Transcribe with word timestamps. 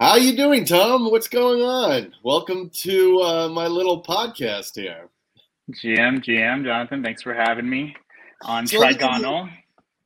How 0.00 0.14
you 0.14 0.36
doing, 0.36 0.64
Tom? 0.64 1.10
What's 1.10 1.26
going 1.26 1.60
on? 1.60 2.14
Welcome 2.22 2.70
to 2.82 3.20
uh, 3.20 3.48
my 3.48 3.66
little 3.66 4.00
podcast 4.00 4.76
here. 4.76 5.08
GM, 5.72 6.24
GM, 6.24 6.64
Jonathan, 6.64 7.02
thanks 7.02 7.20
for 7.20 7.34
having 7.34 7.68
me 7.68 7.96
on 8.42 8.68
so 8.68 8.80
Trigonal. 8.80 9.50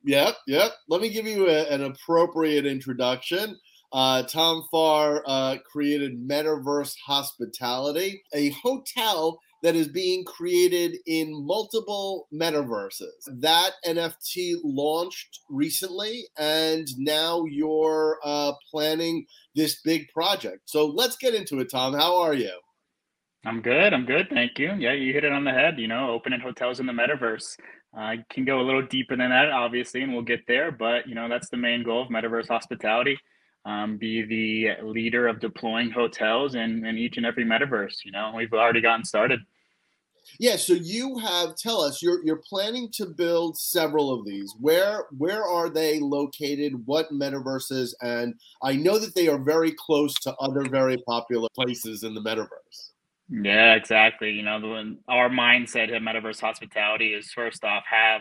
Yep, 0.04 0.34
yep. 0.46 0.72
Let 0.88 1.02
me 1.02 1.10
give 1.10 1.26
you 1.26 1.46
a, 1.46 1.66
an 1.66 1.82
appropriate 1.82 2.64
introduction. 2.64 3.58
Uh, 3.92 4.22
Tom 4.22 4.66
Farr 4.70 5.22
uh, 5.26 5.56
created 5.70 6.27
Metaverse 6.27 6.96
Hospitality, 7.04 8.22
a 8.32 8.48
hotel 8.48 9.38
that 9.62 9.76
is 9.76 9.88
being 9.88 10.24
created 10.24 10.96
in 11.06 11.46
multiple 11.46 12.28
metaverses. 12.32 13.12
That 13.26 13.72
NFT 13.86 14.56
launched 14.64 15.40
recently, 15.48 16.24
and 16.36 16.86
now 16.98 17.45
you're 17.45 18.18
uh, 18.24 18.52
planning 18.70 19.24
this 19.54 19.80
big 19.82 20.09
project. 20.09 20.62
So 20.66 20.86
let's 20.86 21.16
get 21.16 21.34
into 21.34 21.60
it, 21.60 21.70
Tom. 21.70 21.95
How 21.95 22.20
are 22.20 22.34
you? 22.34 22.52
I'm 23.45 23.60
good. 23.60 23.92
I'm 23.92 24.06
good. 24.06 24.28
Thank 24.30 24.59
you. 24.59 24.73
Yeah, 24.78 24.92
you 24.92 25.12
hit 25.12 25.24
it 25.24 25.32
on 25.32 25.45
the 25.45 25.51
head. 25.51 25.79
You 25.79 25.88
know, 25.88 26.10
opening 26.10 26.40
hotels 26.40 26.80
in 26.80 26.87
the 26.87 26.92
metaverse. 26.92 27.56
I 27.95 28.15
uh, 28.15 28.16
can 28.30 28.45
go 28.45 28.60
a 28.60 28.62
little 28.62 28.87
deeper 28.87 29.16
than 29.16 29.30
that, 29.30 29.51
obviously, 29.51 30.02
and 30.02 30.12
we'll 30.12 30.23
get 30.23 30.46
there. 30.46 30.73
But 30.73 31.09
you 31.09 31.15
know, 31.15 31.29
that's 31.29 31.48
the 31.51 31.56
main 31.56 31.82
goal 31.82 32.02
of 32.02 32.09
metaverse 32.09 32.48
hospitality. 32.48 33.18
Um, 33.65 33.96
be 33.96 34.24
the 34.24 34.84
leader 34.84 35.29
of 35.29 35.38
deploying 35.38 35.90
hotels 35.90 36.56
in, 36.56 36.84
in 36.84 36.98
each 36.98 37.16
and 37.16 37.26
every 37.26 37.45
metaverse. 37.45 38.04
You 38.04 38.10
know, 38.10 38.32
we've 38.34 38.52
already 38.52 38.80
gotten 38.80 39.04
started. 39.04 39.40
Yeah, 40.38 40.56
so 40.56 40.72
you 40.74 41.18
have 41.18 41.56
tell 41.56 41.80
us 41.80 42.02
you're 42.02 42.24
you're 42.24 42.42
planning 42.48 42.90
to 42.92 43.06
build 43.06 43.58
several 43.58 44.10
of 44.10 44.24
these. 44.24 44.54
Where 44.60 45.06
where 45.16 45.45
are 45.45 45.68
they 45.68 46.00
located? 46.00 46.74
What 46.86 47.10
metaverses? 47.12 47.95
And 48.02 48.34
I 48.62 48.74
know 48.74 48.98
that 48.98 49.14
they 49.14 49.28
are 49.28 49.38
very 49.38 49.72
close 49.72 50.14
to 50.20 50.34
other 50.36 50.68
very 50.68 50.96
popular 51.06 51.48
places 51.54 52.02
in 52.02 52.14
the 52.14 52.20
metaverse. 52.20 52.92
Yeah, 53.28 53.74
exactly. 53.74 54.30
You 54.30 54.42
know, 54.42 54.60
the, 54.60 54.98
our 55.09 55.30
mindset 55.30 55.95
at 55.95 56.02
Metaverse 56.02 56.40
Hospitality 56.40 57.14
is 57.14 57.32
first 57.32 57.64
off 57.64 57.84
have 57.88 58.20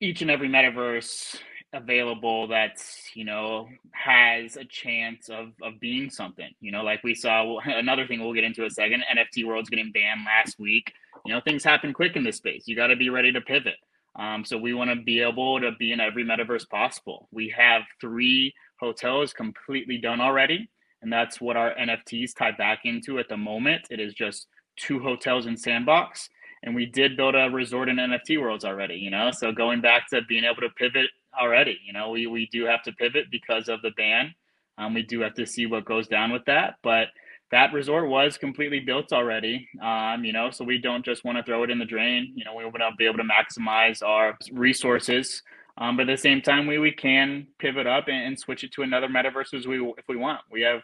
each 0.00 0.22
and 0.22 0.30
every 0.30 0.48
metaverse 0.48 1.36
available 1.74 2.46
that's 2.46 3.10
you 3.14 3.24
know 3.24 3.68
has 3.90 4.56
a 4.56 4.64
chance 4.64 5.28
of 5.28 5.48
of 5.60 5.78
being 5.80 6.08
something 6.08 6.50
you 6.60 6.70
know 6.70 6.82
like 6.82 7.02
we 7.02 7.14
saw 7.14 7.58
another 7.64 8.06
thing 8.06 8.20
we'll 8.22 8.32
get 8.32 8.44
into 8.44 8.64
a 8.64 8.70
second 8.70 9.02
nft 9.16 9.44
world's 9.44 9.68
getting 9.68 9.92
banned 9.92 10.20
last 10.24 10.58
week. 10.58 10.92
You 11.26 11.34
know 11.34 11.40
things 11.40 11.64
happen 11.64 11.92
quick 11.92 12.16
in 12.16 12.24
this 12.24 12.36
space. 12.36 12.64
You 12.66 12.76
got 12.76 12.88
to 12.88 12.96
be 12.96 13.10
ready 13.10 13.32
to 13.32 13.40
pivot. 13.40 13.76
Um, 14.16 14.44
so 14.44 14.56
we 14.56 14.74
want 14.74 14.90
to 14.90 14.96
be 14.96 15.20
able 15.20 15.60
to 15.60 15.72
be 15.72 15.92
in 15.92 16.00
every 16.00 16.24
metaverse 16.24 16.68
possible. 16.68 17.28
We 17.32 17.52
have 17.56 17.82
three 18.00 18.54
hotels 18.78 19.32
completely 19.32 19.98
done 19.98 20.20
already 20.20 20.68
and 21.02 21.12
that's 21.12 21.40
what 21.40 21.56
our 21.56 21.74
nfts 21.74 22.36
tie 22.36 22.52
back 22.52 22.80
into 22.84 23.18
at 23.18 23.28
the 23.28 23.36
moment. 23.36 23.86
It 23.90 24.00
is 24.00 24.14
just 24.14 24.46
two 24.76 25.00
hotels 25.00 25.46
in 25.46 25.56
sandbox 25.56 26.28
and 26.62 26.74
we 26.74 26.86
did 26.86 27.16
build 27.16 27.34
a 27.34 27.48
resort 27.50 27.88
in 27.88 27.96
nft 27.96 28.40
worlds 28.40 28.64
already 28.64 28.96
you 28.96 29.10
know? 29.10 29.30
So 29.30 29.52
going 29.52 29.80
back 29.80 30.08
to 30.10 30.22
being 30.28 30.44
able 30.44 30.62
to 30.62 30.70
pivot 30.70 31.10
already. 31.40 31.78
You 31.84 31.92
know, 31.92 32.10
we 32.10 32.26
we 32.26 32.46
do 32.52 32.64
have 32.64 32.82
to 32.84 32.92
pivot 32.92 33.26
because 33.30 33.68
of 33.68 33.82
the 33.82 33.90
ban. 33.96 34.34
Um, 34.78 34.94
we 34.94 35.02
do 35.02 35.20
have 35.20 35.34
to 35.34 35.46
see 35.46 35.66
what 35.66 35.84
goes 35.84 36.08
down 36.08 36.32
with 36.32 36.44
that, 36.46 36.76
but 36.82 37.08
that 37.50 37.72
resort 37.72 38.08
was 38.08 38.36
completely 38.36 38.80
built 38.80 39.12
already. 39.12 39.68
Um, 39.80 40.24
you 40.24 40.32
know, 40.32 40.50
so 40.50 40.64
we 40.64 40.78
don't 40.78 41.04
just 41.04 41.24
want 41.24 41.38
to 41.38 41.44
throw 41.44 41.62
it 41.62 41.70
in 41.70 41.78
the 41.78 41.84
drain. 41.84 42.32
You 42.34 42.44
know, 42.44 42.54
we 42.54 42.64
want 42.64 42.78
to 42.78 42.90
be 42.98 43.06
able 43.06 43.18
to 43.18 43.24
maximize 43.24 44.02
our 44.02 44.36
resources. 44.52 45.42
Um, 45.78 45.96
but 45.96 46.08
at 46.08 46.14
the 46.14 46.20
same 46.20 46.40
time, 46.40 46.66
we, 46.66 46.78
we 46.78 46.92
can 46.92 47.46
pivot 47.58 47.86
up 47.86 48.08
and, 48.08 48.26
and 48.26 48.38
switch 48.38 48.64
it 48.64 48.72
to 48.72 48.82
another 48.82 49.08
metaverse 49.08 49.54
as 49.54 49.66
we 49.66 49.78
if 49.98 50.04
we 50.08 50.16
want. 50.16 50.40
We 50.50 50.62
have 50.62 50.80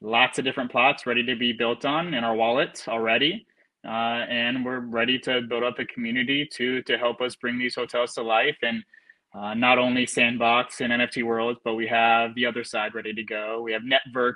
lots 0.00 0.38
of 0.38 0.44
different 0.44 0.70
plots 0.70 1.06
ready 1.06 1.24
to 1.24 1.36
be 1.36 1.52
built 1.52 1.84
on 1.84 2.14
in 2.14 2.24
our 2.24 2.34
wallet 2.34 2.84
already. 2.88 3.46
Uh, 3.86 4.26
and 4.28 4.62
we're 4.64 4.80
ready 4.80 5.18
to 5.18 5.40
build 5.42 5.62
up 5.62 5.78
a 5.78 5.86
community 5.86 6.46
to 6.52 6.82
to 6.82 6.98
help 6.98 7.22
us 7.22 7.34
bring 7.36 7.58
these 7.58 7.74
hotels 7.74 8.12
to 8.14 8.22
life 8.22 8.58
and 8.62 8.82
uh, 9.34 9.54
not 9.54 9.78
only 9.78 10.06
Sandbox 10.06 10.80
and 10.80 10.92
NFT 10.92 11.24
Worlds, 11.24 11.60
but 11.64 11.74
we 11.74 11.86
have 11.86 12.34
the 12.34 12.44
Otherside 12.44 12.94
ready 12.94 13.12
to 13.12 13.22
go. 13.22 13.62
We 13.62 13.72
have 13.72 13.82
Netvrk 13.82 14.34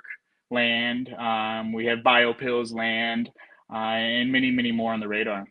land, 0.51 1.13
um, 1.17 1.73
we 1.73 1.85
have 1.85 1.99
Biopills 1.99 2.73
land, 2.73 3.29
uh, 3.73 3.77
and 3.77 4.31
many, 4.31 4.51
many 4.51 4.71
more 4.71 4.93
on 4.93 4.99
the 4.99 5.07
radar. 5.07 5.45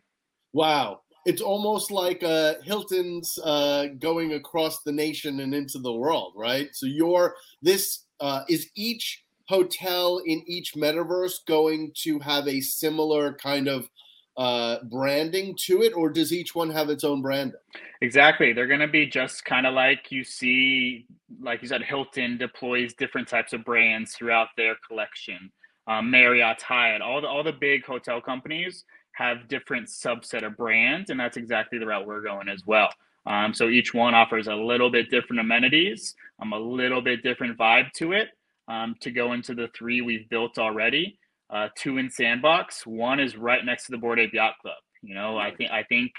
Wow. 0.53 1.01
It's 1.25 1.41
almost 1.41 1.91
like 1.91 2.23
uh, 2.23 2.55
Hilton's 2.63 3.37
uh, 3.43 3.87
going 3.99 4.33
across 4.33 4.83
the 4.83 4.91
nation 4.91 5.39
and 5.39 5.55
into 5.55 5.79
the 5.79 5.91
world, 5.91 6.33
right? 6.35 6.69
So 6.73 6.85
you're 6.85 7.35
this 7.63 8.05
uh, 8.19 8.43
is 8.47 8.69
each 8.75 9.23
hotel 9.47 10.21
in 10.25 10.43
each 10.47 10.75
metaverse 10.75 11.45
going 11.47 11.91
to 12.03 12.19
have 12.19 12.47
a 12.47 12.61
similar 12.61 13.33
kind 13.33 13.67
of 13.67 13.89
uh, 14.37 14.77
branding 14.83 15.55
to 15.65 15.81
it, 15.81 15.93
or 15.93 16.09
does 16.09 16.33
each 16.33 16.53
one 16.55 16.69
have 16.69 16.89
its 16.89 17.03
own 17.03 17.21
branding? 17.21 17.59
Exactly. 18.01 18.53
They're 18.53 18.67
going 18.67 18.81
to 18.81 18.87
be 18.87 19.05
just 19.05 19.45
kind 19.45 19.65
of 19.65 19.73
like 19.73 20.11
you 20.11 20.23
see, 20.23 21.05
like 21.41 21.61
you 21.61 21.67
said, 21.67 21.81
Hilton 21.83 22.37
deploys 22.37 22.93
different 22.93 23.27
types 23.27 23.53
of 23.53 23.63
brands 23.63 24.13
throughout 24.13 24.49
their 24.57 24.75
collection. 24.87 25.51
Um, 25.87 26.11
Marriott, 26.11 26.61
Hyatt, 26.61 27.01
all 27.01 27.21
the 27.21 27.27
all 27.27 27.43
the 27.43 27.53
big 27.53 27.85
hotel 27.85 28.19
companies 28.19 28.83
have 29.13 29.47
different 29.47 29.87
subset 29.87 30.45
of 30.45 30.57
brands, 30.57 31.09
and 31.09 31.19
that's 31.19 31.37
exactly 31.37 31.79
the 31.79 31.85
route 31.85 32.05
we're 32.05 32.21
going 32.21 32.49
as 32.49 32.63
well. 32.65 32.89
Um, 33.25 33.53
so 33.53 33.69
each 33.69 33.93
one 33.93 34.13
offers 34.13 34.47
a 34.47 34.55
little 34.55 34.89
bit 34.89 35.09
different 35.09 35.39
amenities, 35.39 36.15
um, 36.41 36.53
a 36.53 36.59
little 36.59 37.01
bit 37.01 37.23
different 37.23 37.57
vibe 37.57 37.91
to 37.93 38.11
it. 38.11 38.29
Um, 38.67 38.95
to 39.01 39.11
go 39.11 39.33
into 39.33 39.53
the 39.53 39.69
three 39.77 40.01
we've 40.01 40.27
built 40.27 40.57
already, 40.57 41.19
uh, 41.49 41.69
two 41.77 41.97
in 41.97 42.09
Sandbox. 42.09 42.85
One 42.85 43.19
is 43.19 43.35
right 43.35 43.63
next 43.63 43.85
to 43.85 43.91
the 43.91 43.97
Bored 43.97 44.19
Ape 44.19 44.33
Yacht 44.33 44.55
Club. 44.61 44.75
You 45.01 45.15
know, 45.15 45.37
I 45.37 45.51
think 45.55 45.71
I 45.71 45.83
think 45.83 46.11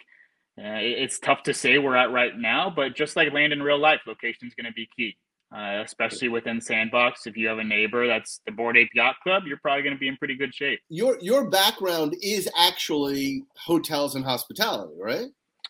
uh, 0.59 0.79
it's 0.81 1.19
tough 1.19 1.43
to 1.45 1.55
say 1.55 1.79
we're 1.79 1.97
at 1.97 2.13
right 2.13 2.37
now, 2.37 2.73
but 2.75 2.95
just 2.95 3.17
like 3.17 3.33
land 3.33 3.53
in 3.53 3.63
real 3.63 3.79
life, 3.79 4.01
location 4.07 4.47
is 4.49 4.55
going 4.55 4.67
to 4.67 4.73
be 4.73 4.89
key, 4.97 5.17
uh, 5.55 5.83
especially 5.85 6.29
within 6.29 6.61
Sandbox. 6.61 7.27
If 7.27 7.37
you 7.37 7.49
have 7.49 7.59
a 7.59 7.65
neighbor 7.65 8.07
that's 8.07 8.41
the 8.47 8.53
Bored 8.53 8.77
Ape 8.77 8.91
Yacht 8.95 9.17
Club, 9.23 9.43
you're 9.47 9.59
probably 9.59 9.83
going 9.83 9.95
to 9.95 10.01
be 10.01 10.09
in 10.09 10.17
pretty 10.17 10.37
good 10.37 10.55
shape. 10.55 10.81
Your 10.89 11.19
your 11.21 11.51
background 11.51 12.17
is 12.23 12.49
actually 12.57 13.43
hotels 13.67 14.15
and 14.15 14.25
hospitality, 14.25 14.95
right? 14.99 15.27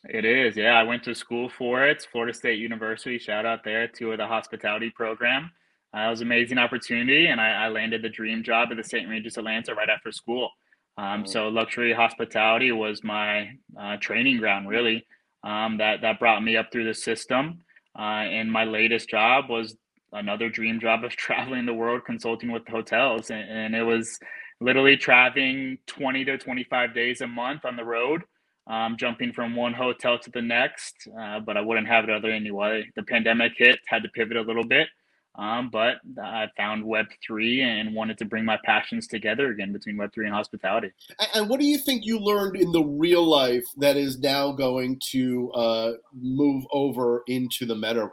It 0.09 0.25
is, 0.25 0.57
yeah. 0.57 0.79
I 0.79 0.85
went 0.85 1.03
to 1.05 1.15
school 1.15 1.49
for 1.49 1.85
it, 1.85 2.07
Florida 2.13 2.33
State 2.33 2.61
University. 2.61 3.19
Shout 3.19 3.45
out 3.45 3.65
there 3.65 3.89
to 3.89 4.17
the 4.17 4.27
hospitality 4.27 4.91
program. 4.91 5.51
Uh, 5.97 6.09
it 6.09 6.11
was 6.11 6.21
an 6.21 6.27
amazing 6.27 6.59
opportunity, 6.59 7.29
and 7.29 7.41
I, 7.41 7.65
I, 7.65 7.69
landed 7.69 8.03
the 8.03 8.11
dream 8.11 8.43
job 8.43 8.69
at 8.71 8.77
the 8.77 8.85
St. 8.85 9.09
Regis 9.09 9.39
Atlanta 9.39 9.75
right 9.75 9.89
after 9.89 10.13
school. 10.13 10.51
Um, 10.99 11.23
oh. 11.27 11.31
So 11.31 11.49
luxury 11.49 11.95
hospitality 11.95 12.71
was 12.71 13.03
my 13.03 13.53
uh, 13.81 13.97
training 13.99 14.39
ground, 14.39 14.69
really. 14.69 15.07
Um, 15.43 15.79
that 15.79 16.03
that 16.03 16.19
brought 16.19 16.43
me 16.43 16.57
up 16.57 16.71
through 16.71 16.85
the 16.85 16.95
system. 16.95 17.61
Uh, 17.99 18.25
and 18.29 18.53
my 18.53 18.65
latest 18.65 19.09
job 19.09 19.49
was 19.49 19.75
another 20.13 20.51
dream 20.51 20.81
job 20.81 21.03
of 21.03 21.11
traveling 21.17 21.65
the 21.65 21.73
world, 21.73 22.03
consulting 22.05 22.53
with 22.53 22.69
hotels, 22.69 23.31
and, 23.31 23.49
and 23.49 23.75
it 23.75 23.83
was 23.83 24.19
literally 24.61 24.97
traveling 24.97 25.79
20 25.87 26.25
to 26.25 26.39
25 26.39 26.95
days 26.95 27.21
a 27.23 27.27
month 27.27 27.65
on 27.65 27.77
the 27.77 27.85
road. 27.85 28.23
Um, 28.69 28.97
jumping 28.99 29.33
from 29.33 29.55
one 29.55 29.73
hotel 29.73 30.19
to 30.19 30.31
the 30.33 30.43
next, 30.43 31.09
uh, 31.21 31.39
but 31.39 31.57
I 31.57 31.61
wouldn't 31.61 31.87
have 31.87 32.03
it 32.03 32.11
other 32.11 32.33
anyway. 32.33 32.85
The 32.97 33.05
pandemic 33.05 33.53
hit, 33.57 33.79
had 33.87 34.03
to 34.03 34.09
pivot 34.09 34.37
a 34.37 34.43
little 34.43 34.67
bit, 34.67 34.89
um, 35.39 35.69
but 35.71 35.97
I 36.23 36.47
found 36.57 36.85
Web3 36.85 37.61
and 37.61 37.95
wanted 37.95 38.17
to 38.19 38.25
bring 38.25 38.45
my 38.45 38.59
passions 38.65 39.07
together 39.07 39.51
again 39.51 39.73
between 39.73 39.97
Web3 39.97 40.27
and 40.27 40.33
hospitality. 40.33 40.93
And 41.35 41.49
what 41.49 41.61
do 41.61 41.67
you 41.67 41.79
think 41.79 42.07
you 42.07 42.19
learned 42.19 42.57
in 42.57 42.73
the 42.73 42.83
real 42.83 43.25
life 43.25 43.65
that 43.77 43.97
is 43.97 44.19
now 44.19 44.53
going 44.53 44.99
to 45.11 45.53
uh, 45.53 45.93
move 46.15 46.65
over 46.73 47.23
into 47.27 47.67
the 47.67 47.75
metaverse? 47.75 48.11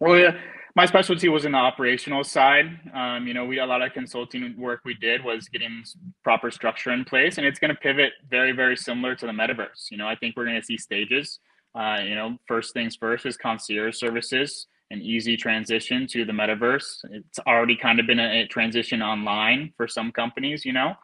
Well, 0.00 0.18
yeah, 0.18 0.38
my 0.74 0.86
specialty 0.86 1.28
was 1.28 1.44
in 1.44 1.52
the 1.52 1.58
operational 1.58 2.24
side. 2.24 2.66
Um, 2.94 3.26
you 3.26 3.34
know, 3.34 3.44
we 3.44 3.58
a 3.58 3.66
lot 3.66 3.82
of 3.82 3.92
consulting 3.92 4.54
work 4.58 4.80
we 4.84 4.94
did 4.94 5.22
was 5.24 5.48
getting 5.48 5.84
proper 6.24 6.50
structure 6.50 6.92
in 6.92 7.04
place, 7.04 7.36
and 7.36 7.46
it's 7.46 7.58
going 7.58 7.74
to 7.74 7.80
pivot 7.80 8.12
very, 8.30 8.52
very 8.52 8.76
similar 8.76 9.14
to 9.14 9.26
the 9.26 9.32
metaverse. 9.32 9.90
You 9.90 9.98
know, 9.98 10.08
I 10.08 10.16
think 10.16 10.36
we're 10.36 10.46
going 10.46 10.60
to 10.60 10.64
see 10.64 10.78
stages. 10.78 11.38
Uh, 11.74 11.98
you 12.02 12.14
know, 12.14 12.38
first 12.48 12.72
things 12.72 12.96
first 12.96 13.26
is 13.26 13.36
concierge 13.36 13.96
services 13.96 14.66
an 14.90 15.02
easy 15.02 15.36
transition 15.36 16.06
to 16.08 16.24
the 16.24 16.32
metaverse. 16.32 17.04
It's 17.10 17.38
already 17.40 17.76
kind 17.76 17.98
of 18.00 18.06
been 18.06 18.20
a, 18.20 18.42
a 18.42 18.46
transition 18.46 19.02
online 19.02 19.72
for 19.76 19.88
some 19.88 20.12
companies, 20.12 20.64
you 20.64 20.72
know, 20.72 20.94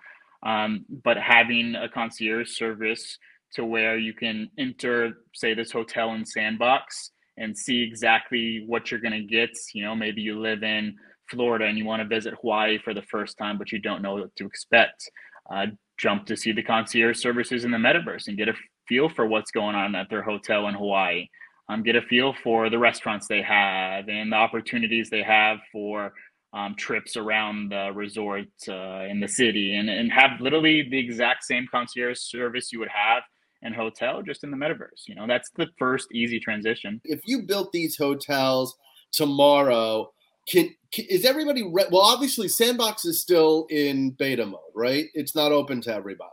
um, 0.44 0.84
but 1.04 1.16
having 1.16 1.74
a 1.74 1.88
concierge 1.88 2.50
service 2.50 3.18
to 3.54 3.64
where 3.64 3.98
you 3.98 4.14
can 4.14 4.50
enter, 4.58 5.18
say, 5.34 5.54
this 5.54 5.72
hotel 5.72 6.14
in 6.14 6.24
Sandbox 6.24 7.10
and 7.36 7.56
see 7.56 7.82
exactly 7.82 8.64
what 8.66 8.90
you're 8.90 9.00
going 9.00 9.12
to 9.12 9.22
get. 9.22 9.50
You 9.74 9.84
know, 9.84 9.94
maybe 9.94 10.22
you 10.22 10.40
live 10.40 10.62
in 10.62 10.96
Florida 11.30 11.66
and 11.66 11.76
you 11.76 11.84
want 11.84 12.02
to 12.02 12.08
visit 12.08 12.34
Hawaii 12.40 12.78
for 12.78 12.94
the 12.94 13.02
first 13.02 13.36
time, 13.36 13.58
but 13.58 13.72
you 13.72 13.78
don't 13.78 14.02
know 14.02 14.14
what 14.14 14.36
to 14.36 14.46
expect. 14.46 15.10
Uh, 15.50 15.66
jump 15.98 16.26
to 16.26 16.36
see 16.36 16.52
the 16.52 16.62
concierge 16.62 17.18
services 17.18 17.64
in 17.64 17.70
the 17.70 17.78
metaverse 17.78 18.28
and 18.28 18.38
get 18.38 18.48
a 18.48 18.54
feel 18.88 19.08
for 19.08 19.26
what's 19.26 19.50
going 19.50 19.74
on 19.74 19.94
at 19.94 20.08
their 20.08 20.22
hotel 20.22 20.68
in 20.68 20.74
Hawaii 20.74 21.26
um, 21.72 21.82
get 21.82 21.96
a 21.96 22.02
feel 22.02 22.34
for 22.42 22.68
the 22.70 22.78
restaurants 22.78 23.26
they 23.26 23.42
have 23.42 24.08
and 24.08 24.32
the 24.32 24.36
opportunities 24.36 25.08
they 25.10 25.22
have 25.22 25.58
for 25.70 26.12
um, 26.52 26.74
trips 26.76 27.16
around 27.16 27.70
the 27.70 27.90
resort 27.94 28.46
uh, 28.68 29.04
in 29.08 29.20
the 29.20 29.28
city 29.28 29.74
and, 29.76 29.88
and 29.88 30.12
have 30.12 30.40
literally 30.40 30.86
the 30.90 30.98
exact 30.98 31.44
same 31.44 31.66
concierge 31.70 32.18
service 32.18 32.72
you 32.72 32.78
would 32.78 32.88
have 32.88 33.22
in 33.62 33.72
hotel 33.72 34.22
just 34.22 34.44
in 34.44 34.50
the 34.50 34.56
metaverse. 34.56 35.06
You 35.06 35.14
know, 35.14 35.26
that's 35.26 35.50
the 35.56 35.68
first 35.78 36.08
easy 36.12 36.38
transition. 36.38 37.00
If 37.04 37.20
you 37.24 37.42
built 37.42 37.72
these 37.72 37.96
hotels 37.96 38.76
tomorrow, 39.12 40.10
can, 40.46 40.74
can 40.92 41.06
is 41.08 41.24
everybody 41.24 41.62
re- 41.62 41.86
well 41.90 42.02
obviously 42.02 42.48
Sandbox 42.48 43.04
is 43.04 43.20
still 43.20 43.66
in 43.70 44.10
beta 44.10 44.44
mode, 44.44 44.60
right? 44.74 45.06
It's 45.14 45.34
not 45.34 45.52
open 45.52 45.80
to 45.82 45.94
everybody. 45.94 46.30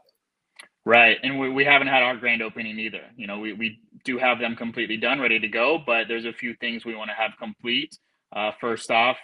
Right. 0.86 1.18
And 1.22 1.40
we, 1.40 1.50
we 1.50 1.64
haven't 1.64 1.88
had 1.88 2.02
our 2.02 2.18
grand 2.18 2.42
opening 2.42 2.80
either. 2.80 3.02
You 3.16 3.28
know, 3.28 3.38
we, 3.38 3.54
we 3.54 3.80
do 4.04 4.18
have 4.18 4.40
them 4.40 4.56
completely 4.56 4.98
done, 4.98 5.20
ready 5.20 5.40
to 5.40 5.48
go, 5.48 5.80
but 5.86 6.08
there's 6.08 6.26
a 6.26 6.34
few 6.34 6.54
things 6.56 6.86
we 6.86 6.96
want 6.96 7.10
to 7.10 7.16
have 7.16 7.32
complete. 7.40 7.98
Uh, 8.36 8.52
first 8.60 8.92
off, 8.92 9.18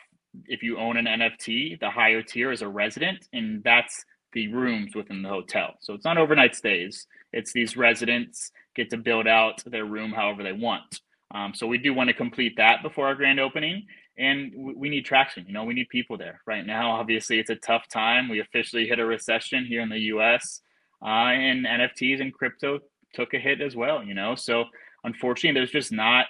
if 0.45 0.63
you 0.63 0.77
own 0.77 0.97
an 0.97 1.05
NFT, 1.05 1.79
the 1.79 1.89
higher 1.89 2.21
tier 2.21 2.51
is 2.51 2.61
a 2.61 2.67
resident, 2.67 3.27
and 3.33 3.63
that's 3.63 4.03
the 4.33 4.47
rooms 4.49 4.95
within 4.95 5.21
the 5.21 5.29
hotel. 5.29 5.75
So 5.79 5.93
it's 5.93 6.05
not 6.05 6.17
overnight 6.17 6.55
stays. 6.55 7.07
It's 7.31 7.53
these 7.53 7.77
residents 7.77 8.51
get 8.75 8.89
to 8.89 8.97
build 8.97 9.27
out 9.27 9.63
their 9.65 9.85
room 9.85 10.11
however 10.11 10.43
they 10.43 10.51
want. 10.51 11.01
Um, 11.33 11.53
so 11.53 11.67
we 11.67 11.77
do 11.77 11.93
want 11.93 12.09
to 12.09 12.13
complete 12.13 12.57
that 12.57 12.83
before 12.83 13.07
our 13.07 13.15
grand 13.15 13.39
opening, 13.39 13.87
and 14.17 14.53
we, 14.55 14.73
we 14.73 14.89
need 14.89 15.05
traction. 15.05 15.45
You 15.47 15.53
know, 15.53 15.63
we 15.63 15.73
need 15.73 15.89
people 15.89 16.17
there 16.17 16.41
right 16.45 16.65
now. 16.65 16.91
Obviously, 16.91 17.39
it's 17.39 17.49
a 17.49 17.55
tough 17.55 17.87
time. 17.87 18.29
We 18.29 18.41
officially 18.41 18.87
hit 18.87 18.99
a 18.99 19.05
recession 19.05 19.65
here 19.65 19.81
in 19.81 19.89
the 19.89 19.99
U.S., 19.99 20.61
uh, 21.03 21.07
and 21.07 21.65
NFTs 21.65 22.21
and 22.21 22.33
crypto 22.33 22.79
took 23.15 23.33
a 23.33 23.39
hit 23.39 23.61
as 23.61 23.75
well. 23.75 24.03
You 24.03 24.13
know, 24.13 24.35
so 24.35 24.65
unfortunately, 25.03 25.59
there's 25.59 25.71
just 25.71 25.91
not 25.91 26.27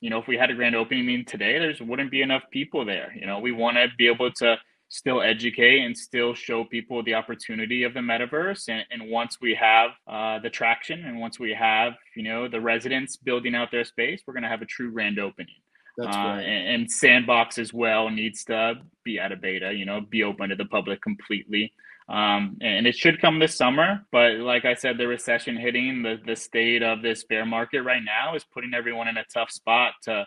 you 0.00 0.10
know, 0.10 0.18
if 0.18 0.28
we 0.28 0.36
had 0.36 0.50
a 0.50 0.54
grand 0.54 0.76
opening 0.76 1.24
today, 1.24 1.58
there's 1.58 1.80
wouldn't 1.80 2.10
be 2.10 2.22
enough 2.22 2.42
people 2.50 2.84
there. 2.84 3.12
You 3.18 3.26
know, 3.26 3.38
we 3.38 3.52
want 3.52 3.76
to 3.76 3.88
be 3.96 4.08
able 4.08 4.30
to 4.32 4.58
still 4.88 5.20
educate 5.22 5.80
and 5.80 5.96
still 5.96 6.34
show 6.34 6.64
people 6.64 7.02
the 7.02 7.14
opportunity 7.14 7.82
of 7.82 7.94
the 7.94 8.00
metaverse. 8.00 8.68
And, 8.68 8.84
and 8.90 9.10
once 9.10 9.38
we 9.40 9.54
have 9.54 9.90
uh, 10.06 10.38
the 10.38 10.50
traction 10.50 11.04
and 11.04 11.18
once 11.18 11.40
we 11.40 11.52
have, 11.54 11.94
you 12.14 12.22
know, 12.22 12.46
the 12.46 12.60
residents 12.60 13.16
building 13.16 13.54
out 13.54 13.70
their 13.70 13.84
space, 13.84 14.22
we're 14.26 14.34
going 14.34 14.44
to 14.44 14.48
have 14.48 14.62
a 14.62 14.66
true 14.66 14.92
grand 14.92 15.18
opening. 15.18 15.54
That's 15.96 16.14
uh, 16.14 16.20
right. 16.20 16.42
and, 16.42 16.82
and 16.82 16.92
Sandbox 16.92 17.58
as 17.58 17.72
well 17.72 18.10
needs 18.10 18.44
to 18.44 18.74
be 19.02 19.18
at 19.18 19.32
a 19.32 19.36
beta, 19.36 19.72
you 19.72 19.86
know, 19.86 20.02
be 20.02 20.22
open 20.22 20.50
to 20.50 20.56
the 20.56 20.66
public 20.66 21.00
completely. 21.00 21.72
Um, 22.08 22.56
and 22.60 22.86
it 22.86 22.96
should 22.96 23.20
come 23.20 23.38
this 23.38 23.56
summer. 23.56 24.06
But 24.12 24.34
like 24.34 24.64
I 24.64 24.74
said, 24.74 24.98
the 24.98 25.08
recession 25.08 25.56
hitting 25.56 26.02
the, 26.02 26.20
the 26.24 26.36
state 26.36 26.82
of 26.82 27.02
this 27.02 27.24
bear 27.24 27.44
market 27.44 27.82
right 27.82 28.02
now 28.04 28.34
is 28.34 28.44
putting 28.44 28.74
everyone 28.74 29.08
in 29.08 29.16
a 29.16 29.24
tough 29.32 29.50
spot 29.50 29.94
to, 30.04 30.26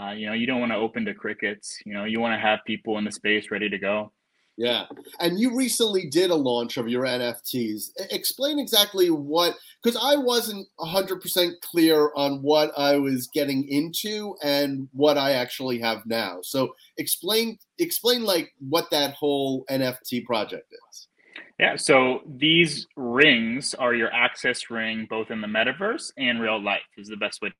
uh, 0.00 0.10
you 0.10 0.26
know, 0.26 0.32
you 0.32 0.46
don't 0.46 0.60
want 0.60 0.72
to 0.72 0.78
open 0.78 1.04
to 1.04 1.14
crickets. 1.14 1.78
You 1.86 1.94
know, 1.94 2.04
you 2.04 2.20
want 2.20 2.34
to 2.34 2.40
have 2.40 2.60
people 2.66 2.98
in 2.98 3.04
the 3.04 3.12
space 3.12 3.50
ready 3.50 3.68
to 3.68 3.78
go. 3.78 4.12
Yeah. 4.58 4.84
And 5.18 5.40
you 5.40 5.56
recently 5.56 6.08
did 6.10 6.30
a 6.30 6.34
launch 6.34 6.76
of 6.76 6.88
your 6.88 7.04
NFTs. 7.04 7.90
Explain 8.10 8.58
exactly 8.58 9.10
what, 9.10 9.56
because 9.82 9.98
I 10.00 10.16
wasn't 10.16 10.68
100% 10.78 11.52
clear 11.62 12.10
on 12.14 12.42
what 12.42 12.70
I 12.76 12.96
was 12.96 13.28
getting 13.28 13.66
into 13.68 14.36
and 14.42 14.88
what 14.92 15.16
I 15.16 15.32
actually 15.32 15.78
have 15.78 16.04
now. 16.04 16.40
So 16.42 16.74
explain, 16.98 17.58
explain 17.78 18.24
like 18.24 18.52
what 18.68 18.90
that 18.90 19.14
whole 19.14 19.64
NFT 19.70 20.24
project 20.26 20.70
is. 20.90 21.08
Yeah, 21.58 21.76
so 21.76 22.22
these 22.26 22.86
rings 22.96 23.74
are 23.74 23.94
your 23.94 24.12
access 24.12 24.70
ring 24.70 25.06
both 25.08 25.30
in 25.30 25.40
the 25.40 25.46
metaverse 25.46 26.12
and 26.16 26.40
real 26.40 26.60
life 26.60 26.80
is 26.96 27.08
the 27.08 27.16
best 27.16 27.40
way 27.42 27.52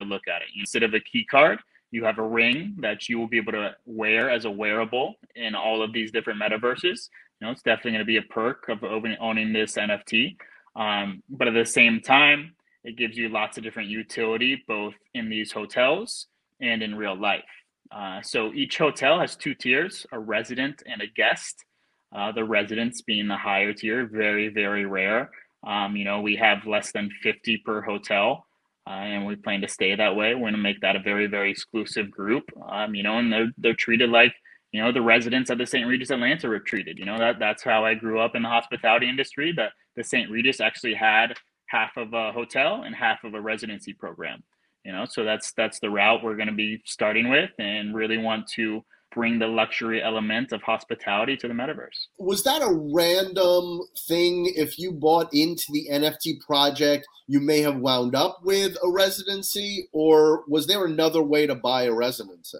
to 0.00 0.06
look 0.06 0.22
at 0.28 0.42
it. 0.42 0.48
Instead 0.58 0.82
of 0.82 0.94
a 0.94 1.00
key 1.00 1.24
card, 1.24 1.58
you 1.90 2.04
have 2.04 2.18
a 2.18 2.26
ring 2.26 2.76
that 2.80 3.08
you 3.08 3.18
will 3.18 3.28
be 3.28 3.38
able 3.38 3.52
to 3.52 3.74
wear 3.84 4.30
as 4.30 4.44
a 4.44 4.50
wearable 4.50 5.14
in 5.34 5.54
all 5.54 5.82
of 5.82 5.92
these 5.92 6.10
different 6.10 6.40
metaverses. 6.40 7.08
You 7.40 7.46
know, 7.46 7.50
it's 7.50 7.62
definitely 7.62 7.92
going 7.92 8.00
to 8.00 8.04
be 8.04 8.16
a 8.16 8.22
perk 8.22 8.68
of 8.68 8.82
owning 8.82 9.52
this 9.52 9.76
NFT. 9.76 10.36
Um, 10.74 11.22
but 11.28 11.48
at 11.48 11.54
the 11.54 11.64
same 11.64 12.00
time, 12.00 12.54
it 12.84 12.96
gives 12.96 13.16
you 13.16 13.28
lots 13.28 13.58
of 13.58 13.64
different 13.64 13.88
utility 13.88 14.62
both 14.66 14.94
in 15.14 15.28
these 15.28 15.52
hotels 15.52 16.26
and 16.60 16.82
in 16.82 16.94
real 16.94 17.18
life. 17.18 17.44
Uh, 17.90 18.20
so 18.22 18.52
each 18.52 18.78
hotel 18.78 19.20
has 19.20 19.36
two 19.36 19.54
tiers 19.54 20.06
a 20.12 20.18
resident 20.18 20.82
and 20.86 21.00
a 21.02 21.06
guest. 21.06 21.64
Uh, 22.14 22.32
the 22.32 22.44
residents 22.44 23.02
being 23.02 23.28
the 23.28 23.36
higher 23.36 23.72
tier, 23.72 24.06
very, 24.06 24.48
very 24.48 24.86
rare. 24.86 25.30
Um, 25.66 25.96
you 25.96 26.04
know, 26.04 26.20
we 26.20 26.36
have 26.36 26.66
less 26.66 26.92
than 26.92 27.10
50 27.22 27.58
per 27.58 27.82
hotel, 27.82 28.46
uh, 28.86 28.90
and 28.90 29.26
we 29.26 29.34
plan 29.36 29.60
to 29.62 29.68
stay 29.68 29.94
that 29.94 30.14
way. 30.14 30.34
We're 30.34 30.42
going 30.42 30.52
to 30.52 30.58
make 30.58 30.80
that 30.80 30.96
a 30.96 31.00
very, 31.00 31.26
very 31.26 31.50
exclusive 31.50 32.10
group. 32.10 32.44
Um, 32.68 32.94
you 32.94 33.02
know, 33.02 33.18
and 33.18 33.32
they're 33.32 33.50
they're 33.58 33.74
treated 33.74 34.10
like 34.10 34.32
you 34.72 34.82
know 34.82 34.92
the 34.92 35.02
residents 35.02 35.50
of 35.50 35.58
the 35.58 35.66
St. 35.66 35.86
Regis 35.86 36.10
Atlanta 36.10 36.48
were 36.48 36.60
treated. 36.60 36.98
You 36.98 37.04
know 37.04 37.18
that 37.18 37.38
that's 37.38 37.64
how 37.64 37.84
I 37.84 37.94
grew 37.94 38.20
up 38.20 38.36
in 38.36 38.42
the 38.42 38.48
hospitality 38.48 39.08
industry. 39.08 39.52
That 39.56 39.72
the 39.96 40.04
St. 40.04 40.30
Regis 40.30 40.60
actually 40.60 40.94
had 40.94 41.34
half 41.68 41.96
of 41.96 42.12
a 42.14 42.30
hotel 42.32 42.82
and 42.84 42.94
half 42.94 43.24
of 43.24 43.34
a 43.34 43.40
residency 43.40 43.92
program. 43.92 44.44
You 44.84 44.92
know, 44.92 45.04
so 45.08 45.24
that's 45.24 45.52
that's 45.52 45.80
the 45.80 45.90
route 45.90 46.22
we're 46.22 46.36
going 46.36 46.48
to 46.48 46.54
be 46.54 46.80
starting 46.84 47.28
with, 47.28 47.50
and 47.58 47.94
really 47.94 48.18
want 48.18 48.46
to 48.54 48.84
bring 49.16 49.38
the 49.38 49.46
luxury 49.46 50.02
element 50.02 50.52
of 50.52 50.60
hospitality 50.62 51.38
to 51.38 51.48
the 51.48 51.54
metaverse. 51.54 52.08
Was 52.18 52.44
that 52.44 52.60
a 52.60 52.70
random 52.70 53.80
thing? 54.06 54.52
If 54.54 54.78
you 54.78 54.92
bought 54.92 55.32
into 55.32 55.64
the 55.72 55.88
NFT 55.90 56.40
project, 56.46 57.06
you 57.26 57.40
may 57.40 57.62
have 57.62 57.78
wound 57.78 58.14
up 58.14 58.40
with 58.44 58.76
a 58.84 58.90
residency, 58.90 59.88
or 59.92 60.44
was 60.48 60.66
there 60.66 60.84
another 60.84 61.22
way 61.22 61.46
to 61.46 61.54
buy 61.54 61.84
a 61.84 61.92
residency? 61.92 62.58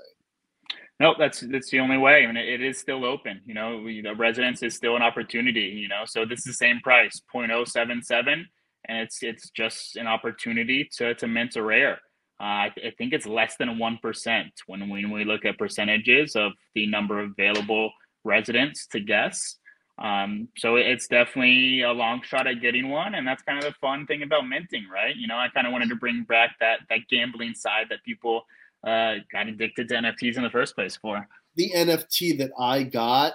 No, 0.99 1.15
that's 1.19 1.41
that's 1.41 1.69
the 1.69 1.79
only 1.81 1.99
way. 1.99 2.25
I 2.25 2.27
mean, 2.27 2.39
it 2.39 2.63
is 2.63 2.79
still 2.79 3.05
open. 3.05 3.43
You 3.45 3.53
know, 3.53 3.85
the 3.85 4.15
residence 4.17 4.63
is 4.63 4.75
still 4.75 4.97
an 4.97 5.03
opportunity. 5.03 5.61
You 5.61 5.89
know, 5.89 6.05
so 6.07 6.25
this 6.25 6.39
is 6.39 6.47
the 6.47 6.53
same 6.55 6.81
price, 6.81 7.21
0.077, 7.35 8.45
and 8.89 8.99
it's 8.99 9.23
it's 9.23 9.51
just 9.51 9.97
an 9.97 10.07
opportunity 10.07 10.89
to 10.97 11.15
to 11.17 11.29
mint 11.29 11.57
a 11.57 11.63
rare. 11.63 12.01
Uh, 12.39 12.69
I, 12.69 12.73
th- 12.75 12.87
I, 12.87 12.95
think 12.97 13.15
it's 13.15 13.27
less 13.27 13.57
than 13.57 13.69
1% 13.79 14.45
when 14.67 14.89
when 14.91 15.11
we 15.11 15.25
look 15.25 15.47
at 15.47 15.57
percentages 15.57 16.37
of 16.37 16.53
the 16.75 16.87
number 16.87 17.19
of 17.19 17.31
available 17.31 17.91
residents 18.25 18.87
to 18.89 19.01
guests. 19.01 19.59
Um, 19.99 20.49
so 20.59 20.77
it's 20.77 21.07
definitely 21.07 21.81
a 21.81 21.93
long 21.93 22.21
shot 22.23 22.47
at 22.47 22.61
getting 22.61 22.91
one. 22.91 23.15
And 23.15 23.27
that's 23.27 23.43
kind 23.43 23.59
of 23.59 23.65
the 23.65 23.73
fun 23.81 24.07
thing 24.07 24.23
about 24.23 24.47
minting, 24.47 24.87
right? 24.93 25.17
You 25.17 25.27
know, 25.27 25.37
I 25.37 25.49
kind 25.49 25.67
of 25.67 25.73
wanted 25.73 25.89
to 25.89 25.97
bring 25.97 26.25
back 26.25 26.57
that, 26.61 26.81
that 26.91 27.09
gambling 27.09 27.55
side 27.55 27.87
that 27.89 28.05
people 28.05 28.45
uh, 28.87 29.15
got 29.33 29.49
addicted 29.49 29.89
to 29.89 29.95
NFTs 29.95 30.37
in 30.37 30.43
the 30.43 30.51
first 30.51 30.75
place 30.75 30.97
for. 30.97 31.27
The 31.57 31.73
NFT 31.75 32.37
that 32.39 32.51
I 32.59 32.83
got 32.83 33.35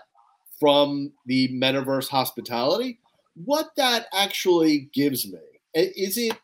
from 0.60 1.12
the 1.26 1.50
metaverse 1.60 2.08
hospitality, 2.08 3.00
what 3.34 3.72
that 3.78 4.06
actually 4.14 4.90
gives 4.94 5.28
me, 5.28 5.40
is 5.74 6.20
it 6.20 6.38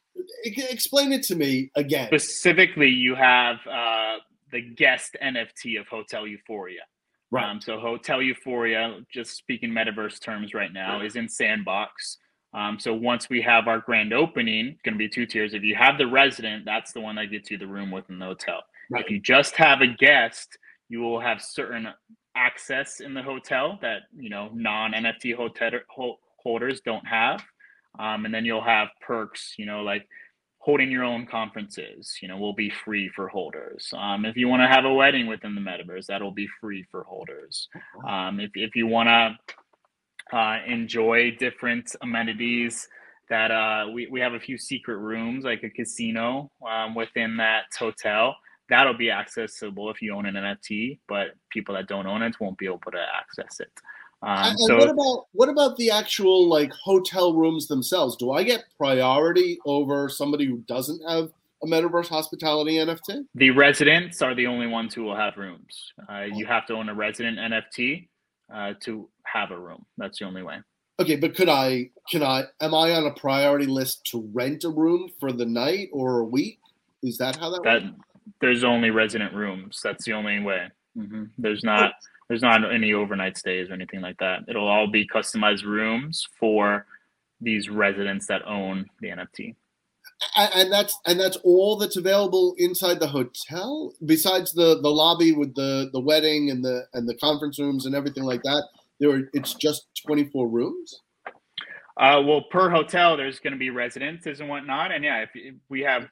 explain 0.43 1.11
it 1.11 1.23
to 1.23 1.35
me 1.35 1.71
again. 1.75 2.07
Specifically, 2.07 2.89
you 2.89 3.15
have 3.15 3.57
uh, 3.69 4.17
the 4.51 4.61
guest 4.61 5.15
NFT 5.23 5.79
of 5.79 5.87
Hotel 5.87 6.27
Euphoria. 6.27 6.81
Right. 7.29 7.49
Um, 7.49 7.59
so 7.59 7.79
Hotel 7.79 8.21
Euphoria, 8.21 8.99
just 9.11 9.35
speaking 9.35 9.71
metaverse 9.71 10.21
terms 10.21 10.53
right 10.53 10.71
now, 10.71 11.01
is 11.01 11.15
in 11.15 11.27
Sandbox. 11.27 12.17
Um, 12.53 12.79
so 12.79 12.93
once 12.93 13.29
we 13.29 13.41
have 13.41 13.67
our 13.67 13.79
grand 13.79 14.13
opening, 14.13 14.67
it's 14.67 14.81
going 14.81 14.93
to 14.93 14.97
be 14.97 15.09
two 15.09 15.25
tiers. 15.25 15.53
If 15.53 15.63
you 15.63 15.75
have 15.75 15.97
the 15.97 16.07
resident, 16.07 16.63
that's 16.65 16.93
the 16.93 17.01
one 17.01 17.15
that 17.15 17.29
gets 17.29 17.51
you 17.51 17.57
the 17.57 17.67
room 17.67 17.91
within 17.91 18.19
the 18.19 18.25
hotel. 18.25 18.61
Right. 18.89 19.03
If 19.03 19.11
you 19.11 19.19
just 19.19 19.55
have 19.57 19.81
a 19.81 19.87
guest, 19.87 20.57
you 20.87 21.01
will 21.01 21.19
have 21.19 21.41
certain 21.41 21.89
access 22.35 22.99
in 23.01 23.13
the 23.13 23.21
hotel 23.21 23.77
that 23.81 24.03
you 24.15 24.29
know 24.29 24.49
non 24.53 24.93
NFT 24.93 25.35
hotel 25.35 25.71
holders 26.37 26.81
don't 26.81 27.05
have. 27.05 27.43
Um, 27.99 28.25
and 28.25 28.33
then 28.33 28.45
you'll 28.45 28.63
have 28.63 28.89
perks, 29.01 29.53
you 29.57 29.65
know, 29.65 29.81
like 29.81 30.07
holding 30.59 30.91
your 30.91 31.03
own 31.03 31.25
conferences, 31.25 32.17
you 32.21 32.27
know, 32.27 32.37
will 32.37 32.53
be 32.53 32.69
free 32.69 33.09
for 33.15 33.27
holders. 33.29 33.89
Um, 33.97 34.25
if 34.25 34.35
you 34.35 34.47
want 34.47 34.61
to 34.63 34.67
have 34.67 34.85
a 34.85 34.93
wedding 34.93 35.27
within 35.27 35.55
the 35.55 35.61
metaverse, 35.61 36.07
that'll 36.07 36.31
be 36.31 36.47
free 36.59 36.85
for 36.91 37.03
holders. 37.03 37.69
Um, 38.07 38.39
if, 38.39 38.51
if 38.53 38.75
you 38.75 38.85
want 38.85 39.07
to 39.07 40.37
uh, 40.37 40.59
enjoy 40.67 41.37
different 41.39 41.95
amenities, 42.01 42.87
that 43.29 43.51
uh, 43.51 43.87
we, 43.91 44.07
we 44.07 44.19
have 44.19 44.33
a 44.33 44.39
few 44.39 44.57
secret 44.57 44.97
rooms, 44.97 45.43
like 45.43 45.63
a 45.63 45.69
casino 45.69 46.51
um, 46.69 46.95
within 46.95 47.37
that 47.37 47.65
hotel. 47.77 48.35
That'll 48.69 48.97
be 48.97 49.11
accessible 49.11 49.89
if 49.89 50.01
you 50.01 50.13
own 50.13 50.25
an 50.25 50.35
NFT, 50.35 50.99
but 51.07 51.27
people 51.49 51.75
that 51.75 51.87
don't 51.87 52.07
own 52.07 52.21
it 52.21 52.35
won't 52.39 52.57
be 52.57 52.65
able 52.65 52.79
to 52.91 53.05
access 53.17 53.59
it. 53.59 53.71
Um, 54.23 54.49
and 54.49 54.59
so 54.59 54.77
what 54.77 54.89
about 54.89 55.25
what 55.33 55.49
about 55.49 55.77
the 55.77 55.91
actual 55.91 56.47
like 56.47 56.71
hotel 56.71 57.33
rooms 57.33 57.67
themselves? 57.67 58.15
Do 58.15 58.31
I 58.31 58.43
get 58.43 58.65
priority 58.77 59.59
over 59.65 60.09
somebody 60.09 60.45
who 60.45 60.57
doesn't 60.67 61.01
have 61.07 61.31
a 61.63 61.67
metaverse 61.67 62.07
hospitality 62.07 62.75
NFT? 62.75 63.25
The 63.35 63.51
residents 63.51 64.21
are 64.21 64.33
the 64.33 64.47
only 64.47 64.67
ones 64.67 64.93
who 64.93 65.03
will 65.03 65.15
have 65.15 65.37
rooms. 65.37 65.93
Uh, 66.09 66.21
you 66.21 66.45
have 66.45 66.65
to 66.67 66.73
own 66.73 66.89
a 66.89 66.95
resident 66.95 67.37
NFT 67.37 68.07
uh, 68.53 68.73
to 68.81 69.07
have 69.23 69.51
a 69.51 69.59
room. 69.59 69.85
That's 69.97 70.19
the 70.19 70.25
only 70.25 70.41
way. 70.41 70.57
Okay, 70.99 71.15
but 71.15 71.35
could 71.35 71.49
I? 71.49 71.91
Can 72.09 72.23
I? 72.23 72.45
Am 72.59 72.73
I 72.73 72.93
on 72.93 73.05
a 73.05 73.11
priority 73.11 73.67
list 73.67 74.03
to 74.11 74.27
rent 74.33 74.63
a 74.63 74.69
room 74.69 75.11
for 75.19 75.31
the 75.31 75.45
night 75.45 75.89
or 75.93 76.19
a 76.19 76.25
week? 76.25 76.59
Is 77.03 77.19
that 77.19 77.35
how 77.35 77.51
that? 77.51 77.61
That 77.63 77.83
works? 77.83 77.95
there's 78.41 78.63
only 78.63 78.89
resident 78.89 79.33
rooms. 79.33 79.79
That's 79.83 80.05
the 80.05 80.13
only 80.13 80.39
way. 80.39 80.67
Mm-hmm. 80.97 81.25
There's 81.37 81.63
not 81.63 81.93
There's 82.27 82.41
not 82.41 82.73
any 82.73 82.93
overnight 82.93 83.37
stays 83.37 83.69
or 83.69 83.73
anything 83.73 84.01
like 84.01 84.17
that. 84.19 84.41
It'll 84.47 84.67
all 84.67 84.87
be 84.87 85.07
customized 85.07 85.63
rooms 85.63 86.27
for 86.39 86.85
these 87.39 87.69
residents 87.69 88.27
that 88.27 88.45
own 88.45 88.85
the 88.99 89.09
NFT. 89.09 89.55
And 90.35 90.71
that's 90.71 90.97
and 91.05 91.19
that's 91.19 91.37
all 91.43 91.77
that's 91.77 91.95
available 91.95 92.55
inside 92.57 92.99
the 92.99 93.07
hotel, 93.07 93.93
besides 94.05 94.51
the 94.51 94.79
the 94.81 94.89
lobby 94.89 95.31
with 95.31 95.53
the 95.53 95.89
the 95.93 95.99
wedding 95.99 96.49
and 96.49 96.65
the 96.65 96.87
and 96.93 97.07
the 97.07 97.15
conference 97.15 97.59
rooms 97.59 97.85
and 97.85 97.93
everything 97.93 98.23
like 98.23 98.41
that. 98.43 98.63
There, 98.99 99.11
are, 99.11 99.29
it's 99.33 99.53
just 99.53 99.87
twenty 100.05 100.25
four 100.25 100.47
rooms. 100.47 101.01
Uh, 101.97 102.21
well, 102.25 102.41
per 102.41 102.69
hotel, 102.69 103.15
there's 103.15 103.39
going 103.39 103.53
to 103.53 103.59
be 103.59 103.69
residences 103.69 104.39
and 104.39 104.49
whatnot, 104.49 104.91
and 104.91 105.03
yeah, 105.03 105.21
if, 105.21 105.29
if 105.33 105.55
we 105.69 105.81
have, 105.81 106.03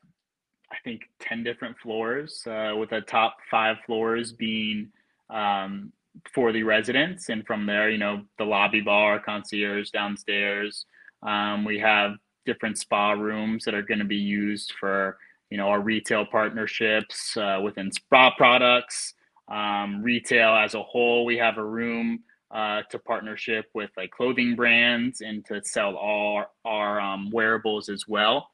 I 0.72 0.78
think, 0.84 1.02
ten 1.20 1.44
different 1.44 1.78
floors, 1.80 2.42
uh, 2.48 2.74
with 2.76 2.92
the 2.92 3.02
top 3.02 3.38
five 3.50 3.78
floors 3.86 4.34
being 4.34 4.92
um, 5.30 5.92
for 6.34 6.52
the 6.52 6.64
residents, 6.64 7.30
and 7.30 7.46
from 7.46 7.66
there, 7.66 7.90
you 7.90 7.98
know, 7.98 8.24
the 8.38 8.46
lobby 8.46 8.82
bar, 8.82 9.20
concierge 9.20 9.90
downstairs. 9.90 10.86
Um, 11.24 11.66
we 11.66 11.80
have 11.80 12.12
different 12.46 12.78
spa 12.78 13.12
rooms 13.12 13.66
that 13.66 13.74
are 13.74 13.82
going 13.82 14.00
to 14.00 14.06
be 14.06 14.16
used 14.16 14.74
for, 14.80 15.18
you 15.50 15.58
know, 15.58 15.68
our 15.68 15.82
retail 15.82 16.26
partnerships 16.26 17.36
uh, 17.38 17.60
within 17.64 17.92
spa 17.92 18.34
products, 18.36 19.14
um, 19.48 20.02
retail 20.02 20.56
as 20.56 20.74
a 20.76 20.84
whole. 20.84 21.26
We 21.26 21.38
have 21.38 21.58
a 21.58 21.64
room 21.64 22.24
uh, 22.52 22.84
to 22.90 23.00
partnership 23.00 23.66
with 23.74 23.90
like 23.98 24.12
clothing 24.12 24.56
brands 24.56 25.22
and 25.22 25.46
to 25.46 25.62
sell 25.64 25.96
all 25.96 26.38
our, 26.38 26.48
our 26.66 27.00
um, 27.02 27.32
wearables 27.32 27.90
as 27.90 28.08
well. 28.08 28.50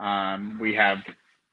Um, 0.00 0.58
we 0.60 0.74
have 0.74 0.98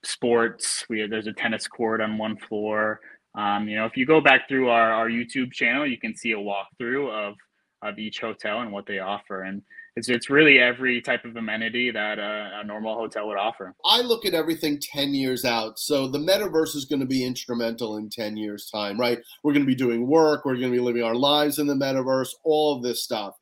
sports. 0.04 0.86
We 0.90 1.00
have, 1.00 1.10
there's 1.10 1.28
a 1.28 1.34
tennis 1.34 1.68
court 1.68 2.02
on 2.02 2.18
one 2.18 2.38
floor. 2.38 3.00
Um, 3.36 3.68
you 3.68 3.76
know, 3.76 3.86
if 3.86 3.98
you 3.98 4.06
go 4.06 4.22
back 4.22 4.48
through 4.48 4.70
our, 4.70 4.92
our 4.92 5.10
YouTube 5.10 5.52
channel, 5.52 5.88
you 5.88 5.98
can 5.98 6.16
see 6.16 6.32
a 6.32 6.38
walkthrough 6.38 7.10
of 7.12 7.36
of 7.82 8.00
each 8.00 8.22
hotel 8.22 8.62
and 8.62 8.72
what 8.72 8.86
they 8.86 9.00
offer, 9.00 9.42
and 9.44 9.62
it's 9.96 10.08
it's 10.08 10.30
really 10.30 10.58
every 10.58 11.02
type 11.02 11.26
of 11.26 11.36
amenity 11.36 11.92
that 11.92 12.18
a, 12.18 12.62
a 12.62 12.64
normal 12.64 12.96
hotel 12.96 13.28
would 13.28 13.38
offer. 13.38 13.76
I 13.86 14.02
look 14.02 14.26
at 14.26 14.34
everything 14.34 14.80
ten 14.80 15.14
years 15.14 15.44
out, 15.44 15.78
so 15.80 16.08
the 16.08 16.20
metaverse 16.20 16.76
is 16.76 16.86
going 16.86 17.02
to 17.02 17.06
be 17.06 17.26
instrumental 17.26 17.98
in 17.98 18.10
ten 18.10 18.38
years' 18.38 18.70
time, 18.70 19.00
right? 19.00 19.20
We're 19.44 19.54
going 19.54 19.66
to 19.66 19.68
be 19.68 19.76
doing 19.76 20.08
work, 20.08 20.46
we're 20.46 20.56
going 20.56 20.72
to 20.72 20.78
be 20.78 20.80
living 20.80 21.04
our 21.04 21.16
lives 21.16 21.60
in 21.60 21.68
the 21.68 21.76
metaverse, 21.76 22.30
all 22.44 22.76
of 22.76 22.84
this 22.84 23.04
stuff. 23.04 23.36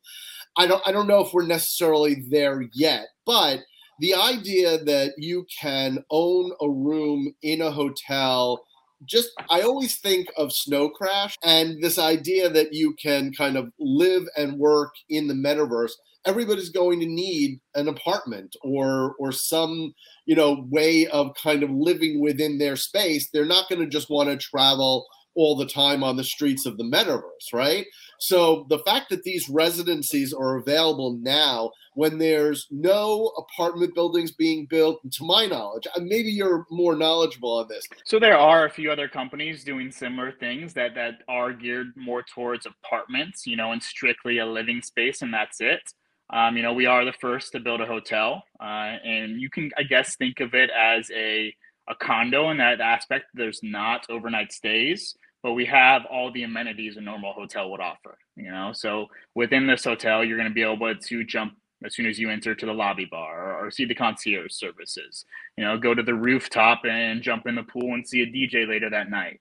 I 0.56 0.66
don't 0.66 0.82
I 0.86 0.92
don't 0.92 1.06
know 1.06 1.20
if 1.24 1.32
we're 1.32 1.46
necessarily 1.46 2.24
there 2.28 2.64
yet, 2.74 3.06
but 3.24 3.60
the 4.00 4.14
idea 4.14 4.82
that 4.84 5.12
you 5.18 5.46
can 5.60 6.04
own 6.10 6.50
a 6.60 6.68
room 6.68 7.32
in 7.42 7.60
a 7.62 7.70
hotel 7.70 8.64
just 9.06 9.30
I 9.50 9.62
always 9.62 9.98
think 9.98 10.28
of 10.36 10.52
Snow 10.52 10.88
Crash 10.88 11.36
and 11.42 11.82
this 11.82 11.98
idea 11.98 12.48
that 12.50 12.72
you 12.72 12.94
can 13.02 13.32
kind 13.32 13.56
of 13.56 13.70
live 13.78 14.24
and 14.36 14.58
work 14.58 14.94
in 15.08 15.28
the 15.28 15.34
metaverse. 15.34 15.92
Everybody's 16.24 16.70
going 16.70 17.00
to 17.00 17.06
need 17.06 17.60
an 17.74 17.88
apartment 17.88 18.54
or 18.62 19.14
or 19.18 19.32
some 19.32 19.92
you 20.26 20.36
know 20.36 20.66
way 20.70 21.06
of 21.08 21.34
kind 21.34 21.62
of 21.62 21.70
living 21.70 22.20
within 22.20 22.58
their 22.58 22.76
space. 22.76 23.28
They're 23.30 23.44
not 23.44 23.68
going 23.68 23.80
to 23.80 23.88
just 23.88 24.10
want 24.10 24.28
to 24.30 24.36
travel 24.36 25.06
all 25.34 25.56
the 25.56 25.66
time 25.66 26.04
on 26.04 26.16
the 26.16 26.24
streets 26.24 26.66
of 26.66 26.76
the 26.76 26.84
metaverse, 26.84 27.52
right? 27.52 27.86
So 28.18 28.66
the 28.68 28.78
fact 28.80 29.10
that 29.10 29.22
these 29.22 29.48
residencies 29.48 30.32
are 30.32 30.56
available 30.56 31.18
now 31.20 31.70
when 31.94 32.18
there's 32.18 32.66
no 32.70 33.32
apartment 33.36 33.94
buildings 33.94 34.32
being 34.32 34.66
built, 34.66 35.00
to 35.10 35.24
my 35.24 35.46
knowledge, 35.46 35.86
maybe 35.98 36.30
you're 36.30 36.66
more 36.70 36.96
knowledgeable 36.96 37.58
on 37.58 37.68
this. 37.68 37.84
So 38.04 38.18
there 38.18 38.38
are 38.38 38.64
a 38.64 38.70
few 38.70 38.90
other 38.90 39.08
companies 39.08 39.64
doing 39.64 39.90
similar 39.90 40.32
things 40.32 40.72
that 40.74 40.94
that 40.94 41.16
are 41.28 41.52
geared 41.52 41.88
more 41.96 42.22
towards 42.22 42.66
apartments, 42.66 43.46
you 43.46 43.56
know, 43.56 43.72
and 43.72 43.82
strictly 43.82 44.38
a 44.38 44.46
living 44.46 44.82
space, 44.82 45.22
and 45.22 45.32
that's 45.32 45.60
it. 45.60 45.82
Um, 46.30 46.56
you 46.56 46.62
know, 46.62 46.72
we 46.72 46.86
are 46.86 47.04
the 47.04 47.12
first 47.20 47.52
to 47.52 47.60
build 47.60 47.82
a 47.82 47.86
hotel, 47.86 48.42
uh, 48.58 48.96
and 49.04 49.38
you 49.38 49.50
can, 49.50 49.70
I 49.76 49.82
guess, 49.82 50.16
think 50.16 50.40
of 50.40 50.54
it 50.54 50.70
as 50.70 51.10
a 51.14 51.54
a 51.88 51.94
condo 51.96 52.50
in 52.50 52.58
that 52.58 52.80
aspect. 52.80 53.26
There's 53.34 53.60
not 53.62 54.06
overnight 54.08 54.52
stays, 54.52 55.14
but 55.42 55.52
we 55.52 55.64
have 55.66 56.02
all 56.06 56.30
the 56.32 56.44
amenities 56.44 56.96
a 56.96 57.00
normal 57.00 57.32
hotel 57.32 57.70
would 57.70 57.80
offer. 57.80 58.18
You 58.36 58.50
know, 58.50 58.72
so 58.72 59.06
within 59.34 59.66
this 59.66 59.84
hotel, 59.84 60.24
you're 60.24 60.38
going 60.38 60.48
to 60.48 60.54
be 60.54 60.62
able 60.62 60.94
to 60.94 61.24
jump 61.24 61.54
as 61.84 61.94
soon 61.94 62.06
as 62.06 62.18
you 62.18 62.30
enter 62.30 62.54
to 62.54 62.66
the 62.66 62.72
lobby 62.72 63.06
bar 63.10 63.52
or, 63.52 63.66
or, 63.66 63.70
see 63.70 63.84
the 63.84 63.94
concierge 63.94 64.52
services. 64.52 65.24
You 65.56 65.64
know, 65.64 65.76
go 65.76 65.94
to 65.94 66.02
the 66.02 66.14
rooftop 66.14 66.82
and 66.84 67.22
jump 67.22 67.46
in 67.46 67.56
the 67.56 67.64
pool 67.64 67.94
and 67.94 68.06
see 68.06 68.22
a 68.22 68.26
DJ 68.26 68.68
later 68.68 68.88
that 68.90 69.10
night. 69.10 69.40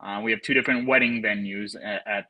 Uh, 0.00 0.20
we 0.22 0.30
have 0.32 0.40
two 0.40 0.54
different 0.54 0.88
wedding 0.88 1.22
venues 1.22 1.76
at, 1.76 2.02
at 2.06 2.24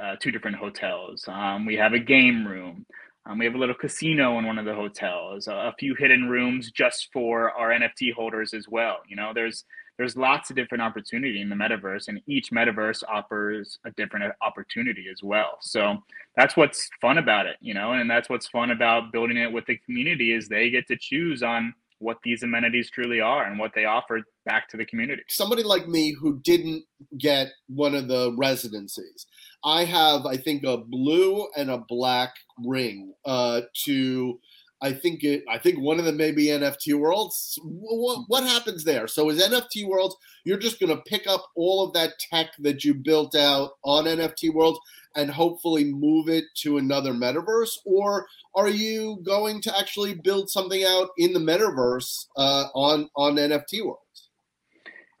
uh, 0.00 0.16
two 0.20 0.30
different 0.30 0.56
hotels. 0.56 1.24
Um, 1.26 1.64
we 1.64 1.76
have 1.76 1.92
a 1.92 1.98
game 1.98 2.46
room. 2.46 2.86
Um, 3.26 3.38
we 3.38 3.44
have 3.44 3.54
a 3.54 3.58
little 3.58 3.74
casino 3.74 4.38
in 4.38 4.46
one 4.46 4.58
of 4.58 4.64
the 4.64 4.74
hotels, 4.74 5.48
a, 5.48 5.52
a, 5.52 5.74
few 5.78 5.94
hidden 5.94 6.28
rooms 6.28 6.70
just 6.70 7.08
for 7.12 7.50
our 7.50 7.68
NFT 7.68 8.14
holders 8.14 8.54
as 8.54 8.66
well. 8.68 8.98
You 9.06 9.16
know, 9.16 9.32
there's 9.34 9.64
there's 9.98 10.16
lots 10.16 10.48
of 10.48 10.56
different 10.56 10.80
opportunity 10.82 11.40
in 11.40 11.48
the 11.48 11.56
metaverse, 11.56 12.06
and 12.08 12.20
each 12.26 12.50
metaverse 12.52 13.02
offers 13.08 13.78
a 13.84 13.90
different 13.90 14.32
opportunity 14.40 15.06
as 15.10 15.22
well. 15.22 15.58
So 15.60 15.98
that's 16.36 16.56
what's 16.56 16.88
fun 17.00 17.18
about 17.18 17.46
it, 17.46 17.56
you 17.60 17.74
know, 17.74 17.92
and 17.92 18.08
that's 18.08 18.28
what's 18.28 18.48
fun 18.48 18.70
about 18.70 19.12
building 19.12 19.36
it 19.36 19.52
with 19.52 19.66
the 19.66 19.76
community 19.78 20.32
is 20.32 20.48
they 20.48 20.70
get 20.70 20.86
to 20.86 20.96
choose 20.96 21.42
on 21.42 21.74
what 21.98 22.18
these 22.22 22.44
amenities 22.44 22.88
truly 22.90 23.20
are 23.20 23.44
and 23.44 23.58
what 23.58 23.72
they 23.74 23.84
offer 23.84 24.20
back 24.46 24.68
to 24.68 24.76
the 24.76 24.86
community. 24.86 25.22
Somebody 25.28 25.64
like 25.64 25.88
me 25.88 26.12
who 26.12 26.38
didn't 26.44 26.84
get 27.18 27.48
one 27.66 27.96
of 27.96 28.06
the 28.06 28.32
residencies, 28.38 29.26
I 29.64 29.84
have, 29.84 30.24
I 30.26 30.36
think, 30.36 30.62
a 30.62 30.76
blue 30.76 31.48
and 31.56 31.70
a 31.70 31.78
black 31.88 32.34
ring 32.64 33.14
uh, 33.24 33.62
to. 33.84 34.38
I 34.80 34.92
think 34.92 35.24
it. 35.24 35.42
I 35.48 35.58
think 35.58 35.80
one 35.80 35.98
of 35.98 36.04
them 36.04 36.16
may 36.16 36.30
be 36.30 36.46
NFT 36.46 36.94
Worlds. 36.94 37.58
What, 37.62 38.24
what 38.28 38.44
happens 38.44 38.84
there? 38.84 39.08
So 39.08 39.28
is 39.28 39.42
NFT 39.42 39.86
Worlds? 39.86 40.16
You're 40.44 40.58
just 40.58 40.78
going 40.78 40.94
to 40.94 41.02
pick 41.02 41.26
up 41.26 41.44
all 41.56 41.84
of 41.84 41.92
that 41.94 42.12
tech 42.30 42.50
that 42.60 42.84
you 42.84 42.94
built 42.94 43.34
out 43.34 43.72
on 43.82 44.04
NFT 44.04 44.54
Worlds 44.54 44.78
and 45.16 45.30
hopefully 45.30 45.84
move 45.84 46.28
it 46.28 46.44
to 46.58 46.78
another 46.78 47.12
metaverse, 47.12 47.72
or 47.84 48.26
are 48.54 48.68
you 48.68 49.18
going 49.24 49.60
to 49.62 49.76
actually 49.76 50.14
build 50.14 50.48
something 50.48 50.84
out 50.84 51.08
in 51.18 51.32
the 51.32 51.40
metaverse 51.40 52.26
uh, 52.36 52.66
on 52.74 53.08
on 53.16 53.34
NFT 53.34 53.84
Worlds? 53.84 54.28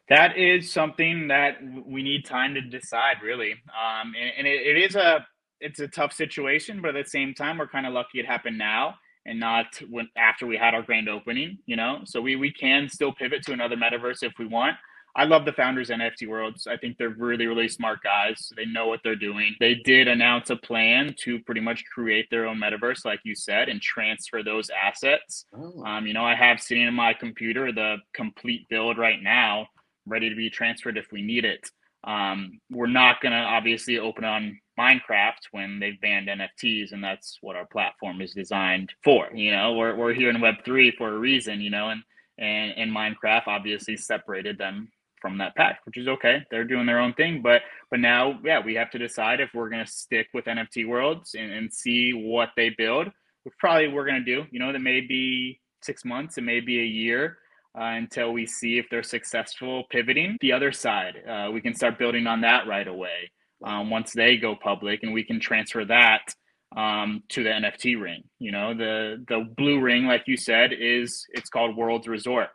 That 0.08 0.38
is 0.38 0.72
something 0.72 1.28
that 1.28 1.58
we 1.84 2.02
need 2.02 2.24
time 2.24 2.54
to 2.54 2.62
decide, 2.62 3.16
really. 3.22 3.52
Um, 3.52 4.14
and, 4.18 4.32
and 4.38 4.46
it, 4.46 4.66
it 4.68 4.78
is 4.78 4.94
a 4.94 5.26
it's 5.60 5.80
a 5.80 5.88
tough 5.88 6.12
situation, 6.12 6.80
but 6.80 6.94
at 6.94 7.06
the 7.06 7.10
same 7.10 7.34
time, 7.34 7.58
we're 7.58 7.66
kind 7.66 7.86
of 7.86 7.92
lucky 7.92 8.20
it 8.20 8.26
happened 8.26 8.56
now 8.56 8.94
and 9.26 9.38
not 9.40 9.66
when 9.88 10.08
after 10.16 10.46
we 10.46 10.56
had 10.56 10.74
our 10.74 10.82
grand 10.82 11.08
opening. 11.08 11.58
You 11.66 11.76
know, 11.76 12.00
so 12.04 12.20
we 12.20 12.36
we 12.36 12.52
can 12.52 12.88
still 12.88 13.12
pivot 13.12 13.42
to 13.44 13.52
another 13.52 13.76
metaverse 13.76 14.22
if 14.22 14.32
we 14.38 14.46
want. 14.46 14.76
I 15.16 15.24
love 15.24 15.44
the 15.44 15.52
founders 15.52 15.88
NFT 15.88 16.28
Worlds. 16.28 16.68
I 16.68 16.76
think 16.76 16.96
they're 16.96 17.08
really, 17.08 17.46
really 17.46 17.68
smart 17.68 18.00
guys. 18.04 18.52
They 18.56 18.66
know 18.66 18.86
what 18.86 19.00
they're 19.02 19.16
doing. 19.16 19.56
They 19.58 19.74
did 19.74 20.06
announce 20.06 20.50
a 20.50 20.56
plan 20.56 21.14
to 21.24 21.40
pretty 21.40 21.60
much 21.60 21.84
create 21.92 22.28
their 22.30 22.46
own 22.46 22.60
metaverse, 22.60 23.04
like 23.04 23.18
you 23.24 23.34
said, 23.34 23.68
and 23.68 23.82
transfer 23.82 24.44
those 24.44 24.70
assets. 24.70 25.46
Oh. 25.52 25.82
Um, 25.84 26.06
you 26.06 26.12
know, 26.12 26.24
I 26.24 26.36
have 26.36 26.60
sitting 26.60 26.86
in 26.86 26.94
my 26.94 27.14
computer 27.14 27.72
the 27.72 27.96
complete 28.14 28.68
build 28.68 28.96
right 28.96 29.20
now, 29.20 29.66
ready 30.06 30.28
to 30.28 30.36
be 30.36 30.50
transferred 30.50 30.96
if 30.96 31.06
we 31.10 31.22
need 31.22 31.44
it. 31.44 31.68
Um, 32.04 32.60
we're 32.70 32.86
not 32.86 33.20
going 33.20 33.32
to 33.32 33.38
obviously 33.38 33.98
open 33.98 34.24
on 34.24 34.60
Minecraft 34.78 35.40
when 35.50 35.80
they've 35.80 36.00
banned 36.00 36.28
NFTs, 36.28 36.92
and 36.92 37.02
that's 37.02 37.38
what 37.40 37.56
our 37.56 37.66
platform 37.66 38.20
is 38.20 38.32
designed 38.32 38.92
for. 39.02 39.28
You 39.34 39.50
know, 39.50 39.74
we're, 39.74 39.96
we're 39.96 40.14
here 40.14 40.30
in 40.30 40.36
Web3 40.36 40.96
for 40.96 41.14
a 41.14 41.18
reason, 41.18 41.60
you 41.60 41.70
know, 41.70 41.90
and, 41.90 42.02
and, 42.38 42.72
and 42.76 42.94
Minecraft 42.94 43.48
obviously 43.48 43.96
separated 43.96 44.58
them 44.58 44.88
from 45.20 45.38
that 45.38 45.56
pack, 45.56 45.80
which 45.84 45.98
is 45.98 46.06
okay. 46.06 46.44
They're 46.50 46.64
doing 46.64 46.86
their 46.86 47.00
own 47.00 47.12
thing, 47.14 47.42
but 47.42 47.62
but 47.90 48.00
now, 48.00 48.38
yeah, 48.44 48.60
we 48.64 48.74
have 48.74 48.90
to 48.92 48.98
decide 48.98 49.40
if 49.40 49.50
we're 49.52 49.68
gonna 49.68 49.86
stick 49.86 50.28
with 50.32 50.44
NFT 50.44 50.86
Worlds 50.86 51.34
and, 51.34 51.50
and 51.50 51.72
see 51.72 52.12
what 52.12 52.50
they 52.56 52.70
build. 52.70 53.08
Which 53.44 53.54
probably 53.58 53.88
we're 53.88 54.06
gonna 54.06 54.24
do. 54.24 54.44
You 54.50 54.60
know, 54.60 54.72
that 54.72 54.80
may 54.80 55.00
be 55.00 55.60
six 55.82 56.04
months, 56.04 56.38
it 56.38 56.42
may 56.42 56.60
be 56.60 56.78
a 56.80 56.84
year 56.84 57.38
uh, 57.76 57.84
until 57.84 58.32
we 58.32 58.46
see 58.46 58.78
if 58.78 58.86
they're 58.90 59.02
successful 59.02 59.84
pivoting. 59.90 60.36
The 60.40 60.50
Otherside, 60.50 61.28
uh, 61.28 61.50
we 61.50 61.60
can 61.60 61.74
start 61.74 61.98
building 61.98 62.26
on 62.26 62.42
that 62.42 62.68
right 62.68 62.86
away 62.86 63.30
um, 63.64 63.90
once 63.90 64.12
they 64.12 64.36
go 64.36 64.56
public, 64.56 65.02
and 65.02 65.12
we 65.12 65.24
can 65.24 65.40
transfer 65.40 65.84
that 65.84 66.34
um, 66.76 67.22
to 67.30 67.42
the 67.42 67.50
NFT 67.50 68.00
ring. 68.00 68.24
You 68.38 68.52
know, 68.52 68.74
the 68.74 69.24
the 69.28 69.48
blue 69.56 69.80
ring, 69.80 70.06
like 70.06 70.24
you 70.26 70.36
said, 70.36 70.72
is 70.72 71.26
it's 71.30 71.50
called 71.50 71.76
Worlds 71.76 72.08
Resort 72.08 72.48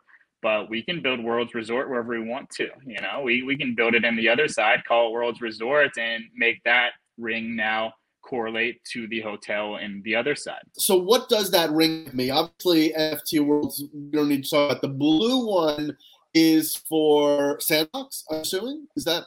but 0.44 0.68
we 0.68 0.82
can 0.82 1.00
build 1.00 1.24
Worlds 1.24 1.54
Resort 1.54 1.88
wherever 1.88 2.10
we 2.10 2.28
want 2.28 2.50
to. 2.50 2.68
You 2.84 3.00
know, 3.00 3.22
we, 3.24 3.42
we 3.42 3.56
can 3.56 3.74
build 3.74 3.94
it 3.94 4.04
in 4.04 4.14
the 4.14 4.26
Otherside, 4.26 4.84
call 4.84 5.08
it 5.08 5.12
Worlds 5.12 5.40
Resort, 5.40 5.92
and 5.98 6.22
make 6.36 6.62
that 6.64 6.90
ring 7.16 7.56
now 7.56 7.94
correlate 8.22 8.78
to 8.92 9.08
the 9.08 9.22
hotel 9.22 9.76
in 9.76 10.02
the 10.04 10.12
Otherside. 10.12 10.60
So, 10.74 10.96
what 10.96 11.30
does 11.30 11.50
that 11.52 11.70
ring 11.70 12.10
me? 12.12 12.28
Obviously, 12.28 12.92
NFT 12.92 13.40
Worlds, 13.40 13.82
we 13.94 14.10
don't 14.10 14.28
need 14.28 14.44
to 14.44 14.50
talk 14.50 14.70
about. 14.70 14.82
The 14.82 14.88
blue 14.88 15.46
one 15.46 15.96
is 16.34 16.76
for 16.76 17.58
Sandbox, 17.60 18.24
I'm 18.30 18.40
assuming. 18.40 18.86
Is 18.96 19.04
that? 19.04 19.24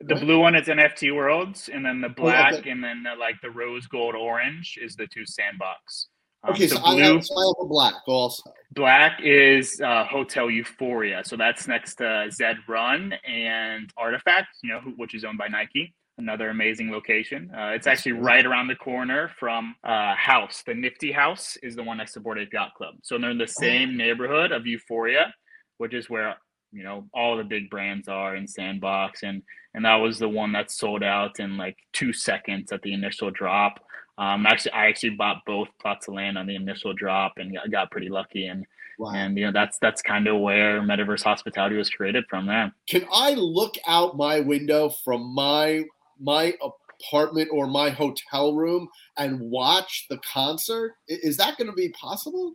The 0.00 0.16
blue 0.16 0.40
one 0.40 0.54
is 0.54 0.68
NFT 0.68 1.14
Worlds, 1.14 1.70
and 1.72 1.84
then 1.84 2.00
the 2.00 2.08
black, 2.08 2.54
oh, 2.54 2.58
okay. 2.58 2.70
and 2.70 2.82
then 2.82 3.02
the, 3.02 3.14
like 3.18 3.40
the 3.40 3.50
rose 3.50 3.86
gold 3.86 4.14
orange 4.14 4.78
is 4.82 4.96
the 4.96 5.06
two 5.06 5.24
sandbox. 5.26 6.08
Um, 6.44 6.54
okay, 6.54 6.66
so, 6.66 6.76
so 6.76 6.82
blue, 6.82 7.02
I, 7.02 7.06
have, 7.06 7.24
so 7.24 7.34
I 7.38 7.46
have 7.46 7.68
black 7.68 7.94
also. 8.06 8.52
Black 8.72 9.20
is 9.22 9.80
uh, 9.80 10.04
Hotel 10.04 10.50
Euphoria, 10.50 11.22
so 11.24 11.36
that's 11.36 11.68
next 11.68 11.96
to 11.96 12.28
Zed 12.32 12.56
Run 12.68 13.14
and 13.26 13.92
RTFKT, 13.94 14.44
you 14.62 14.70
know, 14.70 14.80
which 14.96 15.14
is 15.14 15.24
owned 15.24 15.38
by 15.38 15.48
Nike. 15.48 15.94
Another 16.18 16.50
amazing 16.50 16.90
location. 16.90 17.50
Uh, 17.56 17.68
it's 17.68 17.86
actually 17.86 18.12
right 18.12 18.44
around 18.44 18.68
the 18.68 18.76
corner 18.76 19.30
from 19.38 19.74
uh, 19.82 20.14
House. 20.14 20.62
The 20.66 20.74
Nifty 20.74 21.10
House 21.10 21.56
is 21.62 21.74
the 21.74 21.82
one 21.82 21.96
next 21.96 22.12
to 22.14 22.20
Ape 22.20 22.52
Yacht 22.52 22.74
Club. 22.74 22.96
So 23.02 23.18
they're 23.18 23.30
in 23.30 23.38
the 23.38 23.46
same 23.46 23.90
oh. 23.90 23.96
neighborhood 23.96 24.52
of 24.52 24.66
Euphoria, 24.66 25.32
which 25.78 25.94
is 25.94 26.10
where 26.10 26.36
you 26.72 26.82
know 26.82 27.06
all 27.14 27.36
the 27.36 27.44
big 27.44 27.70
brands 27.70 28.08
are 28.08 28.34
in 28.34 28.46
Sandbox, 28.48 29.22
and 29.22 29.42
and 29.74 29.84
that 29.84 29.96
was 29.96 30.18
the 30.18 30.28
one 30.28 30.52
that 30.52 30.70
sold 30.70 31.02
out 31.02 31.38
in 31.38 31.56
like 31.56 31.76
two 31.92 32.12
seconds 32.12 32.72
at 32.72 32.82
the 32.82 32.92
initial 32.92 33.30
drop. 33.30 33.80
Um, 34.18 34.46
actually, 34.46 34.72
I 34.72 34.86
actually 34.86 35.10
bought 35.10 35.42
both 35.46 35.68
plots 35.80 36.08
of 36.08 36.14
land 36.14 36.36
on 36.36 36.46
the 36.46 36.56
initial 36.56 36.92
drop, 36.92 37.34
and 37.36 37.58
I 37.62 37.68
got 37.68 37.90
pretty 37.90 38.08
lucky. 38.08 38.46
And 38.46 38.66
wow. 38.98 39.12
and 39.14 39.36
you 39.36 39.46
know 39.46 39.52
that's 39.52 39.78
that's 39.80 40.02
kind 40.02 40.26
of 40.26 40.40
where 40.40 40.80
Metaverse 40.82 41.22
Hospitality 41.22 41.76
was 41.76 41.90
created 41.90 42.24
from 42.28 42.46
there. 42.46 42.74
Can 42.88 43.06
I 43.12 43.34
look 43.34 43.74
out 43.86 44.16
my 44.16 44.40
window 44.40 44.90
from 45.04 45.34
my 45.34 45.84
my 46.20 46.54
apartment 47.02 47.48
or 47.52 47.66
my 47.66 47.90
hotel 47.90 48.54
room 48.54 48.88
and 49.16 49.40
watch 49.40 50.06
the 50.08 50.18
concert? 50.18 50.94
Is 51.08 51.36
that 51.38 51.56
going 51.56 51.70
to 51.70 51.76
be 51.76 51.90
possible? 51.90 52.54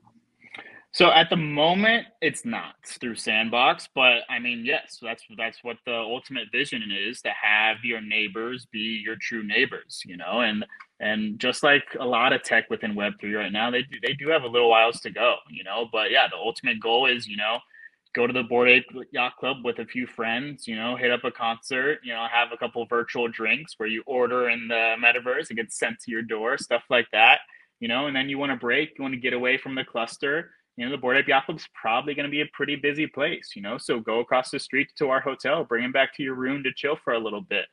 So 0.97 1.11
at 1.11 1.29
the 1.29 1.37
moment, 1.37 2.07
it's 2.23 2.43
not 2.43 2.73
through 2.83 3.17
Sandbox, 3.17 3.87
but 3.93 4.21
I 4.31 4.39
mean, 4.39 4.65
yes, 4.65 4.97
that's 4.99 5.23
that's 5.37 5.63
what 5.63 5.77
the 5.85 5.93
ultimate 5.93 6.45
vision 6.51 6.81
is 6.91 7.21
to 7.21 7.29
have 7.39 7.77
your 7.83 8.01
neighbors 8.01 8.65
be 8.71 8.99
your 9.05 9.15
true 9.15 9.43
neighbors, 9.43 10.01
you 10.07 10.17
know, 10.17 10.41
and 10.41 10.65
and 10.99 11.37
just 11.39 11.61
like 11.61 11.83
a 11.99 12.03
lot 12.03 12.33
of 12.33 12.41
tech 12.41 12.71
within 12.71 12.95
Web 12.95 13.13
three 13.19 13.35
right 13.35 13.51
now, 13.51 13.69
they 13.69 13.83
do, 13.83 13.99
they 14.01 14.13
do 14.13 14.29
have 14.29 14.41
a 14.41 14.47
little 14.47 14.71
whiles 14.71 14.99
to 15.01 15.11
go, 15.11 15.35
you 15.51 15.63
know, 15.63 15.87
but 15.91 16.09
yeah, 16.09 16.25
the 16.31 16.35
ultimate 16.35 16.79
goal 16.79 17.05
is 17.05 17.27
you 17.27 17.37
know 17.37 17.59
go 18.15 18.25
to 18.25 18.33
the 18.33 18.41
Bored 18.41 18.69
Ape 18.69 18.85
Yacht 19.11 19.33
Club 19.39 19.57
with 19.63 19.77
a 19.77 19.85
few 19.85 20.07
friends, 20.07 20.67
you 20.67 20.75
know, 20.75 20.95
hit 20.95 21.11
up 21.11 21.23
a 21.23 21.29
concert, 21.29 21.99
you 22.03 22.11
know, 22.11 22.25
have 22.31 22.47
a 22.51 22.57
couple 22.57 22.83
virtual 22.87 23.27
drinks 23.27 23.75
where 23.77 23.87
you 23.87 24.01
order 24.07 24.49
in 24.49 24.67
the 24.67 24.95
metaverse, 24.99 25.51
it 25.51 25.57
gets 25.57 25.77
sent 25.77 25.99
to 25.99 26.09
your 26.09 26.23
door, 26.23 26.57
stuff 26.57 26.81
like 26.89 27.05
that, 27.11 27.41
you 27.79 27.87
know, 27.87 28.07
and 28.07 28.15
then 28.15 28.29
you 28.29 28.39
want 28.39 28.51
to 28.51 28.57
break, 28.57 28.97
you 28.97 29.03
want 29.03 29.13
to 29.13 29.19
get 29.19 29.33
away 29.33 29.59
from 29.59 29.75
the 29.75 29.83
cluster 29.83 30.49
you 30.77 30.85
know, 30.85 30.91
the 30.91 30.97
Bored 30.97 31.17
Ape 31.17 31.27
Yacht 31.27 31.45
Club's 31.45 31.67
probably 31.73 32.13
going 32.13 32.25
to 32.25 32.31
be 32.31 32.41
a 32.41 32.45
pretty 32.53 32.75
busy 32.75 33.07
place, 33.07 33.51
you 33.55 33.61
know, 33.61 33.77
so 33.77 33.99
go 33.99 34.19
across 34.19 34.51
the 34.51 34.59
street 34.59 34.87
to 34.97 35.09
our 35.09 35.19
hotel, 35.19 35.63
bring 35.63 35.83
him 35.83 35.91
back 35.91 36.15
to 36.15 36.23
your 36.23 36.35
room 36.35 36.63
to 36.63 36.69
chill 36.75 36.97
for 37.03 37.13
a 37.13 37.19
little 37.19 37.41
bit. 37.41 37.65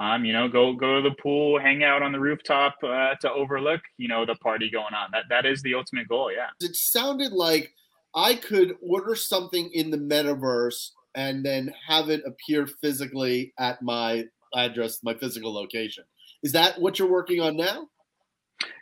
Um, 0.00 0.24
you 0.24 0.32
know, 0.32 0.48
go 0.48 0.74
go 0.74 1.00
to 1.00 1.08
the 1.08 1.14
pool, 1.16 1.58
hang 1.58 1.82
out 1.82 2.02
on 2.02 2.12
the 2.12 2.20
rooftop 2.20 2.76
uh, 2.82 3.14
to 3.20 3.32
overlook, 3.32 3.80
you 3.96 4.06
know, 4.06 4.26
the 4.26 4.34
party 4.36 4.70
going 4.70 4.94
on. 4.94 5.10
That 5.12 5.24
that 5.30 5.46
is 5.46 5.62
the 5.62 5.74
ultimate 5.74 6.08
goal. 6.08 6.30
Yeah. 6.30 6.48
It 6.60 6.76
sounded 6.76 7.32
like 7.32 7.72
I 8.14 8.34
could 8.34 8.76
order 8.82 9.14
something 9.14 9.70
in 9.72 9.90
the 9.90 9.96
metaverse 9.96 10.90
and 11.14 11.44
then 11.44 11.72
have 11.86 12.10
it 12.10 12.22
appear 12.26 12.66
physically 12.80 13.52
at 13.58 13.82
my 13.82 14.26
address, 14.54 14.98
my 15.02 15.14
physical 15.14 15.52
location. 15.52 16.04
Is 16.42 16.52
that 16.52 16.80
what 16.80 16.98
you're 16.98 17.10
working 17.10 17.40
on 17.40 17.56
now? 17.56 17.88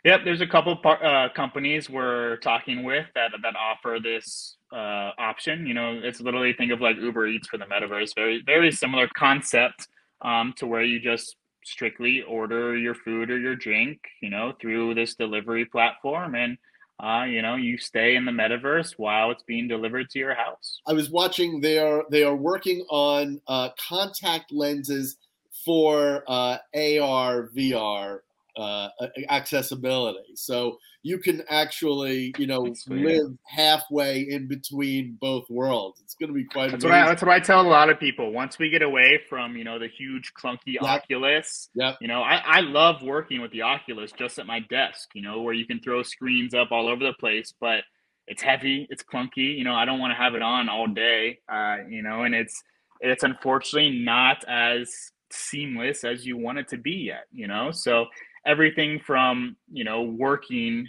Yep, 0.03 0.21
there's 0.23 0.41
a 0.41 0.47
couple 0.47 0.75
par- 0.75 1.03
uh, 1.03 1.29
companies 1.33 1.89
we're 1.89 2.37
talking 2.37 2.83
with 2.83 3.05
that 3.15 3.31
that 3.43 3.55
offer 3.55 3.99
this 4.01 4.57
uh, 4.73 5.11
option. 5.17 5.65
You 5.67 5.73
know, 5.73 5.99
it's 6.03 6.19
literally 6.19 6.53
think 6.53 6.71
of 6.71 6.81
like 6.81 6.97
Uber 6.97 7.27
Eats 7.27 7.47
for 7.47 7.57
the 7.57 7.65
metaverse. 7.65 8.15
Very 8.15 8.41
very 8.45 8.71
similar 8.71 9.07
concept 9.15 9.87
um, 10.21 10.53
to 10.57 10.65
where 10.65 10.83
you 10.83 10.99
just 10.99 11.35
strictly 11.63 12.21
order 12.23 12.77
your 12.77 12.95
food 12.95 13.29
or 13.29 13.37
your 13.37 13.55
drink, 13.55 13.99
you 14.21 14.29
know, 14.29 14.53
through 14.59 14.95
this 14.95 15.15
delivery 15.15 15.65
platform, 15.65 16.35
and 16.35 16.57
uh, 17.03 17.25
you 17.25 17.41
know, 17.43 17.55
you 17.55 17.77
stay 17.77 18.15
in 18.15 18.25
the 18.25 18.31
metaverse 18.31 18.93
while 18.97 19.29
it's 19.29 19.43
being 19.43 19.67
delivered 19.67 20.09
to 20.09 20.19
your 20.19 20.33
house. 20.33 20.81
I 20.87 20.93
was 20.93 21.11
watching. 21.11 21.61
They 21.61 21.77
are 21.77 22.03
they 22.09 22.23
are 22.23 22.35
working 22.35 22.83
on 22.89 23.41
uh, 23.47 23.69
contact 23.87 24.51
lenses 24.51 25.17
for 25.65 26.23
uh, 26.27 26.57
AR 26.73 27.49
VR 27.55 28.19
uh, 28.57 28.89
accessibility. 29.29 30.35
So 30.35 30.77
you 31.03 31.19
can 31.19 31.43
actually, 31.49 32.33
you 32.37 32.47
know, 32.47 32.73
live 32.87 33.37
halfway 33.45 34.21
in 34.21 34.47
between 34.47 35.17
both 35.21 35.49
worlds. 35.49 36.01
It's 36.03 36.15
going 36.15 36.29
to 36.29 36.33
be 36.33 36.43
quite. 36.43 36.71
That's 36.71 36.83
what, 36.83 36.93
I, 36.93 37.05
that's 37.07 37.21
what 37.21 37.31
I 37.31 37.39
tell 37.39 37.61
a 37.61 37.67
lot 37.67 37.89
of 37.89 37.99
people. 37.99 38.31
Once 38.31 38.59
we 38.59 38.69
get 38.69 38.81
away 38.81 39.21
from, 39.29 39.55
you 39.55 39.63
know, 39.63 39.79
the 39.79 39.87
huge 39.87 40.33
clunky 40.33 40.57
yep. 40.73 40.83
Oculus, 40.83 41.69
yep. 41.75 41.97
you 42.01 42.07
know, 42.07 42.21
I, 42.21 42.41
I 42.45 42.59
love 42.61 43.03
working 43.03 43.41
with 43.41 43.51
the 43.51 43.61
Oculus 43.61 44.11
just 44.11 44.39
at 44.39 44.47
my 44.47 44.59
desk. 44.59 45.09
You 45.13 45.21
know, 45.21 45.41
where 45.41 45.53
you 45.53 45.65
can 45.65 45.79
throw 45.79 46.03
screens 46.03 46.53
up 46.53 46.71
all 46.71 46.89
over 46.89 47.03
the 47.03 47.13
place, 47.13 47.53
but 47.59 47.83
it's 48.27 48.41
heavy, 48.41 48.87
it's 48.89 49.03
clunky. 49.03 49.57
You 49.57 49.63
know, 49.63 49.75
I 49.75 49.85
don't 49.85 49.99
want 49.99 50.11
to 50.11 50.17
have 50.17 50.35
it 50.35 50.41
on 50.41 50.67
all 50.67 50.87
day. 50.87 51.39
Uh, 51.47 51.77
you 51.87 52.01
know, 52.01 52.23
and 52.23 52.35
it's 52.35 52.63
it's 52.99 53.23
unfortunately 53.23 53.99
not 53.99 54.43
as 54.47 54.91
seamless 55.29 56.03
as 56.03 56.25
you 56.25 56.37
want 56.37 56.57
it 56.57 56.67
to 56.69 56.77
be 56.77 56.91
yet. 56.91 57.25
You 57.31 57.47
know, 57.47 57.71
so 57.71 58.07
everything 58.45 58.99
from 58.99 59.55
you 59.71 59.83
know 59.83 60.03
working 60.03 60.87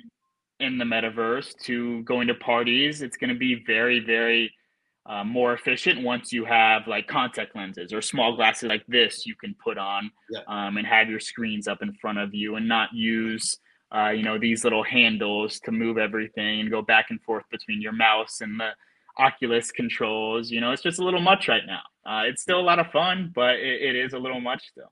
in 0.61 0.79
the 0.79 0.85
metaverse 0.85 1.57
to 1.63 2.03
going 2.03 2.27
to 2.27 2.35
parties 2.35 3.03
it's 3.03 3.17
going 3.17 3.33
to 3.33 3.39
be 3.39 3.63
very 3.67 4.01
very 4.01 4.53
uh, 5.07 5.25
more 5.25 5.55
efficient 5.55 6.03
once 6.03 6.33
you 6.33 6.45
have 6.45 6.87
like 6.87 7.07
contact 7.07 7.57
lenses 7.57 7.93
or 7.93 8.03
small 8.03 8.37
glasses 8.37 8.69
like 8.69 8.85
this 8.89 9.25
you 9.25 9.35
can 9.35 9.55
put 9.63 9.79
on 9.79 10.11
yeah. 10.31 10.41
um, 10.49 10.77
and 10.77 10.87
have 10.87 11.09
your 11.09 11.21
screens 11.21 11.67
up 11.67 11.79
in 11.81 11.93
front 11.95 12.19
of 12.19 12.35
you 12.35 12.57
and 12.57 12.69
not 12.69 12.93
use 12.93 13.59
uh, 13.97 14.11
you 14.11 14.23
know 14.23 14.39
these 14.39 14.65
little 14.65 14.83
handles 14.83 15.61
to 15.61 15.73
move 15.73 15.97
everything 15.97 16.61
and 16.61 16.71
go 16.71 16.83
back 16.83 17.07
and 17.11 17.23
forth 17.23 17.45
between 17.51 17.81
your 17.81 17.93
mouse 17.93 18.41
and 18.43 18.61
the 18.61 18.71
oculus 19.19 19.71
controls 19.73 20.51
you 20.51 20.61
know 20.61 20.73
it's 20.73 20.83
just 20.83 20.99
a 20.99 21.05
little 21.05 21.21
much 21.21 21.49
right 21.49 21.65
now 21.67 21.81
uh, 22.07 22.23
it's 22.25 22.43
still 22.43 22.61
a 22.61 22.63
lot 22.63 22.79
of 22.79 22.87
fun 22.93 23.33
but 23.35 23.57
it, 23.57 23.83
it 23.83 23.97
is 23.97 24.13
a 24.13 24.19
little 24.19 24.41
much 24.41 24.63
still 24.69 24.91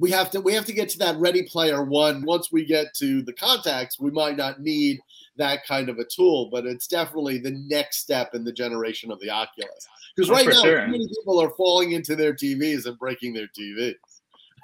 we 0.00 0.10
have 0.10 0.30
to 0.30 0.40
we 0.40 0.54
have 0.54 0.64
to 0.64 0.72
get 0.72 0.88
to 0.88 0.98
that 0.98 1.16
ready 1.18 1.42
player 1.42 1.84
one. 1.84 2.24
Once 2.24 2.50
we 2.50 2.64
get 2.64 2.94
to 2.94 3.20
the 3.22 3.34
contacts, 3.34 4.00
we 4.00 4.10
might 4.10 4.36
not 4.36 4.60
need 4.60 4.98
that 5.36 5.64
kind 5.66 5.90
of 5.90 5.98
a 5.98 6.04
tool, 6.04 6.48
but 6.50 6.64
it's 6.64 6.86
definitely 6.86 7.38
the 7.38 7.50
next 7.68 7.98
step 7.98 8.34
in 8.34 8.42
the 8.42 8.52
generation 8.52 9.12
of 9.12 9.20
the 9.20 9.28
Oculus. 9.28 9.86
Because 10.16 10.30
oh, 10.30 10.34
right 10.34 10.46
now, 10.46 10.62
sure. 10.62 10.88
many 10.88 11.06
people 11.06 11.40
are 11.40 11.50
falling 11.50 11.92
into 11.92 12.16
their 12.16 12.32
TVs 12.32 12.86
and 12.86 12.98
breaking 12.98 13.34
their 13.34 13.46
TVs. 13.48 13.94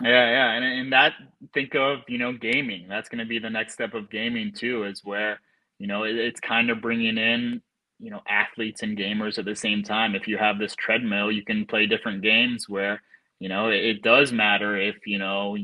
Yeah, 0.02 0.30
yeah, 0.30 0.52
and 0.52 0.64
and 0.64 0.92
that 0.92 1.12
think 1.52 1.74
of 1.74 1.98
you 2.08 2.18
know 2.18 2.32
gaming. 2.32 2.86
That's 2.88 3.10
going 3.10 3.18
to 3.18 3.26
be 3.26 3.38
the 3.38 3.50
next 3.50 3.74
step 3.74 3.92
of 3.92 4.10
gaming 4.10 4.52
too, 4.54 4.84
is 4.84 5.04
where 5.04 5.38
you 5.78 5.86
know 5.86 6.04
it, 6.04 6.16
it's 6.16 6.40
kind 6.40 6.70
of 6.70 6.80
bringing 6.80 7.18
in 7.18 7.60
you 8.00 8.10
know 8.10 8.22
athletes 8.26 8.82
and 8.82 8.96
gamers 8.96 9.38
at 9.38 9.44
the 9.44 9.56
same 9.56 9.82
time. 9.82 10.14
If 10.14 10.26
you 10.26 10.38
have 10.38 10.58
this 10.58 10.74
treadmill, 10.74 11.30
you 11.30 11.44
can 11.44 11.66
play 11.66 11.86
different 11.86 12.22
games 12.22 12.70
where 12.70 13.02
you 13.38 13.48
know, 13.48 13.68
it, 13.68 13.84
it 13.84 14.02
does 14.02 14.32
matter 14.32 14.76
if, 14.76 14.96
you 15.06 15.18
know, 15.18 15.56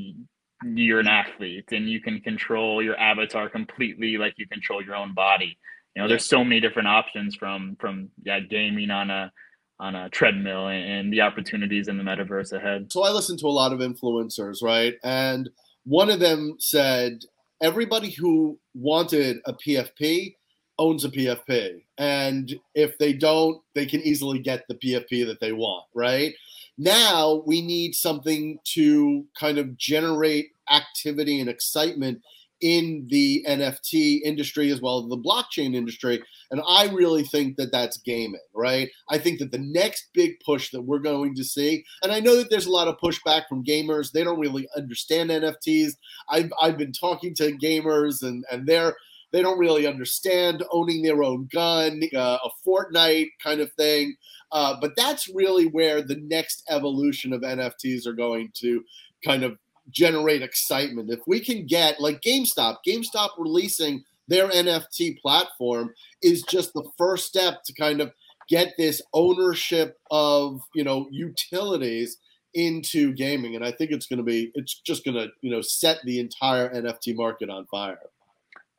you're 0.65 1.01
an 1.01 1.09
athlete 1.09 1.67
and 1.73 1.89
you 1.89 2.01
can 2.01 2.21
control 2.21 2.83
your 2.83 2.99
avatar 2.99 3.49
completely 3.49 4.17
like 4.17 4.35
you 4.37 4.47
control 4.47 4.83
your 4.83 4.95
own 4.95 5.15
body. 5.15 5.59
You 5.95 6.03
know, 6.03 6.09
there's 6.09 6.25
so 6.25 6.45
many 6.45 6.61
different 6.61 6.89
options 6.89 7.35
from 7.35 7.77
from 7.81 8.09
yeah, 8.23 8.41
gaming 8.41 8.91
on 8.91 9.11
a 9.11 9.33
on 9.81 9.97
a 9.97 10.09
treadmill 10.11 10.69
and, 10.69 10.85
and 10.85 11.13
the 11.13 11.21
opportunities 11.21 11.89
in 11.89 11.99
the 11.99 12.05
metaverse 12.05 12.53
ahead. 12.53 12.93
So 12.93 13.03
I 13.03 13.11
listen 13.11 13.37
to 13.39 13.47
a 13.47 13.49
lot 13.49 13.73
of 13.73 13.81
influencers, 13.81 14.63
right? 14.63 14.95
And 15.03 15.51
one 15.85 16.09
of 16.09 16.21
them 16.21 16.57
said 16.59 17.25
everybody 17.61 18.11
who 18.11 18.59
wanted 18.75 19.39
a 19.45 19.53
PFP 19.53 20.35
owns 20.79 21.05
a 21.05 21.09
PFP. 21.09 21.83
And 21.99 22.55
if 22.75 22.97
they 22.99 23.13
don't, 23.13 23.61
they 23.75 23.87
can 23.87 24.01
easily 24.03 24.39
get 24.39 24.65
the 24.69 24.75
PFP 24.75 25.27
that 25.27 25.41
they 25.41 25.53
want, 25.53 25.87
right? 25.95 26.33
Now 26.79 27.43
we 27.47 27.63
need 27.63 27.95
something 27.95 28.59
to 28.75 29.27
kind 29.39 29.59
of 29.59 29.77
generate 29.77 30.51
activity 30.71 31.41
and 31.41 31.49
excitement 31.49 32.23
in 32.63 33.09
the 33.11 33.45
NFT 33.47 34.21
industry 34.25 34.71
as 34.71 34.81
well 34.81 35.01
as 35.01 35.09
the 35.09 35.19
blockchain 35.19 35.75
industry. 35.75 36.23
And 36.51 36.63
I 36.67 36.87
really 36.93 37.25
think 37.25 37.57
that 37.57 37.73
that's 37.73 37.99
gaming, 37.99 38.41
right? 38.55 38.89
I 39.11 39.19
think 39.19 39.41
that 39.41 39.51
the 39.51 39.59
next 39.59 40.11
big 40.15 40.39
push 40.47 40.71
that 40.71 40.83
we're 40.83 41.01
going 41.01 41.35
to 41.35 41.45
see, 41.45 41.85
and 42.03 42.13
I 42.13 42.21
know 42.21 42.37
that 42.37 42.51
there's 42.51 42.67
a 42.67 42.73
lot 42.73 42.87
of 42.87 42.99
pushback 43.03 43.43
from 43.49 43.65
gamers, 43.65 44.13
they 44.13 44.23
don't 44.23 44.39
really 44.39 44.69
understand 44.77 45.31
NFTs. 45.31 45.97
I've, 46.29 46.53
I've 46.63 46.79
been 46.79 46.93
talking 46.93 47.35
to 47.35 47.59
gamers 47.59 48.23
and, 48.23 48.45
and 48.51 48.67
they're, 48.67 48.95
they 49.33 49.43
don't 49.43 49.59
really 49.59 49.87
understand 49.87 50.63
owning 50.71 51.03
their 51.03 51.23
own 51.23 51.49
gun, 51.53 52.03
uh, 52.15 52.39
a 52.45 52.51
Fortnite 52.67 53.31
kind 53.43 53.61
of 53.61 53.73
thing. 53.73 54.15
Uh, 54.53 54.77
but 54.81 54.93
that's 54.97 55.29
really 55.35 55.67
where 55.67 56.03
the 56.03 56.21
next 56.23 56.63
evolution 56.69 57.33
of 57.33 57.41
NFTs 57.41 58.07
are 58.07 58.13
going 58.13 58.51
to 58.57 58.85
kind 59.25 59.43
of 59.43 59.57
generate 59.91 60.43
excitement. 60.43 61.11
If 61.11 61.21
we 61.27 61.41
can 61.41 61.67
get 61.67 62.01
like 62.01 62.21
GameStop, 62.21 62.77
GameStop 62.87 63.31
releasing 63.39 64.05
their 64.29 64.49
NFT 64.49 65.19
platform 65.21 65.91
is 66.23 66.43
just 66.43 66.73
the 66.75 66.89
first 66.97 67.27
step 67.27 67.63
to 67.65 67.73
kind 67.75 68.01
of 68.01 68.13
get 68.49 68.75
this 68.77 69.01
ownership 69.15 69.99
of 70.11 70.61
you 70.75 70.85
know 70.85 71.07
utilities 71.11 72.19
into 72.55 73.15
gaming, 73.15 73.57
and 73.57 73.65
I 73.65 73.73
think 73.73 73.91
it's 73.91 74.07
going 74.07 74.19
to 74.19 74.25
be 74.25 74.53
it's 74.55 74.81
just 74.81 75.05
going 75.05 75.17
to 75.17 75.29
you 75.41 75.51
know 75.51 75.61
set 75.61 75.99
the 76.05 76.21
entire 76.21 76.69
NFT 76.69 77.17
market 77.17 77.51
on 77.51 77.67
fire. 77.67 77.99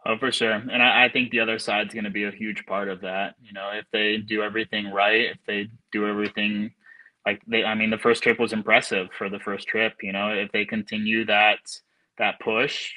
Oh, 0.05 0.17
for 0.17 0.31
sure. 0.31 0.51
And 0.51 0.83
I, 0.83 1.05
I 1.05 1.09
think 1.09 1.31
the 1.31 1.37
Otherside 1.37 1.87
is 1.87 1.93
going 1.93 2.03
to 2.03 2.09
be 2.09 2.25
a 2.25 2.31
huge 2.31 2.65
part 2.65 2.89
of 2.89 3.01
that. 3.01 3.35
You 3.41 3.53
know, 3.53 3.69
if 3.73 3.85
they 3.93 4.17
do 4.17 4.41
everything 4.43 4.91
right, 4.91 5.29
if 5.31 5.37
they 5.47 5.69
do 5.91 6.07
everything 6.07 6.71
like 7.25 7.41
they, 7.47 7.63
I 7.63 7.75
mean, 7.75 7.89
the 7.89 7.97
first 7.97 8.21
trip 8.21 8.39
was 8.39 8.51
impressive 8.51 9.07
for 9.17 9.29
the 9.29 9.39
first 9.39 9.67
trip. 9.67 9.93
You 10.01 10.11
know, 10.11 10.29
if 10.29 10.51
they 10.51 10.65
continue 10.65 11.25
that 11.25 11.59
that 12.17 12.39
push, 12.41 12.91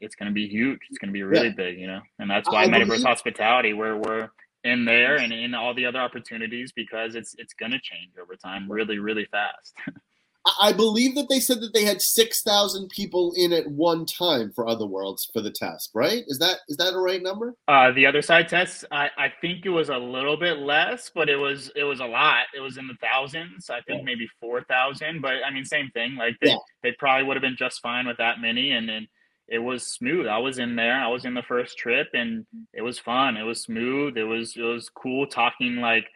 it's 0.00 0.14
going 0.14 0.28
to 0.28 0.34
be 0.34 0.46
huge. 0.46 0.80
It's 0.90 0.98
going 0.98 1.08
to 1.08 1.14
be 1.14 1.22
really 1.22 1.48
yeah. 1.48 1.54
big. 1.56 1.78
You 1.78 1.86
know, 1.86 2.00
and 2.18 2.30
that's 2.30 2.48
why 2.48 2.64
I 2.64 2.68
Metaverse 2.68 2.86
believe- 2.88 3.04
Hospitality, 3.04 3.72
where 3.72 3.96
we're 3.96 4.28
in 4.64 4.84
there 4.84 5.16
and 5.16 5.32
in 5.32 5.54
all 5.54 5.74
the 5.74 5.86
other 5.86 5.98
opportunities, 5.98 6.72
because 6.72 7.14
it's 7.14 7.34
it's 7.38 7.54
going 7.54 7.72
to 7.72 7.80
change 7.80 8.12
over 8.20 8.36
time, 8.36 8.70
really, 8.70 8.98
really 8.98 9.26
fast. 9.30 9.74
I 10.60 10.72
believe 10.72 11.14
that 11.14 11.28
they 11.30 11.40
said 11.40 11.60
that 11.62 11.72
they 11.72 11.84
had 11.84 12.02
six 12.02 12.42
thousand 12.42 12.88
people 12.90 13.32
in 13.36 13.52
at 13.52 13.66
one 13.66 14.04
time 14.04 14.52
for 14.52 14.68
Other 14.68 14.86
Worlds 14.86 15.30
for 15.32 15.40
the 15.40 15.50
test. 15.50 15.90
Right? 15.94 16.24
Is 16.26 16.38
that 16.38 16.58
is 16.68 16.76
that 16.76 16.94
a 16.94 16.98
right 16.98 17.22
number? 17.22 17.54
Uh, 17.66 17.92
the 17.92 18.04
Otherside 18.04 18.48
tests, 18.48 18.84
I, 18.90 19.08
I 19.16 19.32
think 19.40 19.64
it 19.64 19.70
was 19.70 19.88
a 19.88 19.96
little 19.96 20.36
bit 20.36 20.58
less, 20.58 21.10
but 21.14 21.28
it 21.30 21.36
was 21.36 21.70
it 21.74 21.84
was 21.84 22.00
a 22.00 22.04
lot. 22.04 22.44
It 22.54 22.60
was 22.60 22.76
in 22.76 22.86
the 22.86 22.96
thousands. 23.00 23.70
I 23.70 23.80
think 23.82 24.00
yeah. 24.00 24.04
maybe 24.04 24.28
four 24.40 24.62
thousand. 24.64 25.22
But 25.22 25.36
I 25.46 25.50
mean, 25.50 25.64
same 25.64 25.90
thing. 25.92 26.16
Like 26.16 26.36
they, 26.42 26.50
yeah. 26.50 26.58
they 26.82 26.92
probably 26.98 27.26
would 27.26 27.36
have 27.36 27.42
been 27.42 27.56
just 27.56 27.80
fine 27.80 28.06
with 28.06 28.18
that 28.18 28.40
many, 28.40 28.72
and 28.72 28.86
then 28.88 29.08
it 29.48 29.58
was 29.58 29.86
smooth. 29.86 30.26
I 30.26 30.38
was 30.38 30.58
in 30.58 30.76
there. 30.76 31.00
I 31.00 31.08
was 31.08 31.24
in 31.24 31.34
the 31.34 31.42
first 31.42 31.78
trip, 31.78 32.08
and 32.12 32.46
it 32.72 32.82
was 32.82 32.98
fun. 32.98 33.36
It 33.36 33.42
was 33.42 33.62
smooth. 33.62 34.18
It 34.18 34.24
was 34.24 34.56
it 34.56 34.62
was 34.62 34.90
cool 34.90 35.26
talking 35.26 35.76
like, 35.76 36.06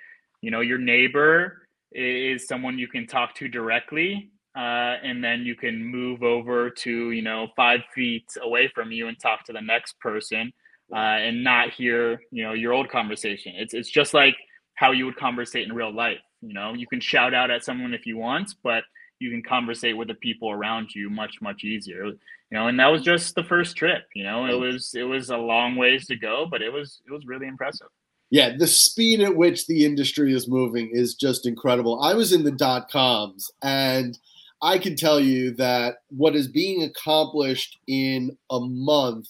you 0.43 0.51
know, 0.51 0.61
your 0.61 0.79
neighbor 0.79 1.67
is 1.92 2.46
someone 2.46 2.79
you 2.79 2.88
can 2.88 3.07
talk 3.07 3.35
to 3.37 3.48
directly 3.48 4.31
uh, 4.57 4.96
and 5.03 5.22
then 5.22 5.42
you 5.42 5.55
can 5.55 5.85
move 5.85 6.22
over 6.22 6.68
to 6.70 7.11
you 7.11 7.22
know 7.22 7.48
five 7.57 7.81
feet 7.94 8.27
away 8.42 8.70
from 8.74 8.90
you 8.90 9.09
and 9.09 9.18
talk 9.20 9.44
to 9.44 9.53
the 9.53 9.61
next 9.61 9.98
person 10.01 10.53
uh, 10.92 10.96
and 10.96 11.44
not 11.44 11.70
hear 11.70 12.20
you 12.31 12.42
know 12.42 12.53
your 12.53 12.72
old 12.72 12.88
conversation. 12.88 13.53
It's, 13.57 13.74
it's 13.74 13.90
just 13.90 14.14
like 14.14 14.37
how 14.74 14.92
you 14.92 15.05
would 15.07 15.16
conversate 15.16 15.66
in 15.66 15.74
real 15.74 15.94
life 15.94 16.18
you 16.40 16.55
know? 16.55 16.72
You 16.74 16.87
can 16.87 17.01
shout 17.01 17.35
out 17.35 17.51
at 17.51 17.64
someone 17.64 17.94
if 17.94 18.07
you 18.07 18.16
want 18.16 18.55
but 18.62 18.85
you 19.20 19.31
can 19.31 19.42
conversate 19.42 19.96
with 19.96 20.09
the 20.09 20.14
people 20.14 20.51
around 20.51 20.94
you 20.94 21.11
much 21.11 21.37
much 21.40 21.64
easier 21.64 22.07
you 22.07 22.18
know? 22.51 22.68
And 22.68 22.79
that 22.81 22.87
was 22.87 23.03
just 23.03 23.35
the 23.35 23.44
first 23.44 23.77
trip 23.77 24.05
you 24.14 24.24
know? 24.24 24.46
It 24.46 24.55
was 24.55 24.94
it 24.94 25.05
was 25.05 25.31
a 25.31 25.37
long 25.37 25.77
ways 25.77 26.07
to 26.07 26.16
go 26.16 26.46
but 26.51 26.62
it 26.62 26.72
was 26.72 27.01
it 27.07 27.12
was 27.12 27.27
really 27.27 27.46
impressive 27.46 27.88
yeah, 28.31 28.57
the 28.57 28.67
speed 28.67 29.21
at 29.21 29.37
which 29.37 29.67
the 29.67 29.85
industry 29.85 30.35
is 30.35 30.49
moving 30.49 30.91
is 30.93 31.14
just 31.14 31.47
incredible. 31.47 32.03
I 32.03 32.14
was 32.14 32.33
in 32.33 32.45
the 32.45 32.51
dot 32.51 32.91
coms 32.91 33.51
and 33.62 34.19
I 34.61 34.79
can 34.79 34.97
tell 34.97 35.21
you 35.21 35.53
that 35.53 35.99
what 36.09 36.37
is 36.37 36.49
being 36.49 36.83
accomplished 36.83 37.79
in 37.87 38.37
a 38.51 38.61
month 38.61 39.29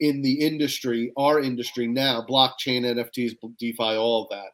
in 0.00 0.22
the 0.22 0.34
industry, 0.34 1.12
our 1.16 1.40
industry 1.40 1.86
now, 1.86 2.24
blockchain, 2.28 2.82
NFTs, 2.82 3.36
DeFi, 3.58 3.96
all 3.96 4.24
of 4.24 4.28
that, 4.28 4.50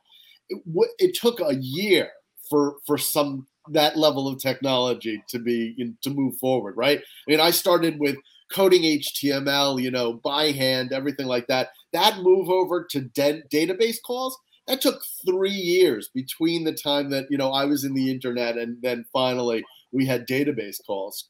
it, 0.48 0.62
it 0.98 1.14
took 1.14 1.40
a 1.40 1.54
year 1.56 2.10
for 2.48 2.76
for 2.86 2.98
some 2.98 3.46
that 3.70 3.96
level 3.96 4.26
of 4.26 4.40
technology 4.40 5.22
to 5.28 5.38
be 5.38 5.94
to 6.02 6.10
move 6.10 6.36
forward, 6.38 6.76
right? 6.76 6.98
I 6.98 7.30
mean, 7.30 7.40
I 7.40 7.50
started 7.50 7.98
with 7.98 8.16
coding 8.52 8.82
HTML, 8.82 9.80
you 9.82 9.90
know, 9.90 10.14
by 10.14 10.52
hand, 10.52 10.92
everything 10.92 11.26
like 11.26 11.46
that. 11.48 11.70
That 11.92 12.18
move 12.18 12.48
over 12.48 12.84
to 12.90 13.00
de- 13.00 13.42
database 13.52 13.96
calls, 14.04 14.38
that 14.66 14.80
took 14.80 15.02
three 15.26 15.50
years 15.50 16.10
between 16.14 16.64
the 16.64 16.72
time 16.72 17.10
that, 17.10 17.26
you 17.30 17.36
know, 17.36 17.50
I 17.50 17.64
was 17.64 17.84
in 17.84 17.94
the 17.94 18.10
internet 18.10 18.56
and 18.56 18.76
then 18.82 19.04
finally 19.12 19.64
we 19.92 20.06
had 20.06 20.26
database 20.26 20.76
calls. 20.86 21.28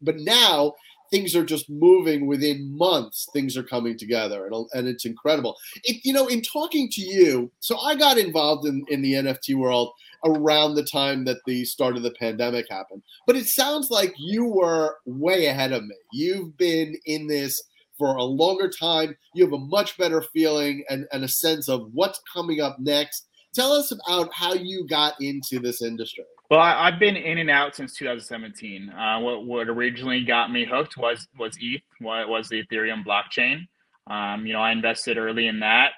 But 0.00 0.16
now 0.18 0.74
things 1.10 1.34
are 1.34 1.44
just 1.44 1.68
moving 1.70 2.26
within 2.26 2.76
months. 2.76 3.26
Things 3.32 3.56
are 3.56 3.62
coming 3.62 3.96
together, 3.96 4.46
and, 4.46 4.66
and 4.72 4.88
it's 4.88 5.04
incredible. 5.04 5.56
It, 5.84 6.04
you 6.04 6.12
know, 6.12 6.26
in 6.26 6.42
talking 6.42 6.88
to 6.90 7.00
you, 7.00 7.50
so 7.60 7.78
I 7.78 7.94
got 7.94 8.18
involved 8.18 8.66
in, 8.66 8.84
in 8.88 9.02
the 9.02 9.14
NFT 9.14 9.56
world 9.56 9.92
around 10.24 10.74
the 10.74 10.84
time 10.84 11.24
that 11.24 11.38
the 11.46 11.64
start 11.64 11.96
of 11.96 12.02
the 12.02 12.10
pandemic 12.12 12.66
happened. 12.68 13.02
But 13.26 13.36
it 13.36 13.46
sounds 13.46 13.90
like 13.90 14.14
you 14.18 14.46
were 14.46 14.96
way 15.06 15.46
ahead 15.46 15.72
of 15.72 15.84
me. 15.84 15.94
You've 16.12 16.56
been 16.56 16.96
in 17.06 17.26
this 17.26 17.62
for 17.96 18.16
a 18.16 18.24
longer 18.24 18.70
time. 18.70 19.16
You 19.34 19.44
have 19.44 19.52
a 19.52 19.58
much 19.58 19.96
better 19.98 20.22
feeling 20.22 20.84
and, 20.88 21.06
and 21.12 21.24
a 21.24 21.28
sense 21.28 21.68
of 21.68 21.90
what's 21.92 22.20
coming 22.32 22.60
up 22.60 22.78
next. 22.78 23.26
Tell 23.54 23.72
us 23.72 23.92
about 23.92 24.32
how 24.32 24.54
you 24.54 24.86
got 24.86 25.14
into 25.20 25.58
this 25.58 25.82
industry. 25.82 26.24
Well, 26.50 26.60
I, 26.60 26.90
have 26.90 26.98
been 26.98 27.16
in 27.16 27.36
and 27.36 27.50
out 27.50 27.76
since 27.76 27.94
2017. 27.94 28.88
Uh, 28.88 29.20
what 29.20 29.44
what 29.44 29.68
originally 29.68 30.24
got 30.24 30.50
me 30.50 30.64
hooked 30.64 30.96
was 30.96 31.28
was 31.38 31.58
ETH, 31.60 31.82
what 32.00 32.28
was 32.28 32.48
the 32.48 32.64
Ethereum 32.64 33.04
blockchain. 33.04 33.66
Um, 34.10 34.46
you 34.46 34.54
know, 34.54 34.60
I 34.60 34.72
invested 34.72 35.18
early 35.18 35.46
in 35.46 35.60
that, 35.60 35.92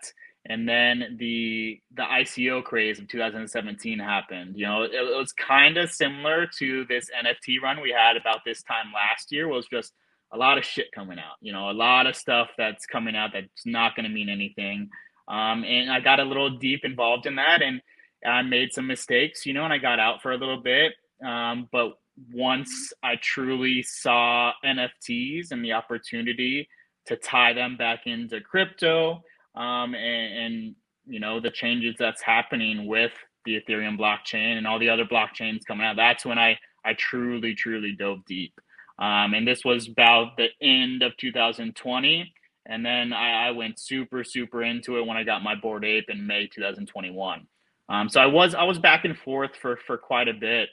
and 0.46 0.68
then 0.68 1.16
the 1.20 1.80
the 1.94 2.02
ICO 2.02 2.64
craze 2.64 2.98
of 2.98 3.06
2017 3.06 4.00
happened. 4.00 4.56
You 4.56 4.66
know, 4.66 4.82
it, 4.82 4.90
it 4.92 5.16
was 5.16 5.32
kind 5.32 5.76
of 5.76 5.88
similar 5.88 6.48
to 6.58 6.84
this 6.88 7.08
NFT 7.24 7.60
run 7.62 7.80
we 7.80 7.92
had 7.96 8.16
about 8.16 8.40
this 8.44 8.60
time 8.64 8.92
last 8.92 9.30
year. 9.30 9.46
Was 9.46 9.68
just 9.68 9.92
a 10.32 10.36
lot 10.36 10.58
of 10.58 10.64
shit 10.64 10.90
coming 10.92 11.20
out. 11.20 11.36
You 11.40 11.52
know, 11.52 11.70
a 11.70 11.72
lot 11.72 12.08
of 12.08 12.16
stuff 12.16 12.48
that's 12.58 12.86
coming 12.86 13.14
out 13.14 13.30
that's 13.34 13.66
not 13.66 13.94
going 13.94 14.08
to 14.08 14.12
mean 14.12 14.28
anything. 14.28 14.88
Um, 15.28 15.62
and 15.62 15.92
I 15.92 16.00
got 16.00 16.18
a 16.18 16.24
little 16.24 16.58
deep 16.58 16.80
involved 16.82 17.26
in 17.26 17.36
that, 17.36 17.62
and 17.62 17.80
I 18.24 18.42
made 18.42 18.72
some 18.72 18.86
mistakes, 18.86 19.46
you 19.46 19.52
know, 19.52 19.64
and 19.64 19.72
I 19.72 19.78
got 19.78 19.98
out 19.98 20.22
for 20.22 20.32
a 20.32 20.36
little 20.36 20.60
bit. 20.60 20.92
Um, 21.24 21.68
but 21.72 21.98
once 22.32 22.92
I 23.02 23.16
truly 23.16 23.82
saw 23.82 24.52
NFTs 24.64 25.52
and 25.52 25.64
the 25.64 25.72
opportunity 25.72 26.68
to 27.06 27.16
tie 27.16 27.52
them 27.52 27.76
back 27.76 28.06
into 28.06 28.40
crypto 28.40 29.22
um, 29.54 29.94
and, 29.94 30.38
and, 30.38 30.74
you 31.06 31.20
know, 31.20 31.40
the 31.40 31.50
changes 31.50 31.96
that's 31.98 32.22
happening 32.22 32.86
with 32.86 33.12
the 33.44 33.60
Ethereum 33.60 33.98
blockchain 33.98 34.58
and 34.58 34.66
all 34.66 34.78
the 34.78 34.90
other 34.90 35.04
blockchains 35.04 35.64
coming 35.66 35.86
out, 35.86 35.96
that's 35.96 36.24
when 36.24 36.38
I, 36.38 36.58
I 36.84 36.94
truly, 36.94 37.54
truly 37.54 37.92
dove 37.98 38.24
deep. 38.26 38.52
Um, 38.98 39.32
and 39.32 39.48
this 39.48 39.64
was 39.64 39.88
about 39.88 40.36
the 40.36 40.48
end 40.60 41.02
of 41.02 41.16
2020. 41.16 42.32
And 42.66 42.84
then 42.84 43.12
I, 43.12 43.48
I 43.48 43.50
went 43.52 43.80
super, 43.80 44.22
super 44.22 44.62
into 44.62 44.98
it 44.98 45.06
when 45.06 45.16
I 45.16 45.24
got 45.24 45.42
my 45.42 45.54
Bored 45.54 45.84
Ape 45.84 46.10
in 46.10 46.26
May 46.26 46.46
2021. 46.46 47.46
Um, 47.90 48.08
so 48.08 48.20
I 48.20 48.26
was 48.26 48.54
I 48.54 48.62
was 48.62 48.78
back 48.78 49.04
and 49.04 49.18
forth 49.18 49.50
for 49.60 49.76
for 49.84 49.98
quite 49.98 50.28
a 50.28 50.32
bit, 50.32 50.68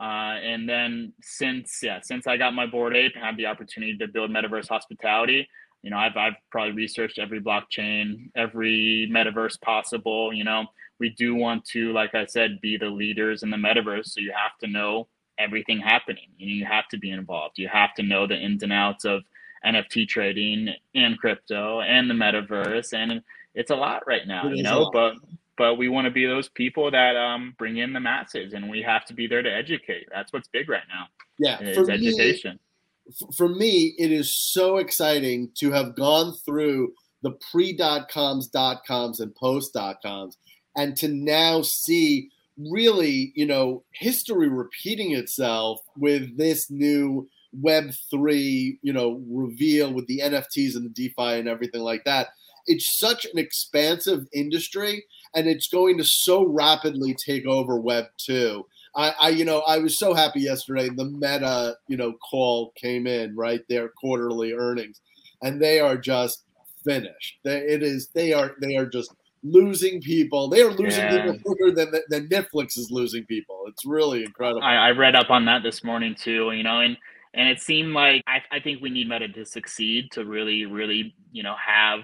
uh, 0.00 0.40
and 0.42 0.66
then 0.66 1.12
since 1.20 1.80
yeah 1.82 2.00
since 2.02 2.26
I 2.26 2.38
got 2.38 2.54
my 2.54 2.66
Bored 2.66 2.96
Ape 2.96 3.12
and 3.14 3.22
had 3.22 3.36
the 3.36 3.46
opportunity 3.46 3.96
to 3.98 4.08
build 4.08 4.30
metaverse 4.30 4.68
hospitality, 4.68 5.46
you 5.82 5.90
know 5.90 5.98
I've 5.98 6.16
I've 6.16 6.36
probably 6.50 6.72
researched 6.72 7.18
every 7.18 7.40
blockchain, 7.42 8.30
every 8.34 9.10
metaverse 9.12 9.60
possible. 9.60 10.32
You 10.32 10.44
know 10.44 10.64
we 10.98 11.10
do 11.10 11.34
want 11.34 11.66
to 11.66 11.92
like 11.92 12.14
I 12.14 12.24
said 12.24 12.60
be 12.62 12.78
the 12.78 12.86
leaders 12.86 13.42
in 13.42 13.50
the 13.50 13.58
metaverse, 13.58 14.06
so 14.06 14.20
you 14.20 14.32
have 14.32 14.56
to 14.60 14.66
know 14.66 15.08
everything 15.38 15.78
happening. 15.78 16.28
You 16.38 16.46
know 16.46 16.54
you 16.54 16.64
have 16.64 16.88
to 16.88 16.96
be 16.96 17.10
involved. 17.10 17.58
You 17.58 17.68
have 17.68 17.92
to 17.96 18.02
know 18.02 18.26
the 18.26 18.36
ins 18.36 18.62
and 18.62 18.72
outs 18.72 19.04
of 19.04 19.20
NFT 19.66 20.08
trading 20.08 20.70
and 20.94 21.18
crypto 21.18 21.82
and 21.82 22.08
the 22.08 22.14
metaverse 22.14 22.94
and 22.94 23.22
it's 23.54 23.70
a 23.70 23.76
lot 23.76 24.06
right 24.06 24.26
now, 24.26 24.48
you 24.48 24.62
know, 24.62 24.90
but 24.92 25.12
but 25.58 25.76
we 25.76 25.88
want 25.88 26.06
to 26.06 26.10
be 26.10 26.26
those 26.26 26.48
people 26.48 26.90
that 26.90 27.16
um, 27.16 27.54
bring 27.58 27.78
in 27.78 27.92
the 27.92 28.00
masses 28.00 28.54
and 28.54 28.68
we 28.70 28.82
have 28.82 29.04
to 29.04 29.14
be 29.14 29.26
there 29.26 29.42
to 29.42 29.52
educate. 29.52 30.06
That's 30.12 30.32
what's 30.32 30.48
big 30.48 30.68
right 30.68 30.82
now 30.88 31.06
yeah 31.38 31.58
for 31.74 31.90
education. 31.90 32.58
me, 33.06 33.26
for 33.36 33.48
me 33.48 33.94
it 33.98 34.10
is 34.12 34.34
so 34.34 34.76
exciting 34.78 35.50
to 35.56 35.70
have 35.72 35.96
gone 35.96 36.34
through 36.44 36.92
the 37.22 37.32
pre-dot-coms 37.50 38.48
dot-coms 38.48 39.20
and 39.20 39.34
post-dot-coms 39.34 40.38
and 40.76 40.96
to 40.96 41.08
now 41.08 41.62
see 41.62 42.30
really 42.70 43.32
you 43.34 43.46
know 43.46 43.82
history 43.92 44.48
repeating 44.48 45.12
itself 45.12 45.80
with 45.96 46.36
this 46.36 46.70
new 46.70 47.28
web 47.52 47.90
3 48.10 48.78
you 48.82 48.92
know 48.92 49.22
reveal 49.28 49.92
with 49.92 50.06
the 50.06 50.20
nfts 50.20 50.76
and 50.76 50.84
the 50.84 50.90
defi 50.90 51.38
and 51.38 51.48
everything 51.48 51.82
like 51.82 52.04
that. 52.04 52.28
It's 52.66 52.96
such 52.96 53.24
an 53.24 53.38
expansive 53.38 54.26
industry 54.32 55.04
and 55.34 55.46
it's 55.46 55.68
going 55.68 55.98
to 55.98 56.04
so 56.04 56.46
rapidly 56.46 57.14
take 57.14 57.46
over 57.46 57.76
Web 57.76 58.06
two. 58.18 58.66
I, 58.94 59.14
I, 59.20 59.28
you 59.30 59.44
know, 59.44 59.60
I 59.60 59.78
was 59.78 59.98
so 59.98 60.12
happy 60.12 60.40
yesterday. 60.40 60.90
The 60.90 61.06
Meta, 61.06 61.76
you 61.88 61.96
know, 61.96 62.12
call 62.30 62.72
came 62.76 63.06
in 63.06 63.34
right 63.34 63.62
their 63.68 63.88
quarterly 63.88 64.52
earnings, 64.52 65.00
and 65.40 65.60
they 65.60 65.80
are 65.80 65.96
just 65.96 66.44
finished. 66.84 67.38
They, 67.44 67.58
it 67.58 67.82
is 67.82 68.08
they 68.08 68.32
are 68.32 68.54
they 68.60 68.76
are 68.76 68.86
just 68.86 69.14
losing 69.42 70.00
people. 70.00 70.48
They 70.48 70.62
are 70.62 70.70
losing 70.70 71.04
yeah. 71.04 71.22
people 71.22 71.38
quicker 71.44 71.74
than 71.74 71.92
than 72.08 72.28
Netflix 72.28 72.78
is 72.78 72.90
losing 72.90 73.24
people. 73.24 73.64
It's 73.68 73.86
really 73.86 74.24
incredible. 74.24 74.62
I, 74.62 74.74
I 74.74 74.90
read 74.90 75.16
up 75.16 75.30
on 75.30 75.46
that 75.46 75.62
this 75.62 75.82
morning 75.82 76.14
too. 76.14 76.52
You 76.52 76.62
know, 76.62 76.80
and 76.80 76.96
and 77.34 77.48
it 77.48 77.60
seemed 77.60 77.94
like 77.94 78.22
I, 78.26 78.42
I 78.50 78.60
think 78.60 78.82
we 78.82 78.90
need 78.90 79.08
Meta 79.08 79.28
to 79.28 79.46
succeed 79.46 80.10
to 80.12 80.24
really, 80.24 80.66
really, 80.66 81.14
you 81.32 81.42
know, 81.42 81.54
have 81.66 82.00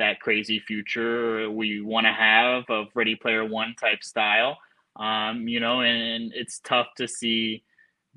that 0.00 0.20
crazy 0.20 0.58
future 0.58 1.48
we 1.50 1.80
want 1.80 2.06
to 2.06 2.12
have 2.12 2.64
of 2.68 2.88
Ready 2.94 3.14
Player 3.14 3.44
One 3.44 3.74
type 3.78 4.02
style. 4.02 4.58
Um, 4.96 5.46
you 5.46 5.60
know, 5.60 5.82
and, 5.82 6.02
and, 6.02 6.32
it's 6.34 6.58
tough 6.58 6.88
to 6.96 7.06
see 7.06 7.62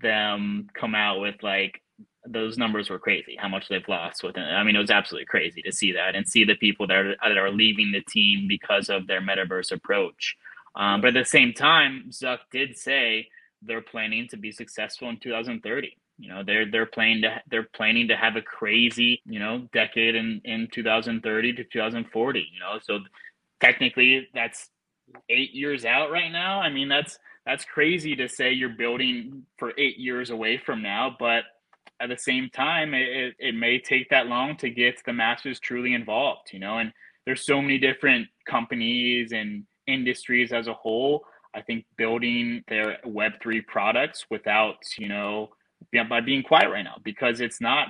them 0.01 0.67
come 0.73 0.95
out 0.95 1.19
with 1.19 1.35
like 1.43 1.81
those 2.25 2.57
numbers 2.57 2.89
were 2.89 2.97
crazy. 2.97 3.37
How 3.37 3.47
much 3.47 3.67
they've 3.69 3.87
lost 3.87 4.23
with 4.23 4.37
it. 4.37 4.41
I 4.41 4.63
mean, 4.63 4.75
it 4.75 4.79
was 4.79 4.89
absolutely 4.89 5.27
crazy 5.27 5.61
to 5.61 5.71
see 5.71 5.91
that 5.91 6.15
and 6.15 6.27
see 6.27 6.43
the 6.43 6.55
people 6.55 6.87
that 6.87 6.95
are, 6.95 7.15
that 7.21 7.37
are 7.37 7.51
leaving 7.51 7.91
the 7.91 8.01
team 8.01 8.47
because 8.47 8.89
of 8.89 9.05
their 9.05 9.21
metaverse 9.21 9.71
approach. 9.71 10.35
Um, 10.75 11.01
but 11.01 11.09
at 11.09 11.13
the 11.13 11.25
same 11.25 11.53
time, 11.53 12.05
Zuck 12.09 12.39
did 12.51 12.75
say 12.75 13.27
they're 13.61 13.81
planning 13.81 14.27
to 14.29 14.37
be 14.37 14.51
successful 14.51 15.09
in 15.09 15.17
2030. 15.17 15.95
You 16.17 16.29
know, 16.29 16.43
they're 16.43 16.69
they're 16.69 16.85
planning 16.85 17.23
to 17.23 17.41
they're 17.49 17.67
planning 17.75 18.07
to 18.09 18.15
have 18.15 18.35
a 18.35 18.41
crazy 18.41 19.21
you 19.25 19.39
know 19.39 19.67
decade 19.73 20.15
in 20.15 20.41
in 20.45 20.67
2030 20.71 21.53
to 21.53 21.63
2040. 21.63 22.39
You 22.39 22.59
know, 22.59 22.79
so 22.81 22.99
technically 23.59 24.27
that's 24.33 24.69
eight 25.29 25.53
years 25.53 25.85
out 25.85 26.11
right 26.11 26.31
now. 26.31 26.59
I 26.61 26.69
mean, 26.69 26.87
that's 26.87 27.17
that's 27.45 27.65
crazy 27.65 28.15
to 28.15 28.29
say 28.29 28.53
you're 28.53 28.69
building 28.69 29.43
for 29.57 29.73
eight 29.77 29.97
years 29.97 30.29
away 30.29 30.57
from 30.57 30.81
now, 30.81 31.15
but 31.19 31.43
at 31.99 32.09
the 32.09 32.17
same 32.17 32.49
time, 32.49 32.93
it, 32.93 33.33
it 33.39 33.55
may 33.55 33.79
take 33.79 34.09
that 34.09 34.27
long 34.27 34.57
to 34.57 34.69
get 34.69 35.01
the 35.05 35.13
masses 35.13 35.59
truly 35.59 35.93
involved, 35.93 36.49
you 36.51 36.59
know, 36.59 36.77
and 36.77 36.91
there's 37.25 37.45
so 37.45 37.61
many 37.61 37.77
different 37.77 38.27
companies 38.45 39.31
and 39.31 39.63
industries 39.87 40.51
as 40.51 40.67
a 40.67 40.73
whole. 40.73 41.25
I 41.55 41.61
think 41.61 41.85
building 41.97 42.63
their 42.67 42.97
Web3 43.05 43.65
products 43.67 44.25
without, 44.29 44.77
you 44.97 45.07
know, 45.07 45.49
by 46.09 46.21
being 46.21 46.43
quiet 46.43 46.69
right 46.69 46.83
now 46.83 46.97
because 47.03 47.41
it's 47.41 47.61
not, 47.61 47.87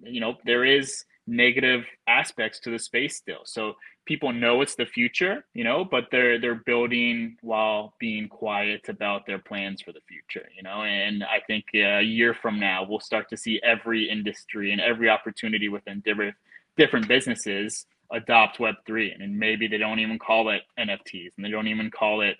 you 0.00 0.20
know, 0.20 0.36
there 0.44 0.64
is 0.64 1.04
negative 1.26 1.84
aspects 2.06 2.58
to 2.60 2.70
the 2.70 2.78
space 2.78 3.16
still. 3.16 3.42
So 3.44 3.74
people 4.06 4.32
know 4.32 4.62
it's 4.62 4.74
the 4.74 4.86
future, 4.86 5.44
you 5.52 5.62
know, 5.62 5.84
but 5.84 6.04
they're 6.10 6.40
they're 6.40 6.62
building 6.66 7.36
while 7.42 7.94
being 8.00 8.28
quiet 8.28 8.88
about 8.88 9.26
their 9.26 9.38
plans 9.38 9.82
for 9.82 9.92
the 9.92 10.00
future, 10.08 10.48
you 10.56 10.62
know. 10.62 10.82
And 10.82 11.22
I 11.22 11.40
think 11.46 11.66
a 11.74 12.00
year 12.00 12.34
from 12.34 12.58
now, 12.58 12.86
we'll 12.88 13.00
start 13.00 13.28
to 13.28 13.36
see 13.36 13.60
every 13.62 14.08
industry 14.08 14.72
and 14.72 14.80
every 14.80 15.10
opportunity 15.10 15.68
within 15.68 16.00
different 16.00 16.34
different 16.76 17.06
businesses 17.06 17.86
adopt 18.10 18.58
Web 18.58 18.76
three, 18.86 19.12
and 19.12 19.38
maybe 19.38 19.68
they 19.68 19.76
don't 19.76 19.98
even 19.98 20.18
call 20.18 20.48
it 20.48 20.62
NFTs, 20.78 21.32
and 21.36 21.44
they 21.44 21.50
don't 21.50 21.68
even 21.68 21.90
call 21.90 22.22
it 22.22 22.38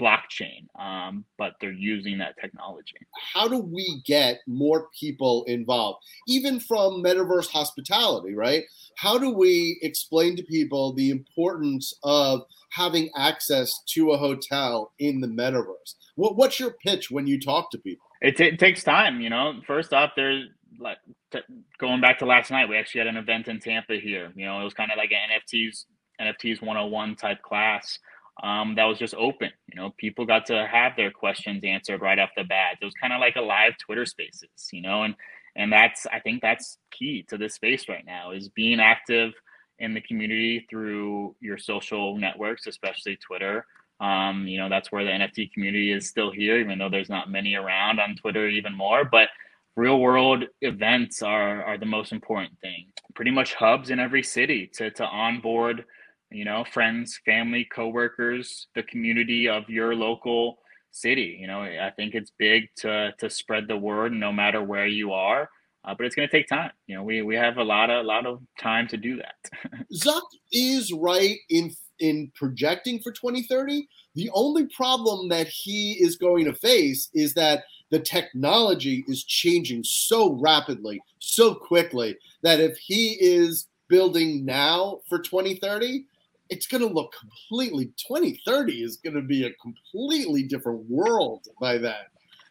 blockchain, 0.00 0.66
um, 0.78 1.24
but 1.38 1.54
they're 1.60 1.72
using 1.72 2.18
that 2.18 2.36
technology. 2.40 2.96
How 3.34 3.48
do 3.48 3.58
we 3.58 4.02
get 4.06 4.40
more 4.46 4.88
people 4.98 5.44
involved, 5.44 6.04
even 6.26 6.58
from 6.60 7.02
metaverse 7.02 7.48
hospitality, 7.48 8.34
right? 8.34 8.64
How 8.96 9.18
do 9.18 9.30
we 9.30 9.78
explain 9.82 10.36
to 10.36 10.42
people 10.42 10.94
the 10.94 11.10
importance 11.10 11.92
of 12.02 12.42
having 12.70 13.10
access 13.16 13.70
to 13.94 14.12
a 14.12 14.18
hotel 14.18 14.92
in 14.98 15.20
the 15.20 15.28
metaverse? 15.28 15.94
What, 16.16 16.36
what's 16.36 16.58
your 16.58 16.74
pitch 16.84 17.10
when 17.10 17.26
you 17.26 17.40
talk 17.40 17.70
to 17.70 17.78
people? 17.78 18.06
It, 18.20 18.36
t- 18.36 18.44
it 18.44 18.58
takes 18.58 18.82
time, 18.82 19.20
you 19.20 19.30
know. 19.30 19.60
First 19.66 19.92
off, 19.92 20.12
there's 20.16 20.46
like 20.78 20.98
t- 21.32 21.40
going 21.78 22.00
back 22.00 22.18
to 22.20 22.26
last 22.26 22.50
night, 22.50 22.68
we 22.68 22.76
actually 22.76 23.00
had 23.00 23.08
an 23.08 23.16
event 23.16 23.48
in 23.48 23.60
Tampa 23.60 23.96
here. 23.96 24.32
You 24.34 24.46
know, 24.46 24.60
it 24.60 24.64
was 24.64 24.74
kind 24.74 24.90
of 24.90 24.98
like 24.98 25.10
an 25.12 25.40
NFTs 25.40 25.84
NFTs 26.20 26.60
101 26.60 27.16
type 27.16 27.42
class 27.42 27.98
um, 28.42 28.74
that 28.76 28.84
was 28.84 28.98
just 28.98 29.14
open. 29.14 29.50
You 29.72 29.80
know, 29.80 29.94
people 29.98 30.24
got 30.24 30.46
to 30.46 30.66
have 30.66 30.96
their 30.96 31.10
questions 31.10 31.62
answered 31.64 32.00
right 32.00 32.18
off 32.18 32.30
the 32.36 32.44
bat. 32.44 32.78
It 32.80 32.84
was 32.84 32.94
kind 32.94 33.12
of 33.12 33.20
like 33.20 33.36
a 33.36 33.40
live 33.40 33.76
Twitter 33.78 34.06
Spaces, 34.06 34.68
you 34.72 34.82
know, 34.82 35.02
and 35.02 35.14
and 35.56 35.72
that's 35.72 36.06
I 36.06 36.20
think 36.20 36.40
that's 36.40 36.78
key 36.90 37.24
to 37.28 37.36
this 37.36 37.54
space 37.54 37.88
right 37.88 38.04
now 38.04 38.30
is 38.30 38.48
being 38.48 38.80
active 38.80 39.32
in 39.78 39.94
the 39.94 40.00
community 40.00 40.66
through 40.70 41.34
your 41.40 41.58
social 41.58 42.16
networks, 42.16 42.66
especially 42.66 43.16
Twitter. 43.16 43.66
Um, 44.00 44.46
you 44.46 44.58
know, 44.58 44.70
that's 44.70 44.90
where 44.90 45.04
the 45.04 45.10
NFT 45.10 45.52
community 45.52 45.92
is 45.92 46.08
still 46.08 46.30
here, 46.30 46.58
even 46.58 46.78
though 46.78 46.88
there's 46.88 47.10
not 47.10 47.30
many 47.30 47.54
around 47.54 48.00
on 48.00 48.16
Twitter 48.16 48.48
even 48.48 48.74
more. 48.74 49.04
But 49.04 49.28
real 49.76 50.00
world 50.00 50.44
events 50.62 51.22
are 51.22 51.62
are 51.64 51.76
the 51.76 51.86
most 51.86 52.12
important 52.12 52.58
thing. 52.60 52.86
Pretty 53.14 53.30
much 53.30 53.54
hubs 53.54 53.90
in 53.90 53.98
every 53.98 54.22
city 54.22 54.70
to 54.74 54.90
to 54.92 55.04
onboard 55.04 55.84
you 56.30 56.44
know, 56.44 56.64
friends, 56.72 57.20
family, 57.24 57.66
coworkers, 57.72 58.68
the 58.74 58.82
community 58.84 59.48
of 59.48 59.68
your 59.68 59.94
local 59.94 60.58
city. 60.92 61.38
You 61.40 61.46
know, 61.46 61.62
I 61.62 61.90
think 61.96 62.14
it's 62.14 62.32
big 62.38 62.68
to 62.78 63.12
to 63.18 63.30
spread 63.30 63.68
the 63.68 63.76
word 63.76 64.12
no 64.12 64.32
matter 64.32 64.62
where 64.62 64.86
you 64.86 65.12
are. 65.12 65.48
Uh, 65.82 65.94
but 65.96 66.04
it's 66.04 66.14
going 66.14 66.28
to 66.28 66.36
take 66.36 66.46
time. 66.46 66.70
You 66.86 66.96
know, 66.96 67.02
we 67.02 67.22
we 67.22 67.34
have 67.36 67.56
a 67.56 67.64
lot 67.64 67.90
of 67.90 68.04
a 68.04 68.06
lot 68.06 68.26
of 68.26 68.40
time 68.58 68.86
to 68.88 68.96
do 68.96 69.16
that. 69.16 69.84
Zuck 69.94 70.22
is 70.52 70.92
right 70.92 71.38
in 71.48 71.72
in 71.98 72.30
projecting 72.34 72.98
for 73.00 73.12
2030. 73.12 73.86
The 74.14 74.30
only 74.34 74.66
problem 74.66 75.28
that 75.28 75.46
he 75.46 75.92
is 75.92 76.16
going 76.16 76.44
to 76.46 76.52
face 76.52 77.08
is 77.14 77.34
that 77.34 77.64
the 77.90 77.98
technology 77.98 79.04
is 79.08 79.24
changing 79.24 79.84
so 79.84 80.34
rapidly, 80.34 81.00
so 81.18 81.54
quickly 81.54 82.16
that 82.42 82.60
if 82.60 82.76
he 82.78 83.16
is 83.20 83.66
building 83.88 84.44
now 84.44 85.00
for 85.08 85.18
2030, 85.18 86.04
it's 86.50 86.66
going 86.66 86.86
to 86.86 86.92
look 86.92 87.14
completely 87.18 87.86
2030 87.96 88.82
is 88.82 88.96
going 88.96 89.14
to 89.14 89.22
be 89.22 89.46
a 89.46 89.52
completely 89.54 90.42
different 90.42 90.80
world 90.90 91.46
by 91.60 91.78
then 91.78 91.94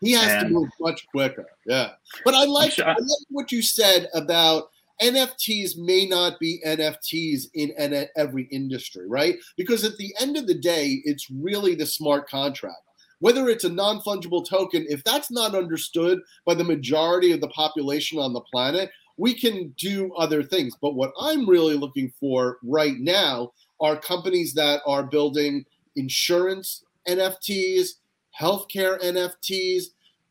he 0.02 0.14
has 0.14 0.28
Man. 0.28 0.44
to 0.46 0.50
move 0.50 0.70
much 0.80 1.06
quicker 1.08 1.46
yeah 1.66 1.92
but 2.26 2.34
i 2.34 2.46
like, 2.46 2.72
sure. 2.72 2.88
I 2.88 2.94
like 2.94 3.28
what 3.30 3.52
you 3.52 3.62
said 3.62 4.08
about 4.14 4.70
nfts 5.02 5.78
may 5.78 6.06
not 6.06 6.40
be 6.40 6.62
nfts 6.66 7.48
in 7.54 8.08
every 8.18 8.44
industry 8.46 9.08
right 9.08 9.36
because 9.58 9.84
at 9.84 9.98
the 9.98 10.14
end 10.20 10.38
of 10.38 10.48
the 10.48 10.58
day 10.58 11.02
it's 11.06 11.30
really 11.30 11.76
the 11.76 11.86
smart 11.86 12.28
contract 12.30 12.82
whether 13.20 13.50
it's 13.50 13.66
a 13.66 13.70
non-fungible 13.70 14.48
token 14.48 14.86
if 14.90 15.04
that's 15.04 15.32
not 15.32 15.56
understood 15.56 16.20
by 16.46 16.54
the 16.54 16.64
majority 16.64 17.32
of 17.32 17.42
the 17.42 17.48
population 17.50 18.18
on 18.20 18.34
the 18.34 18.42
planet 18.42 18.90
we 19.18 19.34
can 19.34 19.74
do 19.78 20.14
other 20.16 20.44
things 20.44 20.76
but 20.82 20.96
what 20.96 21.12
i'm 21.20 21.48
really 21.48 21.76
looking 21.76 22.12
for 22.20 22.58
right 22.64 23.00
now 23.00 23.52
are 23.82 23.96
companies 23.96 24.54
that 24.54 24.82
are 24.86 25.04
building 25.04 25.66
insurance 25.96 26.84
NFTs, 27.08 27.96
healthcare 28.40 29.02
NFTs, 29.02 29.86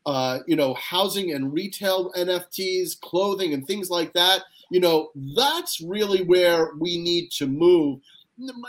uh, 0.05 0.39
you 0.47 0.55
know, 0.55 0.73
housing 0.75 1.33
and 1.33 1.53
retail 1.53 2.11
NFTs, 2.13 2.99
clothing 3.01 3.53
and 3.53 3.65
things 3.65 3.89
like 3.89 4.13
that. 4.13 4.43
You 4.71 4.79
know, 4.79 5.09
that's 5.35 5.81
really 5.81 6.23
where 6.23 6.71
we 6.79 7.01
need 7.01 7.31
to 7.31 7.47
move. 7.47 7.99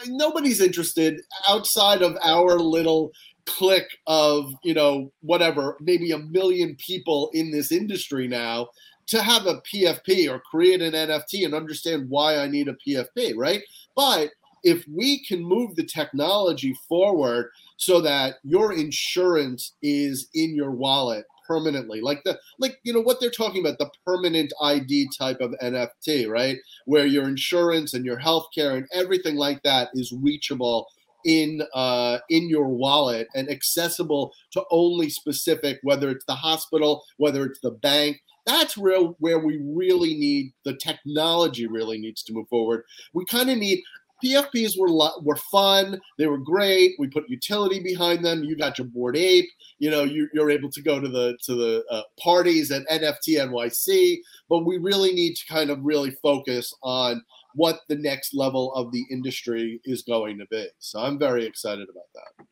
Nobody's 0.06 0.60
interested 0.60 1.20
outside 1.48 2.02
of 2.02 2.16
our 2.22 2.58
little 2.58 3.12
clique 3.46 3.98
of, 4.06 4.52
you 4.64 4.74
know, 4.74 5.12
whatever, 5.20 5.76
maybe 5.80 6.10
a 6.10 6.18
million 6.18 6.76
people 6.76 7.30
in 7.32 7.50
this 7.50 7.70
industry 7.70 8.26
now 8.26 8.68
to 9.06 9.22
have 9.22 9.46
a 9.46 9.60
PFP 9.62 10.30
or 10.30 10.40
create 10.40 10.80
an 10.80 10.92
NFT 10.92 11.44
and 11.44 11.54
understand 11.54 12.08
why 12.08 12.38
I 12.38 12.48
need 12.48 12.68
a 12.68 12.76
PFP, 12.86 13.34
right? 13.36 13.62
But 13.96 14.30
if 14.62 14.85
we 14.88 15.25
can 15.25 15.42
move 15.42 15.77
the 15.77 15.85
technology 15.85 16.75
forward 16.88 17.51
so 17.77 18.01
that 18.01 18.37
your 18.42 18.73
insurance 18.73 19.75
is 19.83 20.29
in 20.35 20.55
your 20.55 20.70
wallet 20.70 21.25
permanently 21.46 22.01
like 22.01 22.23
the 22.25 22.38
like 22.61 22.79
you 22.85 22.92
know 22.92 23.01
what 23.01 23.20
they're 23.20 23.29
talking 23.29 23.61
about 23.61 23.77
the 23.79 23.90
permanent 24.07 24.53
id 24.62 25.09
type 25.18 25.40
of 25.40 25.53
nft 25.61 26.29
right? 26.29 26.59
Where 26.87 27.07
your 27.07 27.29
insurance 27.29 27.92
and 27.94 28.05
your 28.05 28.18
healthcare 28.18 28.77
and 28.77 28.87
everything 28.92 29.37
like 29.37 29.62
that 29.64 29.90
is 29.94 30.12
reachable 30.12 30.87
in 31.25 31.62
uh, 31.75 32.18
in 32.29 32.49
your 32.49 32.68
wallet 32.68 33.29
and 33.35 33.51
accessible 33.51 34.33
to 34.53 34.64
only 34.70 35.11
specific 35.11 35.79
whether 35.83 36.11
it's 36.11 36.25
the 36.25 36.35
hospital 36.35 37.05
whether 37.16 37.44
it's 37.44 37.61
the 37.61 37.70
bank. 37.70 38.23
That's 38.46 38.77
where 38.77 39.01
where 39.18 39.38
we 39.38 39.61
really 39.62 40.14
need 40.14 40.53
the 40.64 40.75
technology 40.75 41.66
really 41.66 41.99
needs 41.99 42.23
to 42.25 42.33
move 42.33 42.49
forward. 42.49 42.85
We 43.12 43.25
kind 43.27 43.51
of 43.51 43.59
need 43.59 43.83
PFPs 44.24 44.78
were 44.78 44.90
were 45.22 45.37
fun. 45.37 46.00
They 46.18 46.26
were 46.26 46.38
great. 46.38 46.94
We 46.98 47.09
put 47.09 47.28
utility 47.28 47.80
behind 47.80 48.24
them. 48.24 48.44
You 48.44 48.56
got 48.56 48.78
your 48.78 48.87
Bored 48.87 49.16
Ape. 49.16 49.48
You 49.78 49.90
know, 49.90 50.04
you, 50.04 50.28
are 50.40 50.50
able 50.50 50.70
to 50.70 50.83
go 50.83 51.00
to 51.00 51.09
the 51.09 51.37
to 51.44 51.54
the 51.54 51.85
uh, 51.90 52.02
parties 52.22 52.70
at 52.70 52.88
NFT 52.88 53.38
NYC. 53.38 54.18
But 54.48 54.64
we 54.64 54.78
really 54.78 55.12
need 55.12 55.35
to 55.37 55.46
kind 55.46 55.70
of 55.70 55.78
really 55.83 56.11
focus 56.22 56.74
on 56.83 57.22
what 57.54 57.80
the 57.88 57.96
next 57.96 58.35
level 58.35 58.72
of 58.74 58.92
the 58.92 59.04
industry 59.11 59.80
is 59.85 60.02
going 60.02 60.38
to 60.38 60.46
be. 60.50 60.66
So 60.78 61.00
I'm 61.00 61.18
very 61.18 61.44
excited 61.44 61.88
about 61.88 62.06
that. 62.14 62.46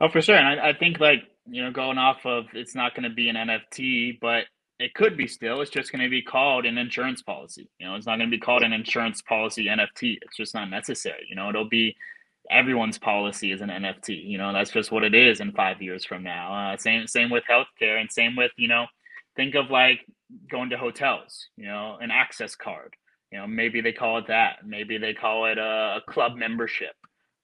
Oh, 0.00 0.08
for 0.08 0.20
sure. 0.20 0.36
And 0.36 0.60
I, 0.60 0.70
I 0.70 0.72
think 0.72 1.00
like 1.00 1.20
you 1.46 1.62
know, 1.62 1.72
going 1.72 1.98
off 1.98 2.24
of 2.24 2.44
it's 2.52 2.74
not 2.74 2.94
going 2.94 3.08
to 3.08 3.14
be 3.14 3.28
an 3.28 3.36
NFT, 3.36 4.18
but 4.20 4.44
it 4.80 4.94
could 4.94 5.16
be 5.16 5.26
still. 5.26 5.60
It's 5.60 5.70
just 5.70 5.92
going 5.92 6.02
to 6.02 6.08
be 6.08 6.22
called 6.22 6.64
an 6.64 6.78
insurance 6.78 7.20
policy. 7.20 7.68
You 7.78 7.86
know, 7.86 7.96
it's 7.96 8.06
not 8.06 8.16
going 8.16 8.30
to 8.30 8.36
be 8.36 8.40
called 8.40 8.62
an 8.62 8.72
insurance 8.72 9.20
policy 9.20 9.66
NFT. 9.66 10.18
It's 10.22 10.36
just 10.36 10.54
not 10.54 10.70
necessary. 10.70 11.26
You 11.28 11.36
know, 11.36 11.50
it'll 11.50 11.68
be 11.68 11.94
everyone's 12.50 12.98
policy 12.98 13.52
is 13.52 13.60
an 13.60 13.68
NFT. 13.68 14.24
You 14.24 14.38
know, 14.38 14.52
that's 14.54 14.70
just 14.70 14.90
what 14.90 15.04
it 15.04 15.14
is 15.14 15.40
in 15.40 15.52
five 15.52 15.82
years 15.82 16.04
from 16.04 16.22
now. 16.22 16.72
Uh, 16.72 16.76
same 16.78 17.06
same 17.06 17.28
with 17.28 17.44
healthcare, 17.48 18.00
and 18.00 18.10
same 18.10 18.36
with 18.36 18.52
you 18.56 18.68
know, 18.68 18.86
think 19.36 19.54
of 19.54 19.70
like 19.70 20.00
going 20.50 20.70
to 20.70 20.78
hotels. 20.78 21.48
You 21.58 21.66
know, 21.66 21.98
an 22.00 22.10
access 22.10 22.56
card. 22.56 22.94
You 23.30 23.38
know, 23.38 23.46
maybe 23.46 23.82
they 23.82 23.92
call 23.92 24.16
it 24.18 24.28
that. 24.28 24.66
Maybe 24.66 24.96
they 24.96 25.12
call 25.12 25.44
it 25.44 25.58
a, 25.58 25.98
a 25.98 26.02
club 26.10 26.36
membership. 26.36 26.94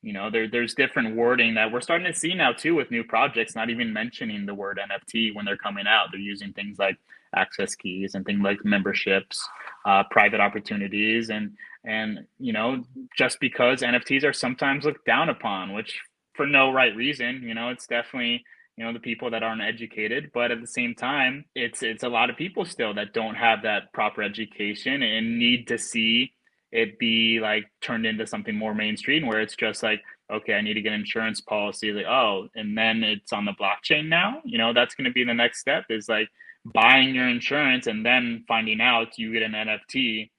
You 0.02 0.12
know, 0.12 0.30
there, 0.30 0.48
there's 0.48 0.74
different 0.74 1.16
wording 1.16 1.54
that 1.54 1.70
we're 1.70 1.80
starting 1.80 2.06
to 2.06 2.18
see 2.18 2.32
now 2.32 2.52
too 2.52 2.74
with 2.74 2.90
new 2.90 3.04
projects, 3.04 3.54
not 3.54 3.70
even 3.70 3.92
mentioning 3.92 4.46
the 4.46 4.54
word 4.54 4.80
NFT 4.80 5.34
when 5.34 5.44
they're 5.44 5.56
coming 5.56 5.86
out. 5.86 6.08
They're 6.12 6.20
using 6.20 6.52
things 6.52 6.78
like 6.78 6.96
access 7.36 7.74
keys 7.74 8.14
and 8.14 8.24
things 8.24 8.42
like 8.42 8.64
memberships, 8.64 9.46
uh, 9.84 10.02
private 10.10 10.40
opportunities, 10.40 11.30
and 11.30 11.52
and 11.84 12.26
you 12.38 12.52
know, 12.52 12.82
just 13.16 13.38
because 13.40 13.82
NFTs 13.82 14.24
are 14.24 14.32
sometimes 14.32 14.84
looked 14.84 15.06
down 15.06 15.28
upon, 15.28 15.72
which 15.72 16.00
for 16.34 16.46
no 16.46 16.72
right 16.72 16.94
reason, 16.96 17.42
you 17.42 17.54
know, 17.54 17.68
it's 17.68 17.86
definitely 17.86 18.44
you 18.76 18.84
know 18.84 18.92
the 18.92 19.00
people 19.00 19.30
that 19.30 19.42
aren't 19.42 19.62
educated. 19.62 20.30
But 20.34 20.50
at 20.50 20.60
the 20.60 20.66
same 20.66 20.94
time 20.94 21.44
it's 21.54 21.82
it's 21.82 22.02
a 22.02 22.08
lot 22.08 22.30
of 22.30 22.36
people 22.36 22.64
still 22.64 22.94
that 22.94 23.12
don't 23.12 23.34
have 23.34 23.62
that 23.62 23.92
proper 23.92 24.22
education 24.22 25.02
and 25.02 25.38
need 25.38 25.68
to 25.68 25.78
see 25.78 26.32
it 26.72 26.98
be 26.98 27.38
like 27.40 27.64
turned 27.80 28.06
into 28.06 28.26
something 28.26 28.54
more 28.54 28.74
mainstream 28.74 29.26
where 29.26 29.40
it's 29.40 29.54
just 29.54 29.82
like 29.82 30.02
okay 30.30 30.54
i 30.54 30.60
need 30.60 30.74
to 30.74 30.80
get 30.80 30.92
insurance 30.92 31.40
policy 31.40 31.92
like 31.92 32.06
oh 32.06 32.48
and 32.56 32.76
then 32.76 33.04
it's 33.04 33.32
on 33.32 33.44
the 33.44 33.52
blockchain 33.52 34.08
now? 34.08 34.40
You 34.44 34.58
know 34.58 34.72
that's 34.72 34.94
going 34.94 35.06
to 35.06 35.12
be 35.12 35.24
the 35.24 35.34
next 35.34 35.60
step 35.60 35.84
is 35.90 36.08
like 36.08 36.28
buying 36.72 37.14
your 37.14 37.28
insurance 37.28 37.86
and 37.86 38.04
then 38.04 38.44
finding 38.48 38.80
out 38.80 39.18
you 39.18 39.32
get 39.32 39.42
an 39.42 39.52
nft 39.52 40.30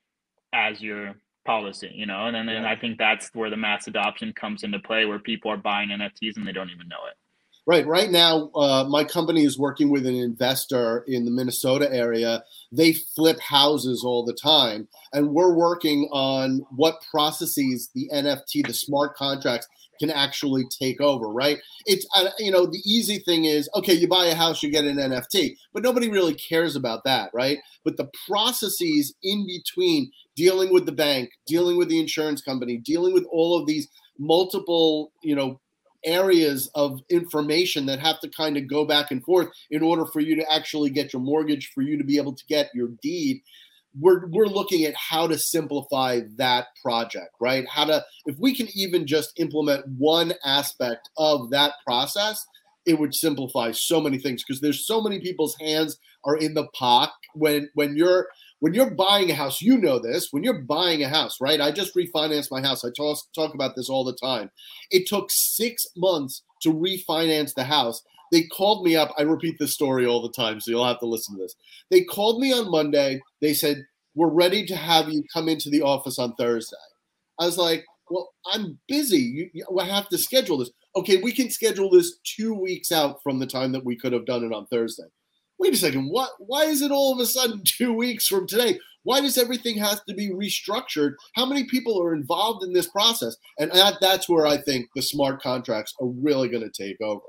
as 0.54 0.82
your 0.82 1.16
policy 1.46 1.92
you 1.94 2.06
know 2.06 2.26
and 2.26 2.36
then 2.36 2.50
and 2.50 2.68
i 2.68 2.76
think 2.76 2.98
that's 2.98 3.30
where 3.34 3.50
the 3.50 3.58
mass 3.58 3.88
adoption 3.88 4.34
comes 4.34 4.63
into 4.63 4.80
play 4.80 5.06
where 5.06 5.20
people 5.20 5.52
are 5.52 5.58
buying 5.58 5.90
nfts 5.90 6.36
and 6.36 6.46
they 6.46 6.52
don't 6.52 6.70
even 6.70 6.88
know 6.88 7.06
it 7.10 7.18
Right. 7.68 7.86
Right 7.86 8.10
now, 8.10 8.50
uh, 8.56 8.86
my 8.88 9.04
company 9.04 9.44
is 9.44 9.60
working 9.60 9.90
with 9.90 10.08
an 10.08 10.16
investor 10.16 11.04
in 11.06 11.26
the 11.26 11.32
Minnesota 11.32 11.94
area. 11.94 12.42
They 12.72 12.94
flip 12.94 13.42
houses 13.42 14.06
all 14.06 14.24
the 14.24 14.32
time. 14.32 14.88
And 15.12 15.34
we're 15.34 15.54
working 15.54 16.08
on 16.13 16.66
what 16.74 17.04
processes 17.12 17.90
the 17.94 18.10
NFT, 18.13 18.66
the 18.66 18.74
smart 18.74 19.18
contracts, 19.18 19.68
can 19.99 20.10
actually 20.10 20.65
take 20.81 21.01
over, 21.01 21.27
right? 21.27 21.60
It's, 21.86 22.05
you 22.39 22.51
know, 22.51 22.65
the 22.65 22.81
easy 22.86 23.19
thing 23.19 23.45
is 23.45 23.69
okay, 23.75 23.93
you 23.93 24.07
buy 24.07 24.25
a 24.25 24.36
house, 24.36 24.63
you 24.63 24.71
get 24.71 24.86
an 24.86 24.97
NFT, 24.97 25.55
but 25.73 25.83
nobody 25.83 26.10
really 26.10 26.36
cares 26.36 26.75
about 26.75 27.03
that, 27.05 27.29
right? 27.33 27.60
But 27.83 27.97
the 27.97 28.10
processes 28.27 29.13
in 29.23 29.45
between 29.45 30.12
dealing 30.36 30.71
with 30.71 30.86
the 30.86 30.91
bank, 30.91 31.31
dealing 31.47 31.77
with 31.77 31.89
the 31.89 31.99
insurance 31.99 32.41
company, 32.41 32.77
dealing 32.77 33.13
with 33.13 33.25
all 33.31 33.60
of 33.60 33.65
these 33.65 33.88
multiple, 34.19 35.12
you 35.23 35.36
know, 35.36 35.60
areas 36.05 36.69
of 36.75 37.01
information 37.10 37.88
that 37.88 37.99
have 37.99 38.19
to 38.19 38.29
kind 38.29 38.55
of 38.55 38.67
go 38.67 38.86
back 38.86 39.12
and 39.12 39.23
forth 39.23 39.49
in 39.71 39.81
order 39.81 40.05
for 40.05 40.19
you 40.19 40.36
to 40.36 40.51
actually 40.51 40.89
get 40.89 41.12
your 41.12 41.21
mortgage, 41.21 41.71
for 41.73 41.81
you 41.81 41.97
to 41.97 42.03
be 42.03 42.17
able 42.17 42.33
to 42.33 42.45
get 42.47 42.69
your 42.73 42.89
deed. 43.01 43.41
We're, 44.00 44.28
we're 44.28 44.47
looking 44.47 44.86
at 44.86 44.95
how 44.95 45.28
to 45.28 45.38
simplify 45.38 46.21
that 46.38 46.67
project, 46.84 47.32
right? 47.41 47.65
How 47.69 47.86
to, 47.86 48.04
if 48.26 48.38
we 48.39 48.54
can 48.54 48.67
even 48.76 49.08
just 49.08 49.39
implement 49.39 49.86
one 49.97 50.34
aspect 50.45 51.10
of 51.17 51.50
that 51.52 51.73
process, 51.86 52.45
it 52.86 52.97
would 52.97 53.13
simplify 53.13 53.71
so 53.71 54.00
many 54.00 54.17
things 54.17 54.43
because 54.43 54.62
there's 54.62 54.86
so 54.86 55.02
many 55.02 55.19
people's 55.19 55.58
hands 55.58 56.00
are 56.23 56.38
in 56.38 56.54
the 56.54 56.67
pot 56.67 57.12
when 57.34 57.69
when 57.73 57.97
you're 57.97 58.28
when 58.60 58.73
you're 58.73 58.89
buying 58.89 59.30
a 59.30 59.36
house, 59.36 59.62
you 59.62 59.78
know 59.78 60.00
this. 60.00 60.30
When 60.32 60.43
you're 60.43 60.62
buying 60.62 61.04
a 61.04 61.10
house, 61.10 61.39
right? 61.39 61.62
I 61.62 61.71
just 61.71 61.95
refinanced 61.95 62.50
my 62.50 62.62
house. 62.62 62.84
I 62.84 62.89
talk, 62.95 63.19
talk 63.36 63.54
about 63.54 63.76
this 63.76 63.89
all 63.89 64.04
the 64.04 64.15
time. 64.15 64.50
It 64.89 65.08
took 65.08 65.30
six 65.30 65.86
months 65.95 66.41
to 66.62 66.73
refinance 66.73 67.54
the 67.54 67.65
house. 67.65 68.04
They 68.32 68.44
called 68.44 68.86
me 68.86 68.96
up. 68.96 69.13
I 69.18 69.24
repeat 69.24 69.58
this 69.60 69.74
story 69.74 70.06
all 70.06 70.22
the 70.22 70.32
time, 70.32 70.60
so 70.60 70.72
you'll 70.72 70.88
have 70.88 71.00
to 71.00 71.06
listen 71.06 71.36
to 71.36 71.42
this. 71.42 71.56
They 71.90 72.04
called 72.04 72.42
me 72.42 72.54
on 72.54 72.72
Monday. 72.72 73.22
They 73.42 73.54
said, 73.54 73.86
We're 74.16 74.30
ready 74.30 74.66
to 74.66 74.76
have 74.76 75.10
you 75.10 75.24
come 75.34 75.50
into 75.50 75.70
the 75.70 75.82
office 75.82 76.20
on 76.20 76.36
Thursday. 76.36 76.76
I 77.40 77.46
was 77.46 77.58
like, 77.58 77.86
Well, 78.10 78.30
I'm 78.52 78.80
busy. 78.88 79.20
You, 79.20 79.50
you, 79.54 79.80
I 79.80 79.86
have 79.86 80.10
to 80.10 80.18
schedule 80.18 80.58
this. 80.58 80.72
Okay, 80.96 81.18
we 81.22 81.32
can 81.32 81.50
schedule 81.50 81.90
this 81.90 82.18
two 82.24 82.54
weeks 82.54 82.92
out 82.92 83.22
from 83.24 83.40
the 83.40 83.48
time 83.48 83.72
that 83.74 83.86
we 83.86 83.96
could 83.96 84.13
have 84.13 84.26
done 84.26 84.44
it 84.44 84.54
on 84.54 84.66
Thursday 84.68 85.06
wait 85.60 85.74
a 85.74 85.78
second, 85.78 86.08
what 86.10 86.30
why 86.40 86.63
is 86.63 86.82
it 86.82 86.92
all 86.92 87.13
of 87.13 87.20
a 87.20 87.26
sudden 87.26 87.62
two 87.63 87.94
weeks 87.94 88.28
from 88.28 88.48
today? 88.48 88.80
Why 89.08 89.22
does 89.22 89.38
everything 89.38 89.78
have 89.78 90.04
to 90.04 90.13
be 90.13 90.32
restructured? 90.32 91.13
How 91.34 91.46
many 91.46 91.63
people 91.63 91.98
are 92.04 92.13
involved 92.13 92.62
in 92.62 92.74
this 92.74 92.89
process? 92.89 93.38
And 93.58 93.72
that, 93.72 94.00
that's 94.02 94.28
where 94.28 94.46
I 94.46 94.58
think 94.58 94.89
the 94.93 95.02
smart 95.02 95.41
contracts 95.41 95.93
are 96.02 96.08
really 96.08 96.50
going 96.50 96.70
to 96.70 96.84
take 96.84 97.00
over. 97.00 97.22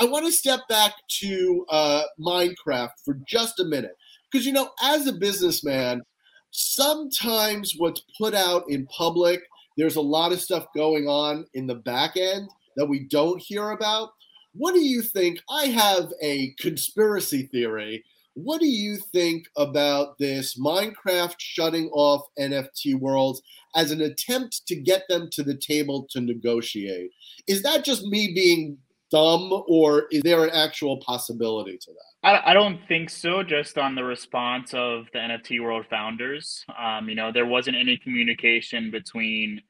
I 0.00 0.06
want 0.06 0.26
to 0.26 0.32
step 0.32 0.58
back 0.68 0.92
to 1.20 1.64
uh, 1.68 2.02
Minecraft 2.18 2.90
for 3.04 3.16
just 3.28 3.60
a 3.60 3.64
minute. 3.64 3.96
Because, 4.28 4.44
you 4.44 4.52
know, 4.52 4.70
as 4.82 5.06
a 5.06 5.12
businessman, 5.12 6.02
sometimes 6.50 7.74
what's 7.76 8.02
put 8.18 8.34
out 8.34 8.64
in 8.68 8.88
public, 8.88 9.40
there's 9.76 9.94
a 9.94 10.00
lot 10.00 10.32
of 10.32 10.40
stuff 10.40 10.66
going 10.74 11.06
on 11.06 11.46
in 11.54 11.68
the 11.68 11.76
back 11.76 12.16
end 12.16 12.48
that 12.74 12.86
we 12.86 13.06
don't 13.06 13.40
hear 13.40 13.70
about. 13.70 14.08
What 14.54 14.74
do 14.74 14.80
you 14.80 15.00
think? 15.00 15.38
I 15.48 15.66
have 15.66 16.12
a 16.20 16.56
conspiracy 16.58 17.48
theory. 17.52 18.04
What 18.34 18.60
do 18.60 18.66
you 18.66 18.96
think 19.12 19.46
about 19.56 20.18
this 20.18 20.58
Minecraft 20.58 21.34
shutting 21.38 21.88
off 21.92 22.22
NFT 22.38 22.98
worlds 22.98 23.42
as 23.74 23.90
an 23.90 24.00
attempt 24.00 24.66
to 24.68 24.76
get 24.76 25.02
them 25.08 25.28
to 25.32 25.42
the 25.42 25.56
table 25.56 26.06
to 26.10 26.20
negotiate? 26.20 27.10
Is 27.46 27.62
that 27.62 27.84
just 27.84 28.04
me 28.04 28.32
being 28.34 28.78
dumb, 29.10 29.64
or 29.66 30.06
is 30.10 30.22
there 30.22 30.44
an 30.44 30.50
actual 30.50 30.98
possibility 30.98 31.76
to 31.78 31.90
that? 31.90 32.28
I, 32.28 32.50
I 32.50 32.54
don't 32.54 32.78
think 32.86 33.10
so. 33.10 33.42
Just 33.42 33.78
on 33.78 33.94
the 33.94 34.04
response 34.04 34.72
of 34.74 35.06
the 35.12 35.18
NFT 35.18 35.62
world 35.62 35.86
founders, 35.90 36.64
um, 36.78 37.08
you 37.08 37.14
know, 37.14 37.32
there 37.32 37.46
wasn't 37.46 37.76
any 37.76 37.96
communication 37.96 38.90
between 38.90 39.60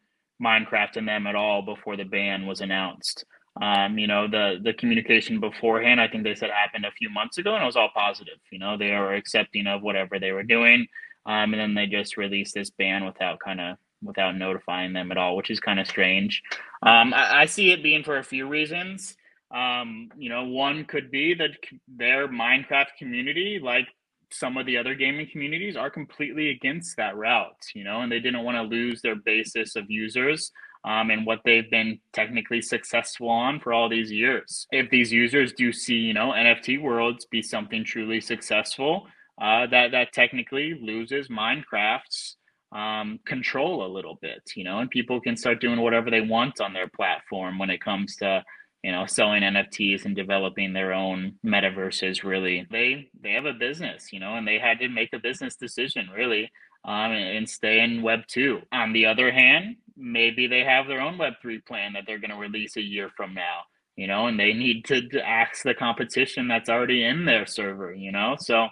Minecraft 0.42 0.96
and 0.96 1.08
them 1.08 1.26
at 1.26 1.34
all 1.34 1.62
before 1.62 1.96
the 1.96 2.04
ban 2.04 2.46
was 2.46 2.60
announced. 2.60 3.24
Um, 3.60 3.98
you 3.98 4.06
know, 4.06 4.28
the 4.28 4.58
the 4.62 4.72
communication 4.72 5.40
beforehand, 5.40 6.00
I 6.00 6.08
think 6.08 6.24
they 6.24 6.34
said 6.34 6.50
happened 6.50 6.86
a 6.86 6.92
few 6.92 7.10
months 7.10 7.38
ago, 7.38 7.54
and 7.54 7.62
it 7.62 7.66
was 7.66 7.76
all 7.76 7.90
positive. 7.94 8.38
You 8.50 8.58
know, 8.58 8.76
they 8.76 8.90
were 8.92 9.14
accepting 9.14 9.66
of 9.66 9.82
whatever 9.82 10.18
they 10.18 10.32
were 10.32 10.44
doing, 10.44 10.86
um, 11.26 11.52
and 11.52 11.60
then 11.60 11.74
they 11.74 11.86
just 11.86 12.16
released 12.16 12.54
this 12.54 12.70
ban 12.70 13.04
without 13.04 13.40
kind 13.40 13.60
of 13.60 13.76
without 14.02 14.36
notifying 14.36 14.92
them 14.92 15.10
at 15.10 15.18
all, 15.18 15.36
which 15.36 15.50
is 15.50 15.60
kind 15.60 15.80
of 15.80 15.86
strange. 15.86 16.42
Um, 16.82 17.12
I, 17.12 17.42
I, 17.42 17.46
see 17.46 17.70
it 17.70 17.82
being 17.82 18.02
for 18.02 18.16
a 18.16 18.24
few 18.24 18.48
reasons. 18.48 19.14
Um, 19.54 20.08
you 20.16 20.30
know, 20.30 20.44
one 20.44 20.86
could 20.86 21.10
be 21.10 21.34
that 21.34 21.50
their 21.86 22.26
Minecraft 22.26 22.96
community, 22.98 23.60
like 23.62 23.86
some 24.32 24.56
of 24.56 24.64
the 24.64 24.78
other 24.78 24.94
gaming 24.94 25.28
communities, 25.30 25.76
are 25.76 25.90
completely 25.90 26.48
against 26.48 26.96
that 26.96 27.16
route. 27.16 27.52
You 27.74 27.84
know, 27.84 28.00
and 28.00 28.10
they 28.10 28.20
didn't 28.20 28.44
want 28.44 28.56
to 28.56 28.62
lose 28.62 29.02
their 29.02 29.16
basis 29.16 29.76
of 29.76 29.90
users 29.90 30.50
um, 30.84 31.10
and 31.10 31.26
what 31.26 31.40
they've 31.44 31.70
been 31.70 31.98
technically 32.12 32.62
successful 32.62 33.28
on 33.28 33.60
for 33.60 33.72
all 33.72 33.88
these 33.88 34.10
years. 34.10 34.66
If 34.70 34.90
these 34.90 35.12
users 35.12 35.52
do 35.52 35.72
see, 35.72 35.96
you 35.96 36.14
know, 36.14 36.32
NFT 36.32 36.80
worlds 36.80 37.26
be 37.26 37.42
something 37.42 37.84
truly 37.84 38.20
successful, 38.20 39.06
uh, 39.40 39.66
that 39.68 39.92
that 39.92 40.12
technically 40.12 40.78
loses 40.80 41.28
Minecraft's 41.28 42.36
um, 42.72 43.18
control 43.26 43.84
a 43.84 43.92
little 43.92 44.18
bit, 44.20 44.42
you 44.54 44.64
know, 44.64 44.78
and 44.78 44.90
people 44.90 45.20
can 45.20 45.36
start 45.36 45.60
doing 45.60 45.80
whatever 45.80 46.10
they 46.10 46.20
want 46.20 46.60
on 46.60 46.72
their 46.72 46.88
platform 46.88 47.58
when 47.58 47.70
it 47.70 47.80
comes 47.80 48.16
to 48.16 48.44
you 48.82 48.92
know 48.92 49.04
selling 49.06 49.42
nfts 49.42 50.04
and 50.04 50.16
developing 50.16 50.72
their 50.72 50.92
own 50.92 51.34
metaverses 51.44 52.24
really 52.24 52.66
they 52.70 53.10
they 53.22 53.32
have 53.32 53.44
a 53.44 53.52
business 53.52 54.12
you 54.12 54.18
know 54.18 54.36
and 54.36 54.48
they 54.48 54.58
had 54.58 54.78
to 54.78 54.88
make 54.88 55.12
a 55.12 55.18
business 55.18 55.56
decision 55.56 56.08
really 56.14 56.50
and 56.84 57.48
stay 57.48 57.80
in 57.80 58.02
web 58.02 58.20
2 58.28 58.60
on 58.72 58.92
the 58.92 59.06
other 59.06 59.30
hand 59.30 59.76
maybe 60.00 60.46
they 60.46 60.64
have 60.64 60.86
their 60.86 61.00
own 61.00 61.18
Web3 61.18 61.64
plan 61.66 61.92
that 61.92 62.04
they're 62.06 62.18
going 62.18 62.30
to 62.30 62.36
release 62.36 62.76
a 62.76 62.82
year 62.82 63.10
from 63.16 63.34
now, 63.34 63.60
you 63.96 64.06
know, 64.06 64.26
and 64.26 64.40
they 64.40 64.52
need 64.52 64.84
to 64.86 65.20
ask 65.24 65.62
the 65.62 65.74
competition 65.74 66.48
that's 66.48 66.70
already 66.70 67.04
in 67.04 67.24
their 67.24 67.46
server, 67.46 67.92
you 67.92 68.10
know. 68.10 68.36
So 68.38 68.68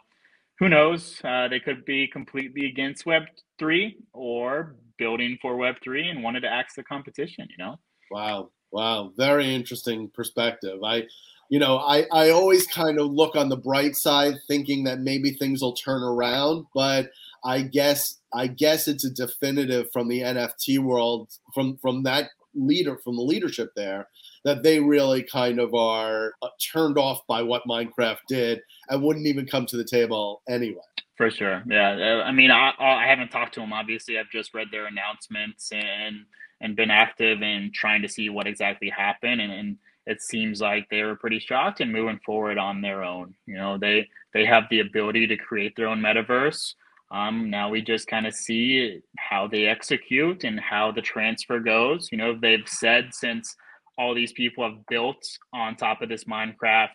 who 0.58 0.68
knows? 0.68 1.20
Uh, 1.22 1.48
they 1.48 1.60
could 1.60 1.84
be 1.84 2.08
completely 2.08 2.66
against 2.66 3.04
Web3 3.04 3.94
or 4.12 4.74
building 4.96 5.38
for 5.40 5.56
Web3 5.56 6.10
and 6.10 6.22
wanted 6.22 6.40
to 6.40 6.48
ask 6.48 6.74
the 6.74 6.82
competition, 6.82 7.46
you 7.50 7.62
know. 7.62 7.76
Wow. 8.10 8.50
Wow. 8.72 9.12
Very 9.16 9.54
interesting 9.54 10.10
perspective. 10.12 10.82
I, 10.84 11.04
you 11.50 11.58
know, 11.58 11.78
I, 11.78 12.04
I 12.12 12.30
always 12.30 12.66
kind 12.66 12.98
of 12.98 13.10
look 13.10 13.36
on 13.36 13.48
the 13.48 13.56
bright 13.56 13.96
side 13.96 14.34
thinking 14.48 14.84
that 14.84 15.00
maybe 15.00 15.32
things 15.32 15.62
will 15.62 15.74
turn 15.74 16.02
around, 16.02 16.66
but 16.74 17.10
I 17.44 17.62
guess 17.62 18.18
I 18.32 18.46
guess 18.46 18.88
it's 18.88 19.04
a 19.04 19.10
definitive 19.10 19.88
from 19.92 20.08
the 20.08 20.20
NFT 20.20 20.78
world 20.78 21.30
from 21.54 21.78
from 21.78 22.02
that 22.04 22.30
leader 22.54 22.98
from 23.04 23.16
the 23.16 23.22
leadership 23.22 23.70
there 23.76 24.08
that 24.44 24.62
they 24.62 24.80
really 24.80 25.22
kind 25.22 25.58
of 25.58 25.74
are 25.74 26.32
uh, 26.42 26.48
turned 26.72 26.98
off 26.98 27.20
by 27.26 27.42
what 27.42 27.62
Minecraft 27.68 28.18
did 28.28 28.60
and 28.88 29.02
wouldn't 29.02 29.26
even 29.26 29.46
come 29.46 29.66
to 29.66 29.76
the 29.76 29.84
table 29.84 30.42
anyway. 30.48 30.80
For 31.16 31.30
sure, 31.30 31.62
yeah. 31.68 32.20
Uh, 32.20 32.22
I 32.22 32.32
mean, 32.32 32.50
I, 32.50 32.72
I 32.78 33.06
haven't 33.06 33.30
talked 33.30 33.54
to 33.54 33.60
them. 33.60 33.72
Obviously, 33.72 34.18
I've 34.18 34.30
just 34.30 34.54
read 34.54 34.68
their 34.70 34.86
announcements 34.86 35.70
and 35.72 36.24
and 36.60 36.76
been 36.76 36.90
active 36.90 37.42
in 37.42 37.70
trying 37.74 38.02
to 38.02 38.08
see 38.08 38.28
what 38.30 38.46
exactly 38.46 38.90
happened. 38.90 39.40
And, 39.40 39.52
and 39.52 39.76
it 40.06 40.22
seems 40.22 40.60
like 40.60 40.88
they 40.88 41.02
were 41.02 41.16
pretty 41.16 41.38
shocked 41.38 41.80
and 41.80 41.92
moving 41.92 42.18
forward 42.24 42.58
on 42.58 42.80
their 42.80 43.02
own. 43.02 43.34
You 43.46 43.56
know, 43.56 43.78
they 43.78 44.08
they 44.32 44.44
have 44.44 44.64
the 44.70 44.80
ability 44.80 45.26
to 45.26 45.36
create 45.36 45.74
their 45.76 45.88
own 45.88 46.00
metaverse. 46.00 46.74
Um, 47.10 47.48
now 47.48 47.70
we 47.70 47.80
just 47.80 48.06
kind 48.06 48.26
of 48.26 48.34
see 48.34 49.00
how 49.18 49.48
they 49.48 49.66
execute 49.66 50.44
and 50.44 50.60
how 50.60 50.92
the 50.92 51.00
transfer 51.00 51.58
goes. 51.58 52.08
You 52.12 52.18
know, 52.18 52.38
they've 52.40 52.68
said 52.68 53.10
since 53.12 53.54
all 53.96 54.14
these 54.14 54.32
people 54.32 54.64
have 54.64 54.86
built 54.88 55.24
on 55.52 55.76
top 55.76 56.02
of 56.02 56.08
this 56.08 56.24
Minecraft 56.24 56.88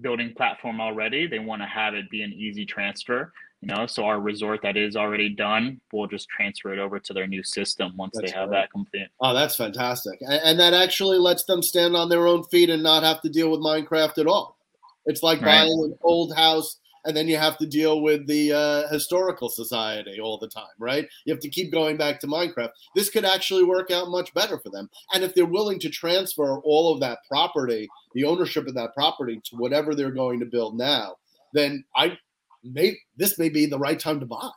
building 0.00 0.32
platform 0.36 0.80
already, 0.80 1.26
they 1.26 1.38
want 1.38 1.62
to 1.62 1.66
have 1.66 1.94
it 1.94 2.08
be 2.10 2.22
an 2.22 2.32
easy 2.32 2.64
transfer. 2.64 3.32
You 3.62 3.74
know, 3.74 3.86
so 3.86 4.04
our 4.04 4.20
resort 4.20 4.60
that 4.62 4.76
is 4.76 4.96
already 4.96 5.30
done, 5.30 5.80
we'll 5.92 6.06
just 6.06 6.28
transfer 6.28 6.72
it 6.72 6.78
over 6.78 7.00
to 7.00 7.12
their 7.14 7.26
new 7.26 7.42
system 7.42 7.96
once 7.96 8.12
that's 8.14 8.30
they 8.30 8.38
have 8.38 8.50
great. 8.50 8.60
that 8.60 8.70
complete. 8.70 9.08
Oh, 9.20 9.32
that's 9.32 9.56
fantastic, 9.56 10.20
and, 10.20 10.40
and, 10.44 10.60
that 10.60 10.74
actually 10.74 11.18
lets 11.18 11.44
them 11.44 11.62
stand 11.62 11.96
on 11.96 12.10
their 12.10 12.26
own 12.26 12.44
feet 12.44 12.68
and 12.68 12.82
not 12.82 13.02
have 13.02 13.22
to 13.22 13.30
deal 13.30 13.50
with 13.50 13.60
Minecraft 13.60 14.18
at 14.18 14.26
all. 14.26 14.58
It's 15.06 15.22
like 15.22 15.40
right. 15.40 15.62
buying 15.62 15.72
an 15.84 15.98
old 16.02 16.36
house 16.36 16.78
and 17.06 17.16
then 17.16 17.28
you 17.28 17.36
have 17.36 17.56
to 17.58 17.66
deal 17.66 18.00
with 18.00 18.26
the 18.26 18.52
uh, 18.52 18.88
historical 18.88 19.48
society 19.48 20.20
all 20.20 20.38
the 20.38 20.48
time, 20.48 20.64
right? 20.78 21.08
You 21.24 21.32
have 21.32 21.42
to 21.42 21.48
keep 21.48 21.72
going 21.72 21.96
back 21.96 22.20
to 22.20 22.26
Minecraft. 22.26 22.70
This 22.94 23.10
could 23.10 23.24
actually 23.24 23.64
work 23.64 23.90
out 23.90 24.08
much 24.08 24.34
better 24.34 24.58
for 24.58 24.70
them. 24.70 24.90
And 25.14 25.22
if 25.22 25.34
they're 25.34 25.46
willing 25.46 25.78
to 25.80 25.88
transfer 25.88 26.58
all 26.60 26.92
of 26.92 27.00
that 27.00 27.20
property, 27.28 27.88
the 28.14 28.24
ownership 28.24 28.66
of 28.66 28.74
that 28.74 28.94
property 28.94 29.40
to 29.44 29.56
whatever 29.56 29.94
they're 29.94 30.10
going 30.10 30.40
to 30.40 30.46
build 30.46 30.76
now, 30.76 31.16
then 31.52 31.84
I 31.94 32.18
may 32.64 32.98
this 33.16 33.38
may 33.38 33.48
be 33.48 33.66
the 33.66 33.78
right 33.78 33.98
time 33.98 34.20
to 34.20 34.26
buy. 34.26 34.50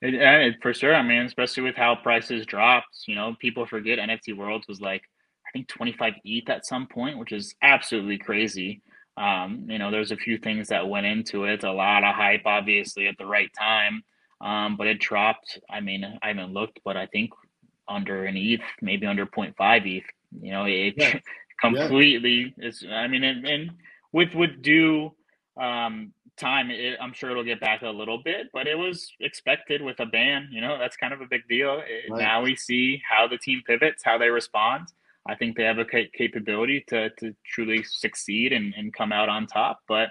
It, 0.00 0.14
it, 0.14 0.56
for 0.62 0.72
sure. 0.72 0.94
I 0.94 1.02
mean, 1.02 1.22
especially 1.22 1.64
with 1.64 1.76
how 1.76 1.96
prices 1.96 2.46
dropped, 2.46 2.86
you 3.06 3.14
know, 3.14 3.34
people 3.40 3.66
forget 3.66 3.98
NFT 3.98 4.36
Worlds 4.36 4.68
was 4.68 4.80
like 4.80 5.02
I 5.48 5.50
think 5.52 5.68
25 5.68 6.14
ETH 6.24 6.48
at 6.50 6.66
some 6.66 6.86
point, 6.86 7.18
which 7.18 7.32
is 7.32 7.54
absolutely 7.62 8.18
crazy. 8.18 8.82
Um, 9.18 9.66
you 9.68 9.78
know, 9.78 9.90
there's 9.90 10.12
a 10.12 10.16
few 10.16 10.38
things 10.38 10.68
that 10.68 10.88
went 10.88 11.06
into 11.06 11.44
it. 11.44 11.64
A 11.64 11.72
lot 11.72 12.04
of 12.04 12.14
hype, 12.14 12.46
obviously, 12.46 13.08
at 13.08 13.18
the 13.18 13.26
right 13.26 13.50
time. 13.58 14.04
Um, 14.40 14.76
but 14.76 14.86
it 14.86 15.00
dropped. 15.00 15.58
I 15.68 15.80
mean, 15.80 16.04
I 16.22 16.28
haven't 16.28 16.52
looked, 16.52 16.80
but 16.84 16.96
I 16.96 17.06
think 17.06 17.32
under 17.88 18.24
an 18.24 18.36
ETH, 18.36 18.60
maybe 18.80 19.06
under 19.06 19.26
0.5 19.26 19.54
ETH. 19.58 20.04
You 20.40 20.52
know, 20.52 20.64
it 20.66 20.94
yeah. 20.96 21.18
completely 21.60 22.54
yeah. 22.56 22.68
is. 22.68 22.84
I 22.88 23.08
mean, 23.08 23.24
and, 23.24 23.44
and 23.44 23.72
with 24.12 24.34
with 24.34 24.62
due 24.62 25.12
um, 25.60 26.12
time, 26.36 26.70
it, 26.70 26.96
I'm 27.00 27.12
sure 27.12 27.30
it'll 27.30 27.42
get 27.42 27.60
back 27.60 27.82
a 27.82 27.88
little 27.88 28.22
bit. 28.22 28.46
But 28.52 28.68
it 28.68 28.78
was 28.78 29.12
expected 29.18 29.82
with 29.82 29.98
a 29.98 30.06
ban. 30.06 30.48
You 30.52 30.60
know, 30.60 30.78
that's 30.78 30.96
kind 30.96 31.12
of 31.12 31.20
a 31.20 31.26
big 31.26 31.48
deal. 31.48 31.80
It, 31.80 32.10
right. 32.10 32.20
Now 32.20 32.42
we 32.42 32.54
see 32.54 33.02
how 33.08 33.26
the 33.26 33.38
team 33.38 33.62
pivots, 33.66 34.02
how 34.04 34.18
they 34.18 34.28
respond. 34.28 34.86
I 35.28 35.34
think 35.34 35.56
they 35.56 35.64
have 35.64 35.78
a 35.78 35.84
capability 35.84 36.84
to, 36.88 37.10
to 37.10 37.34
truly 37.44 37.84
succeed 37.84 38.52
and, 38.52 38.72
and 38.76 38.94
come 38.94 39.12
out 39.12 39.28
on 39.28 39.46
top, 39.46 39.80
but 39.86 40.08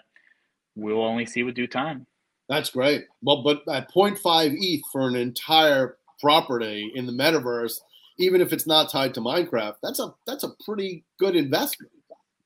we'll 0.75 1.03
only 1.03 1.25
see 1.25 1.43
with 1.43 1.55
due 1.55 1.67
time. 1.67 2.05
That's 2.47 2.69
great. 2.69 3.05
Well, 3.21 3.43
but 3.43 3.67
at 3.67 3.91
0.5 3.93 4.55
ETH 4.55 4.81
for 4.91 5.07
an 5.07 5.15
entire 5.15 5.97
property 6.21 6.91
in 6.93 7.05
the 7.05 7.11
metaverse, 7.11 7.79
even 8.19 8.41
if 8.41 8.53
it's 8.53 8.67
not 8.67 8.91
tied 8.91 9.13
to 9.15 9.21
Minecraft, 9.21 9.75
that's 9.83 9.99
a 9.99 10.13
that's 10.25 10.43
a 10.43 10.53
pretty 10.65 11.03
good 11.19 11.35
investment. 11.35 11.91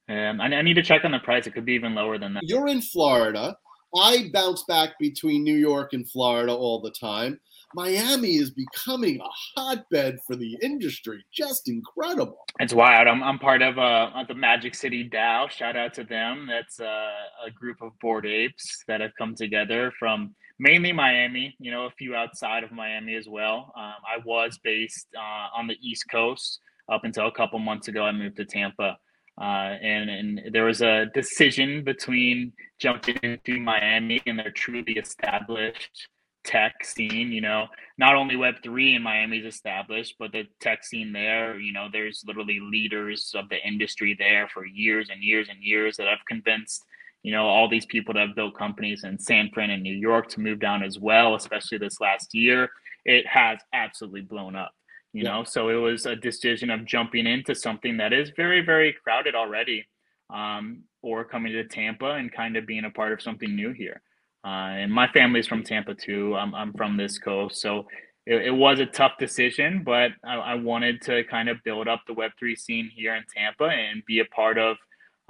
Um, 0.10 0.42
I, 0.42 0.46
I 0.46 0.62
need 0.62 0.74
to 0.74 0.84
check 0.84 1.06
on 1.06 1.12
the 1.12 1.20
price. 1.20 1.48
It 1.48 1.54
could 1.54 1.66
be 1.66 1.74
even 1.74 1.96
lower 1.96 2.18
than 2.18 2.34
that. 2.34 2.44
You're 2.44 2.68
in 2.68 2.82
Florida. 2.82 3.56
I 3.96 4.30
bounce 4.34 4.64
back 4.64 4.98
between 5.00 5.44
New 5.44 5.56
York 5.56 5.94
and 5.94 6.10
Florida 6.10 6.54
all 6.54 6.82
the 6.82 6.92
time. 6.92 7.40
Miami 7.74 8.36
is 8.36 8.52
becoming 8.52 9.20
a 9.20 9.30
hotbed 9.56 10.20
for 10.26 10.36
the 10.36 10.58
industry. 10.62 11.24
Just 11.32 11.70
incredible. 11.70 12.46
It's 12.60 12.74
wild. 12.74 13.08
I'm, 13.08 13.24
I'm 13.24 13.40
part 13.40 13.62
of 13.62 13.78
uh, 13.78 14.24
the 14.28 14.36
Magic 14.36 14.76
City 14.76 15.08
DAO. 15.10 15.50
Shout 15.50 15.76
out 15.76 15.94
to 15.96 16.04
them. 16.04 16.48
That's 16.50 16.80
uh, 16.80 17.10
a 17.46 17.52
group 17.52 17.82
of 17.82 17.92
bored 18.00 18.26
apes 18.26 18.84
that 18.88 19.02
have 19.02 19.12
come 19.18 19.36
together 19.36 19.92
from 19.98 20.36
mainly 20.60 20.92
Miami, 20.92 21.56
you 21.60 21.72
know, 21.72 21.86
a 21.86 21.92
few 21.92 22.16
outside 22.16 22.64
of 22.64 22.72
Miami 22.72 23.16
as 23.16 23.28
well. 23.28 23.74
Um, 23.76 23.94
I 24.06 24.22
was 24.24 24.60
based 24.64 25.08
uh, 25.18 25.58
on 25.58 25.68
the 25.68 25.78
East 25.82 26.06
Coast 26.10 26.60
up 26.92 27.04
until 27.04 27.28
a 27.28 27.32
couple 27.32 27.60
months 27.60 27.88
ago. 27.88 28.04
I 28.04 28.12
moved 28.12 28.38
to 28.38 28.46
Tampa. 28.46 28.98
Uh, 29.40 29.76
and, 29.82 30.10
and 30.10 30.42
there 30.54 30.66
was 30.66 30.82
a 30.82 31.06
decision 31.14 31.84
between 31.84 32.54
jumping 32.80 33.18
into 33.24 33.60
Miami 33.60 34.22
and 34.28 34.38
their 34.38 34.52
truly 34.52 34.94
established 34.94 36.10
tech 36.44 36.84
scene 36.84 37.32
you 37.32 37.42
know? 37.42 37.68
Not 37.98 38.16
only 38.16 38.36
web3 38.36 38.96
in 38.96 39.04
miami's 39.04 39.46
established 39.46 40.16
but 40.20 40.32
the 40.32 40.48
tech 40.60 40.84
scene 40.84 41.12
there 41.12 41.60
you 41.60 41.74
know 41.74 41.88
there's 41.92 42.24
literally 42.26 42.60
leaders 42.60 43.34
of 43.36 43.50
the 43.50 43.66
industry 43.66 44.16
there 44.18 44.48
for 44.48 44.66
years 44.66 45.10
and 45.12 45.22
years 45.24 45.48
and 45.50 45.62
years 45.62 45.98
that 45.98 46.08
I've 46.08 46.26
convinced 46.28 46.86
you 47.24 47.32
know 47.32 47.46
all 47.46 47.70
these 47.70 47.86
people 47.86 48.14
that 48.14 48.28
have 48.28 48.36
built 48.36 48.58
companies 48.58 49.04
in 49.04 49.20
san 49.20 49.50
fran 49.54 49.70
and 49.70 49.84
new 49.84 49.94
york 49.94 50.28
to 50.30 50.40
move 50.40 50.60
down 50.60 50.84
as 50.84 51.00
well 51.00 51.36
especially 51.36 51.78
this 51.78 52.02
last 52.02 52.34
year 52.34 52.70
it 53.06 53.26
has 53.28 53.60
absolutely 53.74 54.22
blown 54.22 54.56
up 54.56 54.72
you 55.14 55.24
yeah. 55.24 55.32
know? 55.32 55.44
So 55.44 55.70
it 55.70 55.76
was 55.76 56.06
a 56.06 56.16
decision 56.16 56.70
of 56.70 56.86
jumping 56.86 57.28
into 57.28 57.54
something 57.54 57.98
that 57.98 58.14
is 58.14 58.32
very 58.36 58.62
very 58.62 58.96
crowded 59.04 59.36
already 59.36 59.86
um, 60.30 60.84
or 61.02 61.24
coming 61.26 61.52
to 61.54 61.64
tampa 61.66 62.12
and 62.12 62.32
kind 62.32 62.56
of 62.56 62.66
being 62.66 62.86
a 62.86 62.90
part 62.90 63.12
of 63.14 63.22
something 63.22 63.56
new 63.56 63.72
here 63.72 64.02
uh, 64.44 64.48
and 64.48 64.92
my 64.92 65.08
family's 65.08 65.48
from 65.48 65.64
Tampa 65.64 65.94
too. 65.94 66.36
I'm, 66.36 66.56
I'm 66.56 66.74
from 66.74 66.98
this 66.98 67.20
coast. 67.20 67.62
So 67.62 67.86
it, 68.26 68.48
it 68.48 68.52
was 68.52 68.80
a 68.80 68.86
tough 68.86 69.14
decision, 69.20 69.84
but 69.84 70.12
I, 70.24 70.36
I, 70.36 70.56
wanted 70.56 71.02
to 71.04 71.24
kind 71.26 71.50
of 71.50 71.58
build 71.64 71.88
up 71.88 72.02
the 72.08 72.14
Web3 72.14 72.58
scene 72.58 72.90
here 72.94 73.16
in 73.16 73.24
Tampa 73.36 73.66
and 73.66 74.04
be 74.06 74.20
a 74.20 74.26
part 74.26 74.58
of 74.58 74.78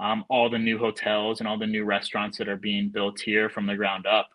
um, 0.00 0.24
all 0.28 0.48
the 0.48 0.58
new 0.58 0.78
hotels 0.78 1.40
and 1.40 1.48
all 1.48 1.58
the 1.58 1.66
new 1.66 1.84
restaurants 1.84 2.38
that 2.38 2.48
are 2.48 2.56
being 2.56 2.88
built 2.88 3.20
here 3.20 3.48
from 3.48 3.66
the 3.66 3.76
ground 3.76 4.06
up. 4.06 4.28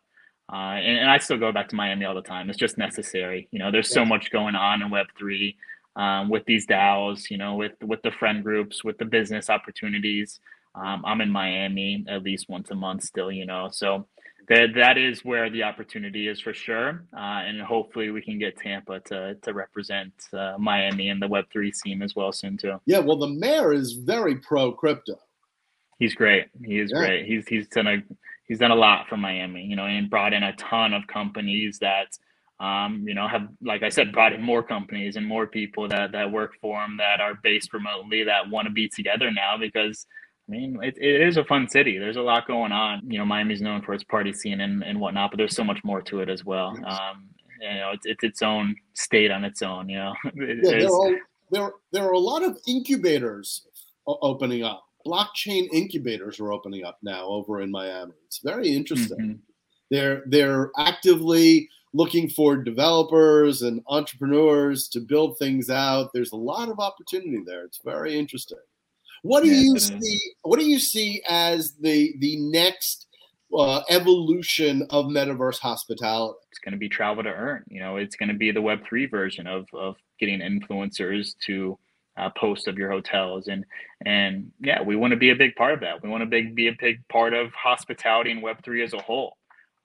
Uh, 0.51 0.77
and, 0.77 0.99
and, 0.99 1.09
I 1.09 1.17
still 1.17 1.37
go 1.37 1.51
back 1.51 1.67
to 1.69 1.75
Miami 1.75 2.05
all 2.05 2.15
the 2.15 2.21
time. 2.21 2.49
It's 2.49 2.57
just 2.57 2.77
necessary. 2.77 3.49
You 3.51 3.59
know, 3.59 3.69
there's 3.69 3.89
so 3.89 4.05
much 4.05 4.31
going 4.31 4.55
on 4.55 4.81
in 4.81 4.89
Web3 4.89 5.55
um, 5.97 6.29
with 6.29 6.45
these 6.45 6.65
DAOs, 6.65 7.29
you 7.29 7.37
know, 7.37 7.55
with, 7.55 7.73
with 7.83 8.01
the 8.01 8.11
friend 8.11 8.43
groups, 8.43 8.81
with 8.81 8.97
the 8.97 9.03
business 9.03 9.49
opportunities. 9.49 10.39
Um, 10.73 11.03
I'm 11.05 11.19
in 11.19 11.29
Miami 11.31 12.05
at 12.07 12.23
least 12.23 12.47
once 12.47 12.71
a 12.71 12.75
month 12.75 13.03
still, 13.03 13.29
you 13.29 13.45
know. 13.45 13.67
So 13.71 14.07
that 14.49 14.67
that 14.75 14.97
is 14.97 15.25
where 15.25 15.49
the 15.49 15.63
opportunity 15.63 16.27
is 16.27 16.39
for 16.39 16.53
sure, 16.53 17.03
uh, 17.13 17.43
and 17.45 17.61
hopefully 17.61 18.11
we 18.11 18.21
can 18.21 18.39
get 18.39 18.57
Tampa 18.57 19.01
to 19.01 19.35
to 19.35 19.53
represent 19.53 20.13
uh, 20.33 20.55
Miami 20.57 21.09
and 21.09 21.21
the 21.21 21.27
Web 21.27 21.45
three 21.51 21.71
scene 21.71 22.01
as 22.01 22.15
well 22.15 22.31
soon 22.31 22.57
too. 22.57 22.79
Yeah, 22.85 22.99
well, 22.99 23.17
the 23.17 23.27
mayor 23.27 23.73
is 23.73 23.93
very 23.93 24.35
pro 24.35 24.71
crypto. 24.71 25.15
He's 25.99 26.15
great. 26.15 26.45
He 26.63 26.79
is 26.79 26.91
yeah. 26.93 26.99
great. 26.99 27.25
He's 27.25 27.47
he's 27.47 27.67
done 27.67 27.87
a 27.87 27.97
he's 28.47 28.59
done 28.59 28.71
a 28.71 28.75
lot 28.75 29.09
for 29.09 29.17
Miami, 29.17 29.63
you 29.65 29.75
know, 29.75 29.85
and 29.85 30.09
brought 30.09 30.33
in 30.33 30.43
a 30.43 30.55
ton 30.55 30.93
of 30.93 31.05
companies 31.07 31.79
that. 31.79 32.17
Um, 32.59 33.03
you 33.07 33.13
know, 33.13 33.27
have 33.27 33.49
like 33.61 33.83
I 33.83 33.89
said, 33.89 34.11
brought 34.11 34.33
in 34.33 34.41
more 34.41 34.63
companies 34.63 35.15
and 35.15 35.23
more 35.23 35.45
people 35.45 35.87
that 35.89 36.13
that 36.13 36.31
work 36.31 36.55
for 36.59 36.83
him 36.83 36.97
that 36.97 37.21
are 37.21 37.35
based 37.43 37.71
remotely 37.71 38.23
that 38.23 38.49
want 38.49 38.65
to 38.67 38.73
be 38.73 38.89
together 38.89 39.29
now 39.29 39.59
because 39.59 40.07
I 40.47 40.51
mean, 40.51 40.79
it, 40.81 40.97
it 40.97 41.21
is 41.27 41.37
a 41.37 41.43
fun 41.43 41.67
city. 41.67 41.97
There's 41.97 42.15
a 42.15 42.21
lot 42.21 42.47
going 42.47 42.71
on. 42.71 43.01
You 43.05 43.19
know, 43.19 43.25
Miami's 43.25 43.61
known 43.61 43.81
for 43.81 43.93
its 43.93 44.03
party 44.03 44.31
scene 44.31 44.61
and, 44.61 44.81
and 44.83 44.99
whatnot, 44.99 45.31
but 45.31 45.37
there's 45.37 45.55
so 45.55 45.63
much 45.63 45.83
more 45.83 46.01
to 46.03 46.21
it 46.21 46.29
as 46.29 46.45
well. 46.45 46.69
Um, 46.85 47.29
you 47.59 47.67
know, 47.67 47.91
it's, 47.93 48.05
it's 48.05 48.23
its 48.23 48.41
own 48.41 48.75
state 48.93 49.31
on 49.31 49.43
its 49.43 49.61
own. 49.61 49.89
You 49.89 49.97
know, 49.97 50.13
it, 50.35 50.59
yeah, 50.63 50.79
there 50.79 50.89
are, 50.89 51.15
there 51.51 51.71
there 51.91 52.03
are 52.03 52.13
a 52.13 52.19
lot 52.19 52.43
of 52.43 52.57
incubators 52.67 53.67
opening 54.05 54.63
up. 54.63 54.83
Blockchain 55.05 55.67
incubators 55.73 56.39
are 56.39 56.51
opening 56.51 56.83
up 56.83 56.97
now 57.01 57.25
over 57.25 57.61
in 57.61 57.71
Miami. 57.71 58.13
It's 58.25 58.39
very 58.39 58.69
interesting. 58.69 59.17
Mm-hmm. 59.17 59.33
They're 59.89 60.23
they're 60.27 60.71
actively 60.77 61.69
looking 61.93 62.29
for 62.29 62.57
developers 62.57 63.61
and 63.61 63.81
entrepreneurs 63.87 64.87
to 64.89 64.99
build 64.99 65.37
things 65.37 65.69
out. 65.69 66.11
There's 66.13 66.31
a 66.31 66.37
lot 66.37 66.69
of 66.69 66.79
opportunity 66.79 67.41
there. 67.45 67.63
It's 67.63 67.79
very 67.83 68.17
interesting. 68.17 68.59
What 69.23 69.43
do 69.43 69.49
you 69.49 69.77
see? 69.79 70.19
What 70.43 70.59
do 70.59 70.65
you 70.65 70.79
see 70.79 71.21
as 71.27 71.73
the 71.73 72.15
the 72.19 72.37
next 72.37 73.07
uh, 73.55 73.81
evolution 73.89 74.85
of 74.89 75.05
metaverse 75.05 75.59
hospitality? 75.59 76.37
It's 76.49 76.59
going 76.59 76.73
to 76.73 76.77
be 76.77 76.89
travel 76.89 77.23
to 77.23 77.29
earn. 77.29 77.63
You 77.67 77.79
know, 77.79 77.97
it's 77.97 78.15
going 78.15 78.29
to 78.29 78.35
be 78.35 78.51
the 78.51 78.61
Web 78.61 78.79
three 78.87 79.05
version 79.05 79.47
of 79.47 79.67
of 79.73 79.95
getting 80.19 80.39
influencers 80.39 81.35
to 81.45 81.77
uh, 82.17 82.29
post 82.31 82.67
of 82.67 82.77
your 82.77 82.89
hotels 82.89 83.47
and 83.47 83.63
and 84.05 84.51
yeah, 84.59 84.81
we 84.81 84.95
want 84.95 85.11
to 85.11 85.17
be 85.17 85.29
a 85.29 85.35
big 85.35 85.55
part 85.55 85.73
of 85.73 85.79
that. 85.81 86.01
We 86.01 86.09
want 86.09 86.21
to 86.21 86.25
big, 86.25 86.55
be 86.55 86.67
a 86.67 86.75
big 86.79 87.07
part 87.07 87.33
of 87.33 87.51
hospitality 87.53 88.31
and 88.31 88.41
Web 88.41 88.63
three 88.63 88.83
as 88.83 88.93
a 88.93 89.01
whole. 89.01 89.37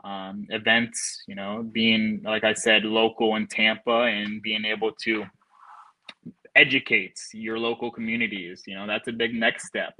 Um, 0.04 0.46
events, 0.50 1.22
you 1.28 1.36
know, 1.36 1.62
being 1.62 2.22
like 2.24 2.42
I 2.42 2.54
said, 2.54 2.84
local 2.84 3.36
in 3.36 3.46
Tampa 3.46 4.02
and 4.02 4.42
being 4.42 4.64
able 4.64 4.92
to 5.04 5.24
educates 6.54 7.30
your 7.32 7.58
local 7.58 7.90
communities. 7.90 8.62
You 8.66 8.74
know, 8.74 8.86
that's 8.86 9.08
a 9.08 9.12
big 9.12 9.34
next 9.34 9.66
step. 9.66 9.94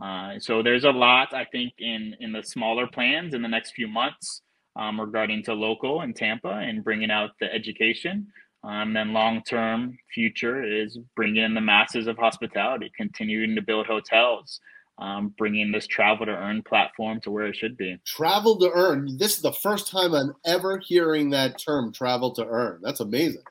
Uh, 0.00 0.38
so 0.38 0.62
there's 0.62 0.84
a 0.84 0.90
lot 0.90 1.34
I 1.34 1.44
think 1.44 1.74
in 1.78 2.16
in 2.20 2.32
the 2.32 2.42
smaller 2.42 2.86
plans 2.86 3.34
in 3.34 3.42
the 3.42 3.48
next 3.48 3.72
few 3.72 3.88
months 3.88 4.42
um, 4.76 5.00
regarding 5.00 5.42
to 5.44 5.54
local 5.54 6.02
in 6.02 6.14
Tampa 6.14 6.48
and 6.48 6.84
bringing 6.84 7.10
out 7.10 7.30
the 7.40 7.52
education. 7.52 8.28
Um, 8.64 8.94
then 8.94 9.12
long 9.12 9.42
term 9.42 9.98
future 10.14 10.62
is 10.62 10.96
bringing 11.16 11.42
in 11.42 11.54
the 11.54 11.60
masses 11.60 12.06
of 12.06 12.16
hospitality, 12.16 12.92
continuing 12.96 13.56
to 13.56 13.62
build 13.62 13.86
hotels, 13.86 14.60
um, 14.98 15.34
bringing 15.36 15.72
this 15.72 15.88
travel 15.88 16.26
to 16.26 16.32
earn 16.32 16.62
platform 16.62 17.20
to 17.22 17.30
where 17.30 17.46
it 17.46 17.56
should 17.56 17.76
be. 17.76 17.98
Travel 18.06 18.56
to 18.60 18.70
earn. 18.72 19.18
This 19.18 19.36
is 19.36 19.42
the 19.42 19.52
first 19.52 19.90
time 19.90 20.14
I'm 20.14 20.34
ever 20.46 20.78
hearing 20.78 21.30
that 21.30 21.58
term, 21.58 21.92
travel 21.92 22.30
to 22.34 22.46
earn. 22.46 22.78
That's 22.82 23.00
amazing. 23.00 23.42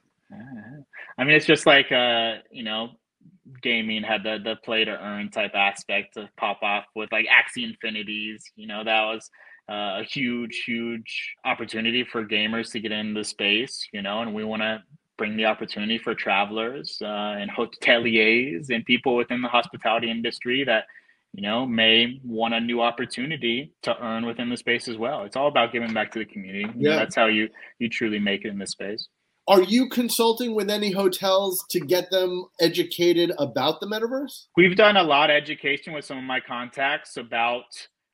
I 1.18 1.24
mean, 1.24 1.36
it's 1.36 1.46
just 1.46 1.66
like 1.66 1.92
uh, 1.92 2.36
you 2.52 2.64
know, 2.64 2.90
gaming 3.62 4.04
had 4.04 4.24
the 4.24 4.38
the 4.44 4.56
play 4.64 4.86
to 4.86 4.92
earn 4.92 5.30
type 5.30 5.56
aspect 5.56 6.16
to 6.16 6.30
pop 6.38 6.62
off 6.64 6.86
with 6.96 7.12
like 7.12 7.26
Axie 7.26 7.64
Infinities. 7.64 8.44
You 8.56 8.68
know, 8.68 8.84
that 8.84 9.02
was 9.04 9.30
uh, 9.70 10.02
a 10.02 10.04
huge, 10.04 10.64
huge 10.66 11.36
opportunity 11.46 12.04
for 12.04 12.26
gamers 12.26 12.72
to 12.72 12.80
get 12.80 12.92
into 12.92 13.20
the 13.20 13.26
space. 13.26 13.88
You 13.94 14.02
know, 14.02 14.22
and 14.22 14.34
we 14.34 14.44
want 14.44 14.62
to 14.62 14.84
bring 15.18 15.38
the 15.38 15.46
opportunity 15.46 15.98
for 15.98 16.16
travelers 16.16 16.98
uh, 17.02 17.36
and 17.38 17.52
hoteliers 17.52 18.70
and 18.70 18.84
people 18.86 19.16
within 19.16 19.42
the 19.42 19.48
hospitality 19.48 20.10
industry 20.10 20.64
that 20.64 20.86
you 21.34 21.44
know 21.44 21.66
may 21.66 22.20
want 22.24 22.54
a 22.54 22.60
new 22.60 22.82
opportunity 22.82 23.72
to 23.84 23.96
earn 24.04 24.26
within 24.26 24.50
the 24.50 24.58
space 24.58 24.88
as 24.88 24.98
well 24.98 25.24
it's 25.24 25.36
all 25.36 25.48
about 25.48 25.72
giving 25.72 25.94
back 25.94 26.12
to 26.12 26.20
the 26.20 26.26
community 26.26 26.66
you. 26.76 26.90
Know, 26.90 26.96
that's 26.96 27.16
how 27.16 27.28
you 27.28 27.50
you 27.78 27.88
truly 27.88 28.18
make 28.18 28.46
it 28.46 28.50
in 28.50 28.58
this 28.58 28.72
space 28.72 29.08
are 29.48 29.62
you 29.62 29.90
consulting 29.90 30.56
with 30.56 30.70
any 30.70 30.92
hotels 30.92 31.66
to 31.72 31.80
get 31.80 32.12
them 32.12 32.46
educated 32.60 33.32
about 33.38 33.80
the 33.80 33.88
metaverse? 33.88 34.46
We've 34.56 34.76
done 34.76 34.98
a 34.98 35.04
lot 35.04 35.30
of 35.30 35.36
education 35.36 35.94
with 35.94 36.06
some 36.06 36.18
of 36.18 36.24
my 36.24 36.40
contacts 36.40 37.18
about 37.18 37.64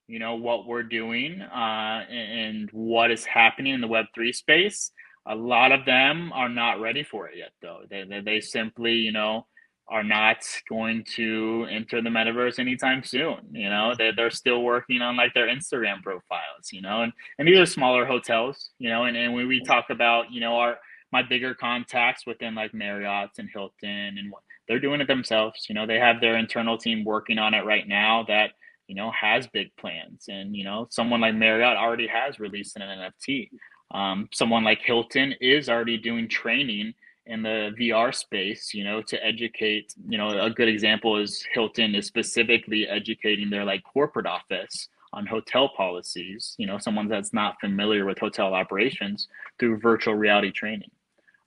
you 0.08 0.20
know 0.20 0.36
what 0.36 0.66
we're 0.66 0.84
doing 0.84 1.42
uh, 1.42 2.06
and 2.10 2.70
what 2.72 3.12
is 3.12 3.26
happening 3.26 3.74
in 3.74 3.82
the 3.82 3.88
web3 3.88 4.34
space. 4.34 4.92
A 5.28 5.36
lot 5.36 5.74
of 5.74 5.86
them 5.86 6.32
are 6.34 6.48
not 6.48 6.80
ready 6.80 7.04
for 7.04 7.28
it 7.28 7.38
yet 7.38 7.52
though. 7.62 7.82
They, 7.90 8.06
they, 8.10 8.22
they 8.22 8.40
simply 8.40 8.94
you 8.94 9.12
know 9.12 9.46
are 9.90 10.04
not 10.04 10.38
going 10.70 11.04
to 11.16 11.66
enter 11.72 12.02
the 12.02 12.10
metaverse 12.10 12.60
anytime 12.60 13.04
soon. 13.04 13.38
You 13.52 13.70
know, 13.70 13.94
they're, 13.98 14.14
they're 14.14 14.30
still 14.30 14.62
working 14.62 15.02
on 15.02 15.16
like 15.16 15.34
their 15.34 15.48
Instagram 15.48 16.04
profiles, 16.04 16.74
you 16.74 16.82
know, 16.82 17.04
and, 17.04 17.14
and 17.40 17.48
these 17.48 17.58
are 17.58 17.66
smaller 17.66 18.06
hotels, 18.06 18.72
you 18.80 18.90
know, 18.90 19.06
and, 19.06 19.16
and 19.16 19.34
when 19.34 19.48
we 19.48 19.64
talk 19.64 19.86
about, 19.90 20.26
you 20.30 20.42
know, 20.42 20.56
our, 20.56 20.78
my 21.12 21.24
bigger 21.24 21.54
contacts 21.54 22.26
within 22.26 22.56
like 22.56 22.74
Marriott's 22.74 23.40
and 23.40 23.50
Hilton 23.52 24.18
and 24.18 24.32
what 24.32 24.44
they're 24.68 24.80
doing 24.80 25.02
it 25.02 25.08
themselves, 25.08 25.66
you 25.70 25.76
know, 25.76 25.86
they 25.86 26.00
have 26.00 26.20
their 26.20 26.38
internal 26.38 26.78
team 26.78 27.06
working 27.06 27.38
on 27.38 27.54
it 27.54 27.66
right 27.66 27.88
now 27.88 28.24
that, 28.28 28.52
you 28.88 28.96
know, 28.96 29.12
has 29.12 29.48
big 29.48 29.76
plans. 29.78 30.26
And, 30.30 30.56
you 30.56 30.64
know, 30.64 30.88
someone 30.90 31.22
like 31.22 31.36
Marriott 31.36 31.78
already 31.78 32.08
has 32.08 32.40
released 32.40 32.76
an 32.78 32.82
NFT. 32.82 33.50
Um, 33.92 34.28
someone 34.34 34.64
like 34.64 34.82
Hilton 34.82 35.34
is 35.40 35.70
already 35.70 35.98
doing 35.98 36.28
training 36.28 36.94
in 37.26 37.44
the 37.44 37.72
VR 37.80 38.14
space, 38.14 38.74
you 38.74 38.84
know, 38.84 39.02
to 39.02 39.26
educate, 39.26 39.94
you 40.08 40.18
know, 40.18 40.30
a 40.30 40.50
good 40.50 40.68
example 40.68 41.18
is 41.18 41.46
Hilton 41.54 41.96
is 41.96 42.06
specifically 42.06 42.88
educating 42.88 43.50
their 43.50 43.66
like 43.66 43.84
corporate 43.84 44.26
office 44.26 44.90
on 45.14 45.26
hotel 45.26 45.70
policies, 45.76 46.56
you 46.58 46.68
know, 46.68 46.78
someone 46.78 47.08
that's 47.08 47.34
not 47.34 47.60
familiar 47.60 48.06
with 48.06 48.20
hotel 48.20 48.54
operations 48.54 49.28
through 49.60 49.80
virtual 49.80 50.16
reality 50.16 50.52
training. 50.52 50.92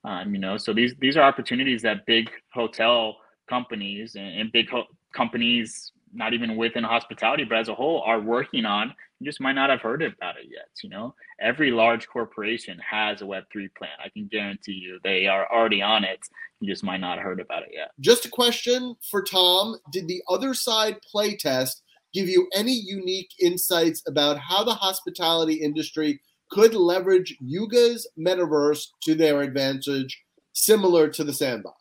Um, 0.04 0.34
you 0.34 0.40
know, 0.40 0.56
so 0.56 0.72
these 0.72 0.94
these 0.98 1.16
are 1.16 1.22
opportunities 1.22 1.82
that 1.82 2.06
big 2.06 2.30
hotel 2.52 3.16
companies 3.48 4.14
and, 4.14 4.40
and 4.40 4.52
big 4.52 4.70
ho- 4.70 4.86
companies 5.14 5.92
not 6.12 6.34
even 6.34 6.56
within 6.56 6.82
hospitality, 6.82 7.44
but 7.44 7.58
as 7.58 7.68
a 7.68 7.74
whole, 7.74 8.02
are 8.02 8.20
working 8.20 8.64
on. 8.64 8.92
You 9.20 9.26
just 9.26 9.40
might 9.40 9.52
not 9.52 9.70
have 9.70 9.80
heard 9.80 10.02
about 10.02 10.36
it 10.36 10.46
yet. 10.50 10.68
You 10.82 10.88
know, 10.88 11.14
every 11.40 11.70
large 11.70 12.08
corporation 12.08 12.78
has 12.78 13.20
a 13.20 13.26
Web 13.26 13.44
three 13.52 13.68
plan. 13.76 13.90
I 14.04 14.08
can 14.08 14.26
guarantee 14.28 14.72
you 14.72 14.98
they 15.04 15.26
are 15.26 15.46
already 15.52 15.82
on 15.82 16.04
it. 16.04 16.20
You 16.60 16.72
just 16.72 16.84
might 16.84 17.00
not 17.00 17.18
have 17.18 17.24
heard 17.24 17.40
about 17.40 17.62
it 17.62 17.70
yet. 17.72 17.90
Just 18.00 18.24
a 18.24 18.30
question 18.30 18.96
for 19.10 19.22
Tom: 19.22 19.76
Did 19.92 20.08
the 20.08 20.22
Otherside 20.28 20.98
playtest 21.14 21.82
give 22.12 22.28
you 22.28 22.48
any 22.54 22.72
unique 22.72 23.30
insights 23.40 24.02
about 24.08 24.38
how 24.38 24.64
the 24.64 24.74
hospitality 24.74 25.54
industry 25.54 26.20
could 26.50 26.74
leverage 26.74 27.36
Yuga's 27.40 28.08
metaverse 28.18 28.88
to 29.02 29.14
their 29.14 29.40
advantage, 29.40 30.22
similar 30.52 31.08
to 31.08 31.24
the 31.24 31.32
sandbox? 31.32 31.80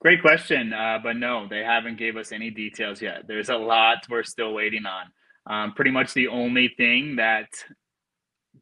Great 0.00 0.22
question, 0.22 0.72
uh, 0.72 0.98
but 1.02 1.16
no, 1.16 1.46
they 1.48 1.62
haven't 1.62 1.98
gave 1.98 2.16
us 2.16 2.32
any 2.32 2.50
details 2.50 3.02
yet. 3.02 3.26
There's 3.26 3.50
a 3.50 3.56
lot 3.56 4.06
we're 4.08 4.22
still 4.22 4.54
waiting 4.54 4.84
on. 4.86 5.06
Um, 5.46 5.72
pretty 5.74 5.90
much 5.90 6.14
the 6.14 6.28
only 6.28 6.72
thing 6.76 7.16
that 7.16 7.48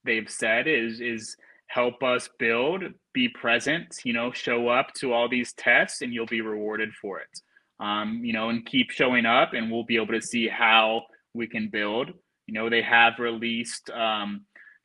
they've 0.04 0.28
said 0.28 0.66
is 0.66 1.00
is 1.00 1.36
help 1.68 2.02
us 2.02 2.28
build, 2.38 2.82
be 3.12 3.28
present, 3.28 3.94
you 4.04 4.12
know, 4.12 4.32
show 4.32 4.68
up 4.68 4.92
to 4.94 5.12
all 5.12 5.28
these 5.28 5.52
tests, 5.52 6.02
and 6.02 6.12
you'll 6.12 6.26
be 6.26 6.40
rewarded 6.40 6.92
for 6.94 7.20
it. 7.20 7.40
Um, 7.78 8.20
you 8.24 8.32
know, 8.32 8.48
and 8.48 8.66
keep 8.66 8.90
showing 8.90 9.26
up, 9.26 9.52
and 9.52 9.70
we'll 9.70 9.84
be 9.84 9.96
able 9.96 10.14
to 10.14 10.22
see 10.22 10.48
how 10.48 11.02
we 11.34 11.46
can 11.46 11.68
build. 11.68 12.10
You 12.46 12.54
know, 12.54 12.68
they 12.68 12.82
have 12.82 13.18
released 13.18 13.90
um, 13.90 14.44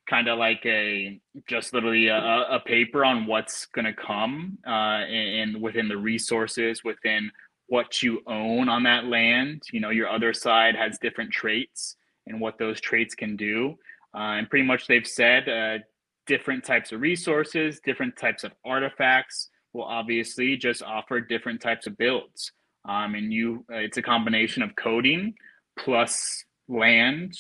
kind 0.10 0.28
of 0.28 0.38
like 0.38 0.62
a 0.66 1.20
just 1.48 1.74
literally 1.74 2.08
a, 2.08 2.18
a 2.18 2.60
paper 2.66 3.06
on 3.06 3.26
what's 3.26 3.66
going 3.68 3.86
to 3.86 3.94
come 3.94 4.58
uh, 4.68 5.06
and, 5.06 5.62
within 5.62 5.88
the 5.88 5.98
resources 5.98 6.84
within 6.84 7.32
what 7.68 8.04
you 8.04 8.22
own 8.28 8.70
on 8.70 8.84
that 8.84 9.06
land. 9.06 9.62
You 9.72 9.80
know 9.80 9.90
your 9.90 10.10
other 10.10 10.34
side 10.34 10.76
has 10.76 10.98
different 11.00 11.32
traits 11.32 11.96
and 12.28 12.40
what 12.40 12.58
those 12.58 12.82
traits 12.82 13.16
can 13.16 13.36
do. 13.36 13.76
Uh, 14.16 14.38
and 14.38 14.50
pretty 14.50 14.66
much 14.66 14.88
they've 14.88 15.08
said 15.08 15.50
uh, 15.50 15.80
different 16.28 16.64
types 16.64 16.92
of 16.92 17.02
resources 17.02 17.82
different 17.84 18.16
types 18.16 18.44
of 18.44 18.52
artifacts 18.64 19.50
will 19.74 19.84
obviously 19.84 20.56
just 20.56 20.84
offer 20.84 21.20
different 21.20 21.60
types 21.60 21.88
of 21.88 21.98
builds. 21.98 22.52
Um, 22.88 23.16
and 23.16 23.32
you 23.34 23.66
uh, 23.72 23.78
it's 23.78 23.98
a 23.98 24.02
combination 24.02 24.62
of 24.62 24.76
coding 24.76 25.34
plus 25.80 26.44
land 26.68 27.38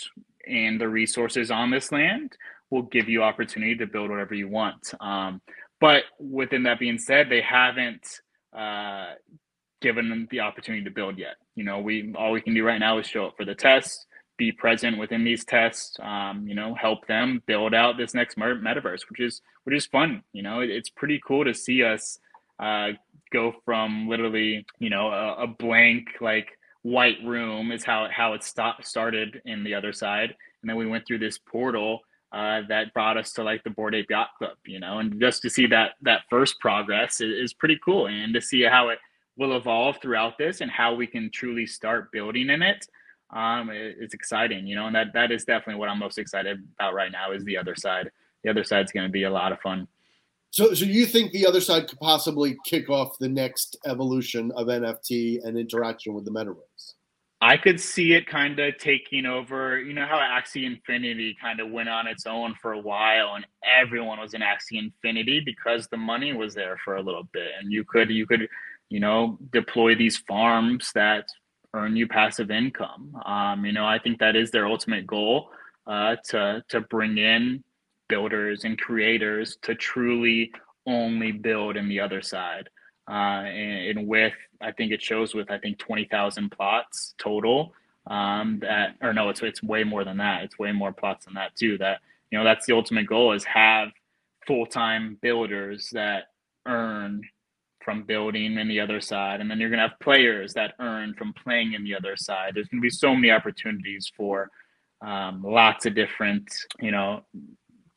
and 0.47 0.79
the 0.79 0.87
resources 0.87 1.51
on 1.51 1.71
this 1.71 1.91
land 1.91 2.35
will 2.73 2.81
give 2.83 3.07
you 3.07 3.21
opportunity 3.21 3.75
to 3.75 3.85
build 3.85 4.09
whatever 4.09 4.33
you 4.33 4.47
want. 4.47 4.93
Um, 4.99 5.41
but 5.79 6.03
within 6.19 6.63
that 6.63 6.79
being 6.79 6.97
said, 6.97 7.29
they 7.29 7.41
haven't 7.41 8.05
uh, 8.57 9.13
given 9.79 10.09
them 10.09 10.27
the 10.31 10.39
opportunity 10.39 10.83
to 10.83 10.89
build 10.89 11.19
yet. 11.19 11.35
You 11.55 11.63
know, 11.63 11.79
we 11.79 12.13
all 12.17 12.31
we 12.31 12.41
can 12.41 12.55
do 12.55 12.65
right 12.65 12.79
now 12.79 12.97
is 12.97 13.05
show 13.05 13.27
up 13.27 13.35
for 13.37 13.45
the 13.45 13.53
test, 13.53 14.07
be 14.37 14.51
present 14.51 14.97
within 14.97 15.23
these 15.23 15.45
tests. 15.45 15.97
Um, 16.01 16.47
you 16.47 16.55
know, 16.55 16.73
help 16.73 17.05
them 17.05 17.43
build 17.45 17.73
out 17.75 17.97
this 17.97 18.13
next 18.15 18.37
metaverse, 18.37 19.01
which 19.09 19.19
is 19.19 19.41
which 19.65 19.75
is 19.75 19.85
fun. 19.85 20.23
You 20.33 20.41
know, 20.41 20.61
it, 20.61 20.71
it's 20.71 20.89
pretty 20.89 21.21
cool 21.25 21.45
to 21.45 21.53
see 21.53 21.83
us 21.83 22.17
uh, 22.59 22.89
go 23.31 23.53
from 23.65 24.07
literally, 24.07 24.65
you 24.79 24.89
know, 24.89 25.09
a, 25.09 25.43
a 25.43 25.47
blank 25.47 26.07
like 26.21 26.47
white 26.81 27.17
room 27.23 27.71
is 27.71 27.83
how 27.83 28.07
how 28.11 28.33
it 28.33 28.43
stopped 28.43 28.87
started 28.87 29.41
in 29.45 29.63
the 29.63 29.73
Otherside, 29.73 30.31
and 30.61 30.69
then 30.69 30.75
we 30.75 30.87
went 30.87 31.05
through 31.05 31.19
this 31.19 31.37
portal 31.37 31.99
uh, 32.33 32.61
that 32.67 32.93
brought 32.93 33.15
us 33.15 33.31
to 33.33 33.43
like 33.43 33.63
the 33.63 33.69
Bored 33.69 33.93
Ape 33.93 34.09
Yacht 34.09 34.29
Club, 34.37 34.57
you 34.65 34.79
know, 34.79 34.99
and 34.99 35.19
just 35.21 35.41
to 35.43 35.49
see 35.49 35.67
that 35.67 35.91
that 36.01 36.21
first 36.29 36.59
progress 36.59 37.21
is, 37.21 37.31
is 37.31 37.53
pretty 37.53 37.79
cool, 37.85 38.07
and 38.07 38.33
to 38.33 38.41
see 38.41 38.63
how 38.63 38.89
it 38.89 38.99
will 39.37 39.55
evolve 39.55 39.97
throughout 40.01 40.37
this 40.37 40.61
and 40.61 40.69
how 40.69 40.93
we 40.93 41.07
can 41.07 41.29
truly 41.31 41.65
start 41.65 42.11
building 42.11 42.49
in 42.49 42.61
it. 42.61 42.85
Um, 43.29 43.69
it, 43.69 43.97
it's 43.99 44.13
exciting, 44.13 44.65
you 44.65 44.75
know, 44.75 44.87
and 44.87 44.95
that 44.95 45.13
that 45.13 45.31
is 45.31 45.43
definitely 45.43 45.79
what 45.79 45.89
I'm 45.89 45.99
most 45.99 46.17
excited 46.17 46.57
about 46.79 46.93
right 46.93 47.11
now 47.11 47.31
is 47.31 47.43
the 47.45 47.55
Otherside. 47.55 48.09
The 48.43 48.49
Otherside's 48.49 48.91
going 48.91 49.07
to 49.07 49.11
be 49.11 49.23
a 49.23 49.29
lot 49.29 49.51
of 49.51 49.59
fun. 49.61 49.87
So, 50.49 50.73
so 50.73 50.85
you 50.85 51.05
think 51.05 51.31
the 51.31 51.43
Otherside 51.43 51.87
could 51.87 51.99
possibly 51.99 52.57
kick 52.63 52.89
off 52.89 53.17
the 53.19 53.29
next 53.29 53.75
evolution 53.85 54.51
of 54.51 54.67
NFT 54.67 55.43
and 55.43 55.57
interaction 55.57 56.13
with 56.13 56.25
the 56.25 56.31
metaverse? 56.31 56.93
I 57.43 57.57
could 57.57 57.77
see 57.77 58.13
it 58.13 58.25
kind 58.25 58.57
of 58.57 58.77
taking 58.77 59.25
over. 59.25 59.77
You 59.77 59.93
know 59.93 60.05
how 60.05 60.17
Axie 60.17 60.65
Infinity 60.65 61.35
kind 61.41 61.59
of 61.59 61.69
went 61.71 61.89
on 61.89 62.07
its 62.07 62.25
own 62.25 62.55
for 62.61 62.71
a 62.71 62.79
while, 62.79 63.35
and 63.35 63.45
everyone 63.81 64.17
was 64.21 64.33
in 64.33 64.39
Axie 64.39 64.79
Infinity 64.79 65.41
because 65.41 65.89
the 65.89 65.97
money 65.97 66.31
was 66.31 66.53
there 66.53 66.77
for 66.85 66.95
a 66.95 67.01
little 67.01 67.27
bit, 67.33 67.49
and 67.59 67.69
you 67.69 67.83
could 67.83 68.09
you 68.09 68.25
could 68.25 68.47
you 68.89 69.01
know 69.01 69.37
deploy 69.51 69.93
these 69.93 70.17
farms 70.19 70.91
that 70.95 71.25
earn 71.73 71.97
you 71.97 72.07
passive 72.07 72.49
income. 72.49 73.13
Um, 73.25 73.65
you 73.65 73.73
know, 73.73 73.85
I 73.85 73.99
think 73.99 74.19
that 74.19 74.37
is 74.37 74.49
their 74.49 74.65
ultimate 74.65 75.05
goal 75.05 75.49
uh, 75.85 76.15
to 76.29 76.63
to 76.69 76.79
bring 76.79 77.17
in 77.17 77.61
builders 78.07 78.63
and 78.63 78.79
creators 78.79 79.57
to 79.63 79.75
truly 79.75 80.49
only 80.87 81.33
build 81.33 81.75
in 81.75 81.89
the 81.89 81.97
Otherside 81.97 82.67
uh, 83.09 83.43
and, 83.45 83.97
and, 83.97 84.07
with 84.07 84.33
I 84.61 84.71
think 84.71 84.91
it 84.91 85.01
shows 85.01 85.33
with 85.33 85.51
I 85.51 85.57
think 85.57 85.77
twenty 85.77 86.05
thousand 86.05 86.51
plots 86.51 87.15
total. 87.17 87.73
Um, 88.07 88.59
that 88.61 88.95
or 89.01 89.13
no, 89.13 89.29
it's 89.29 89.41
it's 89.41 89.61
way 89.61 89.83
more 89.83 90.03
than 90.03 90.17
that. 90.17 90.43
It's 90.43 90.57
way 90.57 90.71
more 90.71 90.93
plots 90.93 91.25
than 91.25 91.33
that 91.33 91.55
too. 91.55 91.77
That 91.77 91.99
you 92.31 92.37
know 92.37 92.45
that's 92.45 92.65
the 92.65 92.73
ultimate 92.73 93.07
goal 93.07 93.33
is 93.33 93.43
have 93.43 93.89
full 94.47 94.65
time 94.65 95.17
builders 95.21 95.89
that 95.91 96.25
earn 96.65 97.23
from 97.83 98.03
building 98.03 98.57
in 98.57 98.67
the 98.69 98.77
Otherside, 98.77 99.41
and 99.41 99.51
then 99.51 99.59
you're 99.59 99.69
gonna 99.69 99.87
have 99.87 99.99
players 99.99 100.53
that 100.53 100.73
earn 100.79 101.13
from 101.15 101.33
playing 101.33 101.73
in 101.73 101.83
the 101.83 101.91
Otherside. 101.91 102.53
There's 102.53 102.69
gonna 102.69 102.81
be 102.81 102.89
so 102.89 103.13
many 103.13 103.31
opportunities 103.31 104.09
for 104.15 104.49
um, 105.01 105.43
lots 105.43 105.85
of 105.85 105.93
different 105.93 106.49
you 106.79 106.91
know 106.91 107.25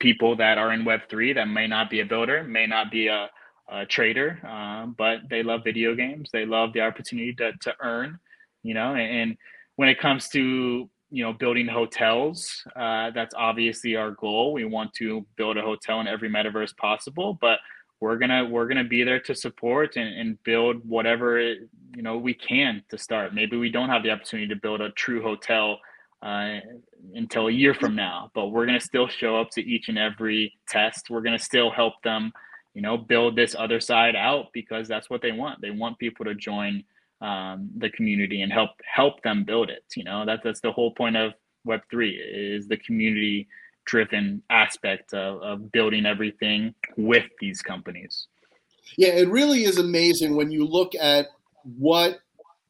people 0.00 0.34
that 0.36 0.58
are 0.58 0.72
in 0.72 0.84
Web 0.84 1.02
three 1.08 1.32
that 1.32 1.46
may 1.46 1.68
not 1.68 1.90
be 1.90 2.00
a 2.00 2.04
builder, 2.04 2.42
may 2.42 2.66
not 2.66 2.90
be 2.90 3.06
a 3.06 3.30
a 3.68 3.86
trader, 3.86 4.38
um, 4.46 4.94
but 4.96 5.20
they 5.28 5.42
love 5.42 5.62
video 5.64 5.94
games. 5.94 6.30
They 6.32 6.46
love 6.46 6.72
the 6.72 6.80
opportunity 6.80 7.34
to, 7.34 7.52
to 7.62 7.74
earn, 7.80 8.18
you 8.62 8.74
know, 8.74 8.94
and, 8.94 9.10
and 9.10 9.36
when 9.76 9.88
it 9.88 9.98
comes 9.98 10.28
to 10.30 10.88
you 11.10 11.22
know 11.22 11.32
building 11.32 11.68
hotels, 11.68 12.62
uh, 12.74 13.10
that's 13.10 13.34
obviously 13.34 13.96
our 13.96 14.10
goal. 14.12 14.52
We 14.52 14.64
want 14.64 14.92
to 14.94 15.26
build 15.36 15.56
a 15.56 15.62
hotel 15.62 16.00
in 16.00 16.08
every 16.08 16.28
metaverse 16.28 16.76
possible, 16.76 17.38
but 17.40 17.58
we're 18.00 18.16
gonna 18.18 18.44
we're 18.44 18.66
gonna 18.66 18.84
be 18.84 19.04
there 19.04 19.20
to 19.20 19.34
support 19.34 19.96
and, 19.96 20.08
and 20.18 20.42
build 20.42 20.76
whatever 20.86 21.38
it, 21.38 21.68
you 21.94 22.02
know 22.02 22.18
we 22.18 22.34
can 22.34 22.82
to 22.90 22.98
start. 22.98 23.34
Maybe 23.34 23.56
we 23.56 23.70
don't 23.70 23.88
have 23.88 24.02
the 24.02 24.10
opportunity 24.10 24.48
to 24.48 24.56
build 24.56 24.80
a 24.80 24.90
true 24.90 25.22
hotel 25.22 25.78
uh, 26.22 26.58
until 27.14 27.48
a 27.48 27.52
year 27.52 27.74
from 27.74 27.94
now. 27.94 28.30
But 28.34 28.48
we're 28.48 28.66
to 28.66 28.80
still 28.80 29.08
show 29.08 29.40
up 29.40 29.50
to 29.50 29.62
each 29.62 29.88
and 29.88 29.98
every 29.98 30.54
test. 30.68 31.08
We're 31.10 31.22
to 31.22 31.38
still 31.38 31.70
help 31.70 31.94
them, 32.02 32.32
you 32.76 32.82
know, 32.82 32.98
build 32.98 33.36
this 33.36 33.54
Otherside 33.54 34.14
out 34.14 34.52
because 34.52 34.86
that's 34.86 35.08
what 35.08 35.22
they 35.22 35.32
want. 35.32 35.62
They 35.62 35.70
want 35.70 35.98
people 35.98 36.26
to 36.26 36.34
join 36.34 36.84
um, 37.22 37.70
the 37.78 37.88
community 37.88 38.42
and 38.42 38.52
help 38.52 38.72
help 38.84 39.22
them 39.22 39.44
build 39.44 39.70
it. 39.70 39.84
You 39.96 40.04
know, 40.04 40.26
that 40.26 40.40
that's 40.44 40.60
the 40.60 40.72
whole 40.72 40.90
point 40.92 41.16
of 41.16 41.32
Web 41.64 41.80
three 41.90 42.10
is 42.10 42.68
the 42.68 42.76
community 42.76 43.48
driven 43.86 44.42
aspect 44.50 45.14
of, 45.14 45.40
of 45.42 45.72
building 45.72 46.04
everything 46.04 46.74
with 46.98 47.24
these 47.40 47.62
companies. 47.62 48.26
Yeah, 48.98 49.14
it 49.14 49.30
really 49.30 49.64
is 49.64 49.78
amazing 49.78 50.36
when 50.36 50.50
you 50.50 50.66
look 50.66 50.94
at 50.94 51.28
what 51.78 52.18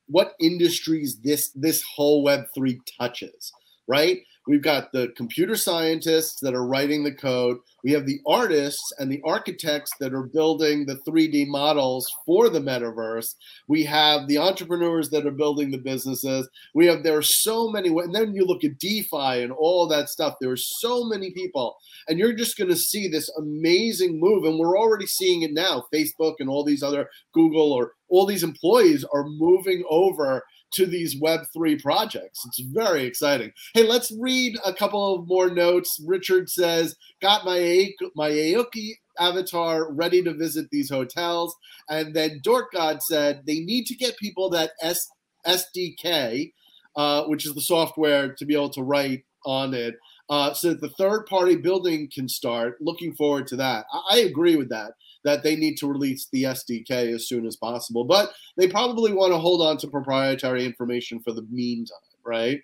what 0.07 0.35
industries 0.39 1.17
this 1.17 1.51
this 1.57 1.83
whole 1.83 2.23
web 2.23 2.45
3 2.55 2.81
touches 2.97 3.53
right 3.89 4.21
we've 4.47 4.62
got 4.62 4.92
the 4.92 5.09
computer 5.16 5.57
scientists 5.57 6.40
that 6.40 6.55
are 6.55 6.66
writing 6.66 7.05
the 7.05 7.12
code. 7.12 7.59
We 7.84 7.92
have 7.92 8.07
the 8.07 8.20
artists 8.26 8.92
and 8.99 9.11
the 9.11 9.20
architects 9.24 9.92
that 10.01 10.12
are 10.12 10.24
building 10.24 10.86
the 10.86 10.97
3d 11.09 11.47
models 11.49 12.11
for 12.24 12.49
the 12.49 12.61
metaverse. 12.61 13.34
We 13.68 13.84
have 13.84 14.26
the 14.26 14.38
entrepreneurs 14.38 15.11
that 15.11 15.26
are 15.26 15.32
building 15.32 15.70
the 15.70 15.78
businesses. 15.78 16.49
We 16.74 16.86
have 16.86 17.03
there 17.03 17.16
are 17.16 17.22
so 17.22 17.68
many 17.68 17.88
and 17.88 18.14
then 18.14 18.34
you 18.34 18.44
look 18.44 18.64
at 18.64 18.78
defi 18.78 19.42
and 19.42 19.53
all 19.53 19.86
that 19.88 20.09
stuff. 20.09 20.34
There 20.40 20.51
are 20.51 20.57
so 20.57 21.05
many 21.05 21.30
people 21.32 21.76
and 22.09 22.18
you're 22.18 22.32
just 22.32 22.59
going 22.59 22.70
to 22.70 22.76
see 22.76 23.09
this 23.09 23.30
amazing 23.38 24.18
move 24.18 24.44
and 24.44 24.59
we're 24.59 24.78
already 24.78 25.07
seeing 25.07 25.42
it 25.42 25.53
now. 25.53 25.84
Facebook 25.94 26.34
and 26.38 26.49
all 26.49 26.64
these 26.64 26.82
other 26.82 27.09
google 27.32 27.72
or 27.72 27.92
all 28.09 28.26
these 28.26 28.44
employees 28.44 29.05
are 29.12 29.24
moving 29.26 29.84
over 29.90 30.42
to 30.73 30.87
these 30.87 31.21
Web3 31.21 31.83
projects. 31.83 32.45
It's 32.47 32.61
very 32.61 33.05
exciting. 33.05 33.53
Hey, 33.75 33.85
let's 33.85 34.12
read 34.19 34.59
a 34.64 34.73
couple 34.73 35.14
of 35.14 35.29
more 35.29 35.51
notes. 35.51 36.01
Richard 36.05 36.51
says, 36.51 36.97
Got 37.21 37.45
my, 37.45 37.91
my 38.14 38.31
Aoki 38.31 38.93
avatar 39.19 39.93
ready 39.93 40.23
to 40.23 40.35
visit 40.35 40.69
these 40.71 40.91
hotels. 40.91 41.55
And 41.89 42.14
then 42.14 42.41
Dork 42.43 42.73
God 42.73 43.03
said, 43.03 43.43
They 43.47 43.61
need 43.61 43.87
to 43.87 43.95
get 43.95 44.19
people 44.19 44.51
that 44.51 44.73
S- 44.83 45.09
SDK, 45.47 46.53
uh, 46.97 47.25
which 47.25 47.47
is 47.47 47.55
the 47.55 47.61
software 47.61 48.35
to 48.35 48.45
be 48.45 48.55
able 48.55 48.71
to 48.71 48.83
write 48.83 49.25
on 49.45 49.75
it. 49.75 49.95
Uh, 50.29 50.53
so 50.53 50.71
that 50.71 50.81
the 50.81 50.91
third 50.91 51.25
party 51.27 51.55
building 51.55 52.11
can 52.12 52.29
start. 52.29 52.79
Looking 52.81 53.14
forward 53.14 53.47
to 53.49 53.57
that. 53.57 53.87
I, 53.93 54.17
I 54.17 54.19
agree 54.21 54.57
with 54.57 54.69
that 54.71 54.93
that 55.27 55.43
they 55.43 55.57
need 55.57 55.77
to 55.77 55.89
release 55.89 56.29
the 56.31 56.45
SDK 56.45 57.12
as 57.12 57.29
soon 57.29 57.47
as 57.47 57.57
possible. 57.57 58.05
But 58.05 58.33
they 58.57 58.68
probably 58.68 59.12
want 59.12 59.33
to 59.33 59.39
hold 59.39 59.61
on 59.61 59.77
to 59.79 59.89
proprietary 59.89 60.64
information 60.64 61.20
for 61.20 61.33
the 61.33 61.43
meantime, 61.51 61.97
right? 62.24 62.61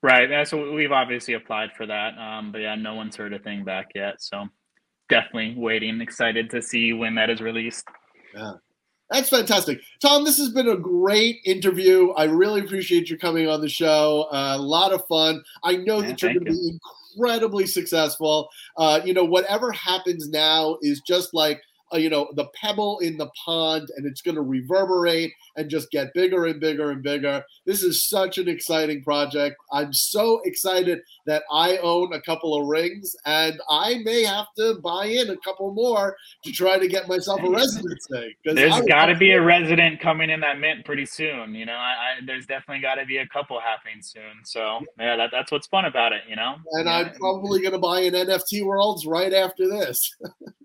Right. 0.00 0.28
That's 0.28 0.52
what 0.52 0.72
we've 0.72 0.92
obviously 0.92 1.34
applied 1.34 1.70
for 1.76 1.84
that. 1.86 2.16
Um, 2.16 2.52
but 2.52 2.60
yeah, 2.60 2.76
no 2.76 2.94
one's 2.94 3.16
heard 3.16 3.34
a 3.34 3.40
thing 3.40 3.64
back 3.64 3.88
yet. 3.96 4.14
So 4.22 4.44
definitely 5.08 5.56
waiting, 5.56 6.00
excited 6.00 6.50
to 6.50 6.62
see 6.62 6.92
when 6.92 7.16
that 7.16 7.30
is 7.30 7.40
released. 7.40 7.84
Yeah. 8.32 8.52
That's 9.10 9.28
fantastic. 9.28 9.80
Tom, 10.00 10.24
this 10.24 10.38
has 10.38 10.50
been 10.50 10.68
a 10.68 10.76
great 10.76 11.40
interview. 11.44 12.12
I 12.12 12.24
really 12.24 12.60
appreciate 12.60 13.10
you 13.10 13.18
coming 13.18 13.48
on 13.48 13.60
the 13.60 13.68
show. 13.68 14.28
Uh, 14.32 14.54
a 14.56 14.62
lot 14.62 14.92
of 14.92 15.04
fun. 15.06 15.42
I 15.64 15.76
know 15.76 16.00
yeah, 16.00 16.08
that 16.08 16.22
you're 16.22 16.32
going 16.32 16.46
to 16.46 16.52
you. 16.52 16.72
be 16.72 16.78
incredibly 17.14 17.66
successful. 17.66 18.48
Uh, 18.76 19.00
you 19.04 19.12
know, 19.12 19.24
whatever 19.24 19.70
happens 19.72 20.28
now 20.28 20.78
is 20.80 21.02
just 21.06 21.34
like 21.34 21.60
uh, 21.92 21.98
you 21.98 22.10
know 22.10 22.28
the 22.34 22.46
pebble 22.60 22.98
in 23.00 23.16
the 23.16 23.30
pond 23.44 23.88
and 23.96 24.06
it's 24.06 24.22
going 24.22 24.34
to 24.34 24.42
reverberate 24.42 25.32
and 25.56 25.68
just 25.68 25.90
get 25.90 26.12
bigger 26.14 26.46
and 26.46 26.60
bigger 26.60 26.90
and 26.90 27.02
bigger. 27.02 27.42
This 27.66 27.82
is 27.82 28.08
such 28.08 28.38
an 28.38 28.48
exciting 28.48 29.02
project. 29.02 29.56
I'm 29.72 29.92
so 29.92 30.40
excited 30.44 31.00
that 31.26 31.42
i 31.50 31.76
own 31.78 32.12
a 32.12 32.20
couple 32.20 32.54
of 32.54 32.66
rings 32.66 33.14
and 33.26 33.60
i 33.68 33.98
may 34.04 34.22
have 34.22 34.46
to 34.56 34.74
buy 34.82 35.06
in 35.06 35.30
a 35.30 35.36
couple 35.38 35.72
more 35.72 36.16
to 36.44 36.52
try 36.52 36.78
to 36.78 36.88
get 36.88 37.08
myself 37.08 37.40
a 37.42 37.50
residency 37.50 38.36
there's 38.44 38.80
got 38.82 39.06
to 39.06 39.16
be 39.16 39.32
a 39.32 39.42
resident 39.42 40.00
coming 40.00 40.30
in 40.30 40.40
that 40.40 40.58
mint 40.58 40.84
pretty 40.84 41.06
soon 41.06 41.54
you 41.54 41.66
know? 41.66 41.72
I, 41.72 41.76
I, 41.76 42.26
there's 42.26 42.46
definitely 42.46 42.82
got 42.82 42.96
to 42.96 43.06
be 43.06 43.18
a 43.18 43.26
couple 43.28 43.60
happening 43.60 44.02
soon 44.02 44.44
so 44.44 44.80
yeah. 44.98 45.16
that, 45.16 45.30
that's 45.32 45.52
what's 45.52 45.66
fun 45.66 45.84
about 45.84 46.12
it 46.12 46.22
you 46.28 46.36
know? 46.36 46.56
And 46.72 46.86
yeah. 46.86 46.92
i'm 46.92 47.14
probably 47.14 47.60
going 47.60 47.72
to 47.72 47.78
buy 47.78 48.00
an 48.00 48.14
nft 48.14 48.64
worlds 48.64 49.06
right 49.06 49.32
after 49.32 49.68
this 49.68 50.14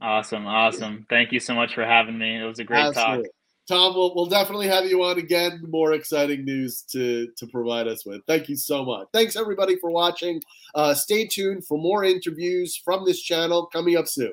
Awesome, 0.00 0.46
awesome. 0.46 1.06
Thank 1.10 1.32
you 1.32 1.40
so 1.40 1.54
much 1.54 1.74
for 1.74 1.84
having 1.84 2.18
me. 2.18 2.40
It 2.40 2.44
was 2.44 2.58
a 2.58 2.64
great 2.64 2.80
Absolutely. 2.80 3.24
talk. 3.24 3.32
Tom, 3.68 3.94
we'll, 3.94 4.14
we'll 4.14 4.26
definitely 4.26 4.68
have 4.68 4.86
you 4.86 5.02
on 5.04 5.18
again. 5.18 5.62
More 5.68 5.92
exciting 5.92 6.44
news 6.44 6.82
to 6.92 7.28
to 7.36 7.46
provide 7.48 7.86
us 7.86 8.06
with. 8.06 8.22
Thank 8.26 8.48
you 8.48 8.56
so 8.56 8.84
much. 8.84 9.08
Thanks 9.12 9.36
everybody 9.36 9.76
for 9.78 9.90
watching. 9.90 10.40
Uh, 10.74 10.94
stay 10.94 11.26
tuned 11.26 11.66
for 11.66 11.76
more 11.76 12.02
interviews 12.02 12.80
from 12.82 13.04
this 13.04 13.20
channel 13.20 13.66
coming 13.66 13.96
up 13.96 14.08
soon. 14.08 14.32